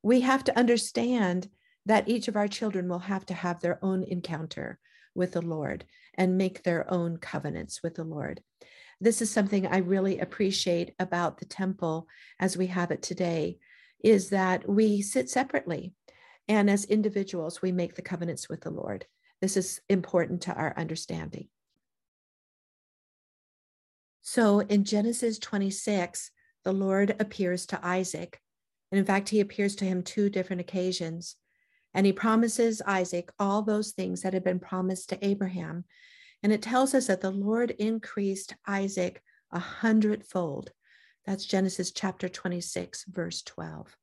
We 0.03 0.21
have 0.21 0.45
to 0.45 0.59
understand 0.59 1.49
that 1.87 2.09
each 2.09 2.29
of 2.29 2.37
our 2.37 2.47
children 2.47 2.89
will 2.89 3.01
have 3.01 3.27
to 3.27 3.35
have 3.35 3.61
their 3.61 3.83
own 3.83 4.05
encounter 4.05 4.79
with 5.15 5.33
the 5.33 5.43
Lord 5.43 5.85
and 6.15 6.39
make 6.39 6.63
their 6.63 6.91
own 6.93 7.17
covenants 7.17 7.83
with 7.83 7.95
the 7.95 8.05
Lord. 8.05 8.41
This 9.01 9.21
is 9.21 9.31
something 9.31 9.67
I 9.67 9.79
really 9.79 10.21
appreciate 10.21 10.95
about 10.99 11.39
the 11.39 11.47
temple 11.47 12.07
as 12.39 12.57
we 12.57 12.69
have 12.69 12.91
it 12.91 13.03
today 13.03 13.59
is 14.03 14.31
that 14.31 14.69
we 14.69 15.03
sit 15.03 15.29
separately 15.29 15.95
and 16.49 16.69
as 16.69 16.85
individuals 16.85 17.63
we 17.63 17.73
make 17.73 17.95
the 17.95 18.03
covenants 18.03 18.49
with 18.49 18.61
the 18.61 18.71
Lord. 18.71 19.07
This 19.41 19.57
is 19.57 19.81
important 19.89 20.43
to 20.43 20.55
our 20.55 20.75
understanding. 20.77 21.49
So 24.27 24.61
in 24.61 24.85
Genesis 24.85 25.39
26, 25.39 26.31
the 26.65 26.73
Lord 26.73 27.15
appears 27.21 27.67
to 27.67 27.87
Isaac. 27.87 28.41
And 28.91 28.99
in 28.99 29.05
fact, 29.05 29.29
he 29.29 29.41
appears 29.41 29.77
to 29.77 29.85
him 29.85 30.03
two 30.03 30.31
different 30.31 30.61
occasions. 30.61 31.37
And 31.93 32.07
he 32.07 32.13
promises 32.13 32.81
Isaac 32.87 33.31
all 33.39 33.61
those 33.61 33.93
things 33.93 34.23
that 34.23 34.33
had 34.33 34.43
been 34.43 34.61
promised 34.61 35.11
to 35.11 35.23
Abraham. 35.25 35.85
And 36.43 36.55
it 36.55 36.63
tells 36.63 36.95
us 36.95 37.09
that 37.09 37.21
the 37.21 37.31
Lord 37.31 37.73
increased 37.73 38.55
Isaac 38.67 39.23
a 39.53 39.59
hundredfold. 39.59 40.73
That's 41.27 41.45
Genesis 41.45 41.93
chapter 41.93 42.27
26, 42.27 43.05
verse 43.05 43.43
12. 43.43 43.95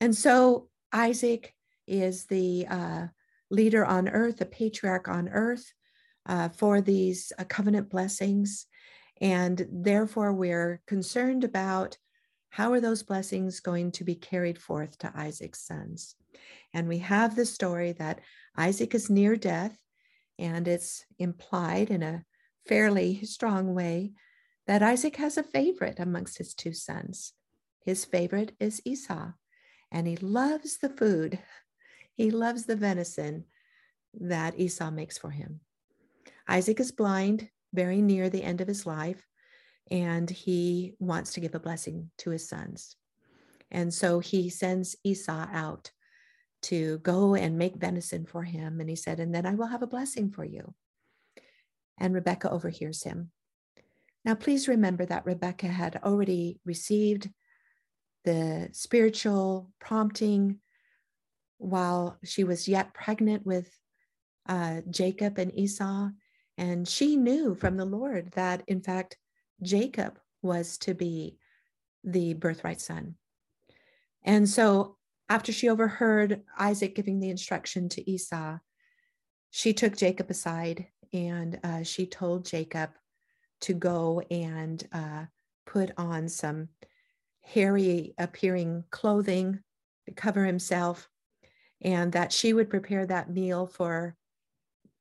And 0.00 0.16
so 0.16 0.70
Isaac 0.90 1.54
is 1.86 2.24
the 2.24 2.66
uh, 2.66 3.06
leader 3.50 3.84
on 3.84 4.08
earth, 4.08 4.38
the 4.38 4.46
patriarch 4.46 5.06
on 5.06 5.28
earth 5.28 5.70
uh, 6.24 6.48
for 6.48 6.80
these 6.80 7.30
uh, 7.38 7.44
covenant 7.44 7.90
blessings. 7.90 8.66
And 9.20 9.66
therefore, 9.70 10.32
we're 10.32 10.80
concerned 10.86 11.44
about 11.44 11.98
how 12.50 12.72
are 12.72 12.80
those 12.80 13.02
blessings 13.02 13.60
going 13.60 13.90
to 13.92 14.04
be 14.04 14.14
carried 14.14 14.58
forth 14.58 14.98
to 14.98 15.12
Isaac's 15.14 15.66
sons. 15.66 16.14
And 16.72 16.88
we 16.88 16.98
have 16.98 17.34
the 17.34 17.46
story 17.46 17.92
that 17.92 18.20
Isaac 18.56 18.94
is 18.94 19.10
near 19.10 19.36
death, 19.36 19.76
and 20.38 20.66
it's 20.68 21.04
implied 21.18 21.90
in 21.90 22.02
a 22.02 22.24
fairly 22.66 23.24
strong 23.24 23.74
way 23.74 24.12
that 24.66 24.82
Isaac 24.82 25.16
has 25.16 25.36
a 25.36 25.42
favorite 25.42 25.98
amongst 25.98 26.38
his 26.38 26.54
two 26.54 26.72
sons. 26.72 27.32
His 27.84 28.04
favorite 28.04 28.52
is 28.58 28.80
Esau, 28.84 29.32
and 29.90 30.06
he 30.06 30.16
loves 30.16 30.78
the 30.78 30.90
food. 30.90 31.38
He 32.16 32.30
loves 32.30 32.66
the 32.66 32.76
venison 32.76 33.46
that 34.20 34.56
Esau 34.56 34.92
makes 34.92 35.18
for 35.18 35.30
him. 35.30 35.62
Isaac 36.46 36.78
is 36.78 36.92
blind, 36.92 37.48
very 37.74 38.00
near 38.00 38.30
the 38.30 38.42
end 38.42 38.60
of 38.60 38.68
his 38.68 38.86
life, 38.86 39.26
and 39.90 40.30
he 40.30 40.94
wants 40.98 41.34
to 41.34 41.40
give 41.40 41.54
a 41.54 41.60
blessing 41.60 42.10
to 42.18 42.30
his 42.30 42.48
sons. 42.48 42.96
And 43.70 43.92
so 43.92 44.20
he 44.20 44.48
sends 44.48 44.96
Esau 45.04 45.46
out 45.52 45.90
to 46.62 46.98
go 46.98 47.34
and 47.34 47.58
make 47.58 47.76
venison 47.76 48.24
for 48.24 48.42
him. 48.42 48.80
And 48.80 48.88
he 48.88 48.96
said, 48.96 49.20
And 49.20 49.34
then 49.34 49.44
I 49.44 49.54
will 49.54 49.66
have 49.66 49.82
a 49.82 49.86
blessing 49.86 50.30
for 50.30 50.44
you. 50.44 50.74
And 51.98 52.14
Rebecca 52.14 52.50
overhears 52.50 53.02
him. 53.02 53.30
Now, 54.24 54.34
please 54.34 54.68
remember 54.68 55.04
that 55.04 55.26
Rebecca 55.26 55.66
had 55.66 56.00
already 56.02 56.60
received 56.64 57.28
the 58.24 58.70
spiritual 58.72 59.70
prompting 59.78 60.60
while 61.58 62.18
she 62.24 62.42
was 62.42 62.66
yet 62.66 62.94
pregnant 62.94 63.44
with 63.44 63.70
uh, 64.48 64.80
Jacob 64.88 65.38
and 65.38 65.54
Esau. 65.54 66.08
And 66.56 66.86
she 66.86 67.16
knew 67.16 67.54
from 67.54 67.76
the 67.76 67.84
Lord 67.84 68.32
that, 68.32 68.62
in 68.66 68.80
fact, 68.80 69.16
Jacob 69.62 70.18
was 70.42 70.78
to 70.78 70.94
be 70.94 71.38
the 72.04 72.34
birthright 72.34 72.80
son. 72.80 73.16
And 74.22 74.48
so, 74.48 74.96
after 75.28 75.52
she 75.52 75.68
overheard 75.68 76.42
Isaac 76.58 76.94
giving 76.94 77.18
the 77.18 77.30
instruction 77.30 77.88
to 77.90 78.10
Esau, 78.10 78.58
she 79.50 79.72
took 79.72 79.96
Jacob 79.96 80.30
aside 80.30 80.86
and 81.12 81.58
uh, 81.62 81.82
she 81.82 82.06
told 82.06 82.44
Jacob 82.44 82.90
to 83.62 83.72
go 83.72 84.20
and 84.30 84.86
uh, 84.92 85.24
put 85.66 85.92
on 85.96 86.28
some 86.28 86.68
hairy 87.42 88.14
appearing 88.18 88.84
clothing 88.90 89.60
to 90.06 90.14
cover 90.14 90.44
himself, 90.44 91.08
and 91.80 92.12
that 92.12 92.32
she 92.32 92.52
would 92.52 92.68
prepare 92.68 93.06
that 93.06 93.30
meal 93.30 93.66
for 93.66 94.16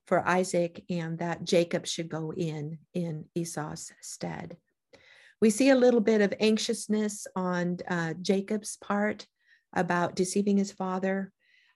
for 0.06 0.28
Isaac 0.28 0.84
and 0.90 1.20
that 1.20 1.44
Jacob 1.44 1.88
should 1.88 2.10
go 2.10 2.34
in 2.34 2.80
in 2.94 3.26
Esau's 3.36 3.92
stead. 4.02 4.58
We 5.42 5.50
see 5.50 5.70
a 5.70 5.76
little 5.76 6.02
bit 6.02 6.22
of 6.22 6.34
anxiousness 6.40 7.28
on 7.36 7.80
uh, 7.88 8.14
Jacob's 8.22 8.78
part 8.78 9.28
about 9.74 10.16
deceiving 10.16 10.58
his 10.58 10.72
father. 10.72 11.32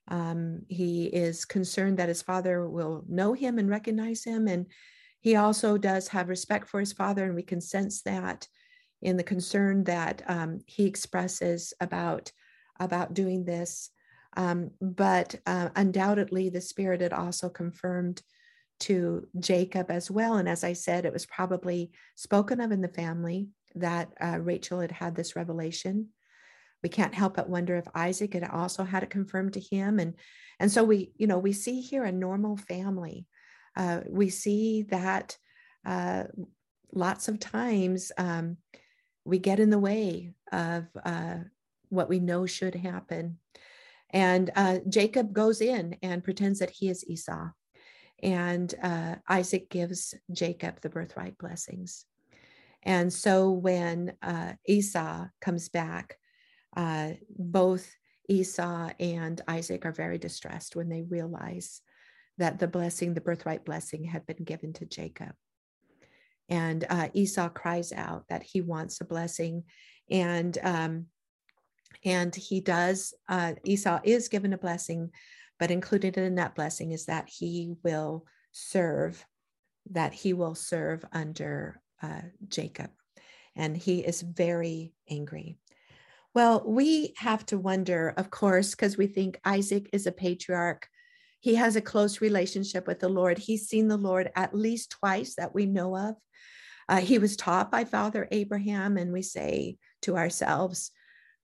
Um, 0.07 0.61
he 0.69 1.05
is 1.05 1.43
concerned 1.43 1.97
that 1.97 2.07
his 2.07 2.21
father 2.21 2.67
will 2.69 3.03
know 3.09 3.33
him 3.33 3.59
and 3.59 3.69
recognize 3.69 4.23
him. 4.23 4.47
And 4.47 4.67
he 5.19 5.35
also 5.35 5.77
does 5.77 6.07
have 6.09 6.29
respect 6.29 6.69
for 6.69 6.79
his 6.79 6.93
father, 6.93 7.25
and 7.25 7.35
we 7.35 7.43
can 7.43 7.59
sense 7.59 8.03
that 8.03 8.47
in 9.01 9.17
the 9.17 9.23
concern 9.23 9.83
that 9.83 10.21
um, 10.27 10.59
he 10.65 10.85
expresses 10.85 11.73
about, 11.81 12.31
about 12.79 13.13
doing 13.13 13.43
this. 13.43 13.89
Um, 14.37 14.71
but 14.79 15.35
uh, 15.45 15.69
undoubtedly, 15.75 16.49
the 16.49 16.61
Spirit 16.61 17.01
had 17.01 17.11
also 17.11 17.49
confirmed 17.49 18.21
to 18.81 19.27
Jacob 19.39 19.89
as 19.89 20.09
well. 20.11 20.35
And 20.35 20.47
as 20.47 20.63
I 20.63 20.73
said, 20.73 21.05
it 21.05 21.11
was 21.11 21.25
probably 21.25 21.91
spoken 22.15 22.61
of 22.61 22.71
in 22.71 22.81
the 22.81 22.87
family 22.87 23.49
that 23.75 24.13
uh, 24.21 24.37
Rachel 24.39 24.79
had 24.79 24.91
had 24.91 25.15
this 25.15 25.35
revelation. 25.35 26.09
We 26.83 26.89
can't 26.89 27.15
help 27.15 27.35
but 27.35 27.49
wonder 27.49 27.75
if 27.75 27.87
Isaac 27.95 28.35
had 28.35 28.43
also 28.43 28.83
had 28.83 29.01
it 29.01 29.09
confirmed 29.09 29.53
to 29.53 29.59
him. 29.59 29.97
And, 29.97 30.13
and 30.59 30.71
so 30.71 30.83
we, 30.83 31.11
you 31.17 31.25
know, 31.25 31.39
we 31.39 31.53
see 31.53 31.81
here 31.81 32.03
a 32.03 32.11
normal 32.11 32.57
family. 32.57 33.25
Uh, 33.75 34.01
we 34.07 34.29
see 34.29 34.83
that 34.89 35.35
uh, 35.83 36.25
lots 36.93 37.27
of 37.27 37.39
times 37.39 38.11
um, 38.19 38.57
we 39.25 39.39
get 39.39 39.59
in 39.59 39.71
the 39.71 39.79
way 39.79 40.33
of 40.51 40.85
uh, 41.03 41.37
what 41.89 42.09
we 42.09 42.19
know 42.19 42.45
should 42.45 42.75
happen. 42.75 43.39
And 44.11 44.51
uh, 44.55 44.79
Jacob 44.87 45.33
goes 45.33 45.61
in 45.61 45.97
and 46.01 46.23
pretends 46.23 46.59
that 46.59 46.69
he 46.69 46.89
is 46.89 47.07
Esau. 47.07 47.49
And 48.23 48.73
uh, 48.81 49.15
Isaac 49.27 49.69
gives 49.69 50.15
Jacob 50.31 50.81
the 50.81 50.89
birthright 50.89 51.37
blessings. 51.37 52.05
And 52.83 53.11
so 53.11 53.51
when 53.51 54.13
uh, 54.21 54.53
Esau 54.65 55.27
comes 55.41 55.69
back, 55.69 56.17
uh, 56.75 57.11
both 57.29 57.93
Esau 58.29 58.91
and 58.99 59.41
Isaac 59.47 59.85
are 59.85 59.91
very 59.91 60.17
distressed 60.17 60.75
when 60.75 60.89
they 60.89 61.03
realize 61.03 61.81
that 62.37 62.59
the 62.59 62.67
blessing, 62.67 63.13
the 63.13 63.21
birthright 63.21 63.65
blessing, 63.65 64.03
had 64.03 64.25
been 64.25 64.43
given 64.43 64.73
to 64.73 64.85
Jacob. 64.85 65.33
And 66.49 66.85
uh, 66.89 67.09
Esau 67.13 67.49
cries 67.49 67.91
out 67.91 68.25
that 68.29 68.43
he 68.43 68.61
wants 68.61 69.01
a 69.01 69.05
blessing, 69.05 69.63
and 70.09 70.57
um, 70.63 71.07
and 72.05 72.33
he 72.33 72.61
does. 72.61 73.13
Uh, 73.27 73.53
Esau 73.63 73.99
is 74.03 74.27
given 74.27 74.53
a 74.53 74.57
blessing, 74.57 75.11
but 75.59 75.71
included 75.71 76.17
in 76.17 76.35
that 76.35 76.55
blessing 76.55 76.91
is 76.91 77.05
that 77.05 77.29
he 77.29 77.75
will 77.83 78.25
serve, 78.51 79.25
that 79.91 80.13
he 80.13 80.33
will 80.33 80.55
serve 80.55 81.03
under 81.11 81.81
uh, 82.01 82.21
Jacob, 82.47 82.91
and 83.55 83.75
he 83.75 83.99
is 83.99 84.21
very 84.21 84.93
angry. 85.09 85.57
Well, 86.33 86.63
we 86.65 87.13
have 87.17 87.45
to 87.47 87.57
wonder, 87.57 88.13
of 88.15 88.29
course, 88.29 88.71
because 88.71 88.97
we 88.97 89.07
think 89.07 89.39
Isaac 89.43 89.89
is 89.91 90.05
a 90.05 90.11
patriarch. 90.11 90.87
He 91.39 91.55
has 91.55 91.75
a 91.75 91.81
close 91.81 92.21
relationship 92.21 92.85
with 92.85 92.99
the 92.99 93.09
Lord. 93.09 93.39
He's 93.39 93.67
seen 93.67 93.87
the 93.87 93.97
Lord 93.97 94.31
at 94.35 94.53
least 94.53 94.91
twice 94.91 95.35
that 95.35 95.55
we 95.55 95.65
know 95.65 95.97
of. 95.97 96.15
Uh, 96.89 96.97
he 96.97 97.17
was 97.17 97.35
taught 97.35 97.71
by 97.71 97.85
Father 97.85 98.27
Abraham, 98.31 98.97
and 98.97 99.11
we 99.11 99.21
say 99.21 99.77
to 100.03 100.15
ourselves, 100.15 100.91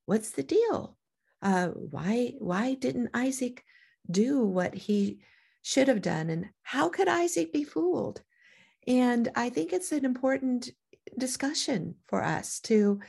"What's 0.05 0.31
the 0.31 0.43
deal? 0.43 0.97
Uh, 1.41 1.69
why 1.69 2.35
why 2.39 2.75
didn't 2.75 3.11
Isaac 3.13 3.63
do 4.09 4.43
what 4.45 4.73
he 4.73 5.21
should 5.61 5.87
have 5.87 6.01
done? 6.01 6.29
And 6.29 6.49
how 6.61 6.89
could 6.89 7.07
Isaac 7.07 7.53
be 7.53 7.63
fooled?" 7.63 8.21
And 8.87 9.29
I 9.35 9.49
think 9.49 9.73
it's 9.73 9.91
an 9.91 10.05
important 10.05 10.71
discussion 11.17 11.95
for 12.07 12.23
us 12.23 12.59
to 12.61 12.99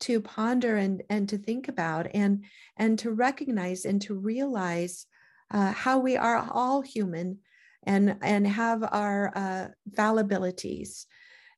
to 0.00 0.20
ponder 0.20 0.76
and 0.76 1.02
and 1.10 1.28
to 1.28 1.38
think 1.38 1.68
about 1.68 2.06
and 2.14 2.44
and 2.76 2.98
to 3.00 3.10
recognize 3.10 3.84
and 3.84 4.00
to 4.02 4.14
realize 4.14 5.06
uh, 5.50 5.72
how 5.72 5.98
we 5.98 6.16
are 6.16 6.48
all 6.52 6.82
human 6.82 7.38
and 7.82 8.16
and 8.22 8.46
have 8.46 8.82
our 8.82 9.32
uh, 9.34 9.68
fallibilities 9.96 11.06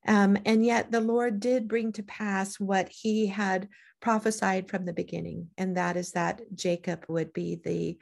um, 0.06 0.36
and 0.44 0.64
yet 0.64 0.90
the 0.90 1.00
lord 1.00 1.40
did 1.40 1.68
bring 1.68 1.92
to 1.92 2.02
pass 2.02 2.58
what 2.58 2.88
he 2.88 3.26
had 3.26 3.68
prophesied 4.00 4.68
from 4.68 4.84
the 4.84 4.92
beginning 4.92 5.48
and 5.58 5.76
that 5.76 5.96
is 5.96 6.12
that 6.12 6.40
jacob 6.54 7.04
would 7.08 7.32
be 7.32 7.60
the 7.64 7.98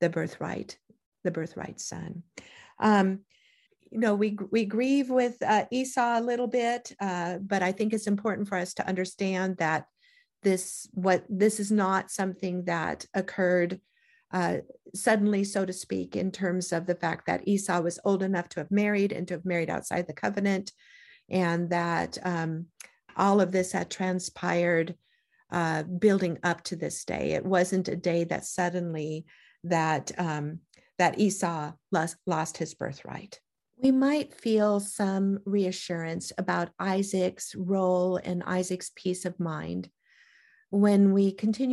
the 0.00 0.08
birthright 0.08 0.78
the 1.24 1.30
birthright 1.30 1.80
son. 1.80 2.22
Um, 2.78 3.20
you 3.90 3.98
know 3.98 4.14
we 4.14 4.38
we 4.50 4.64
grieve 4.64 5.10
with 5.10 5.36
uh, 5.42 5.66
Esau 5.70 6.18
a 6.18 6.22
little 6.22 6.46
bit, 6.46 6.92
uh, 7.00 7.38
but 7.38 7.62
I 7.62 7.72
think 7.72 7.92
it's 7.92 8.06
important 8.06 8.48
for 8.48 8.56
us 8.56 8.74
to 8.74 8.88
understand 8.88 9.58
that 9.58 9.84
this 10.42 10.88
what 10.92 11.24
this 11.28 11.60
is 11.60 11.70
not 11.70 12.10
something 12.10 12.64
that 12.64 13.06
occurred 13.14 13.80
uh, 14.32 14.58
suddenly, 14.94 15.44
so 15.44 15.66
to 15.66 15.74
speak, 15.74 16.16
in 16.16 16.32
terms 16.32 16.72
of 16.72 16.86
the 16.86 16.94
fact 16.94 17.26
that 17.26 17.46
Esau 17.46 17.82
was 17.82 18.00
old 18.02 18.22
enough 18.22 18.48
to 18.50 18.60
have 18.60 18.70
married 18.70 19.12
and 19.12 19.28
to 19.28 19.34
have 19.34 19.44
married 19.44 19.68
outside 19.68 20.06
the 20.06 20.14
covenant, 20.14 20.72
and 21.32 21.70
that 21.70 22.18
um, 22.22 22.66
all 23.16 23.40
of 23.40 23.50
this 23.50 23.72
had 23.72 23.90
transpired 23.90 24.94
uh, 25.50 25.82
building 25.82 26.38
up 26.44 26.62
to 26.64 26.76
this 26.76 27.04
day. 27.04 27.32
It 27.32 27.44
wasn't 27.44 27.88
a 27.88 27.96
day 27.96 28.24
that 28.24 28.44
suddenly 28.44 29.26
that 29.64 30.12
um, 30.18 30.60
that 30.98 31.18
Esau 31.18 31.72
lost, 31.90 32.16
lost 32.26 32.58
his 32.58 32.74
birthright 32.74 33.40
we 33.82 33.90
might 33.90 34.32
feel 34.32 34.78
some 34.78 35.40
reassurance 35.44 36.32
about 36.38 36.70
Isaac's 36.78 37.54
role 37.56 38.16
and 38.16 38.44
Isaac's 38.44 38.92
peace 38.94 39.24
of 39.24 39.40
mind 39.40 39.90
when 40.70 41.12
we 41.12 41.32
continue 41.32 41.70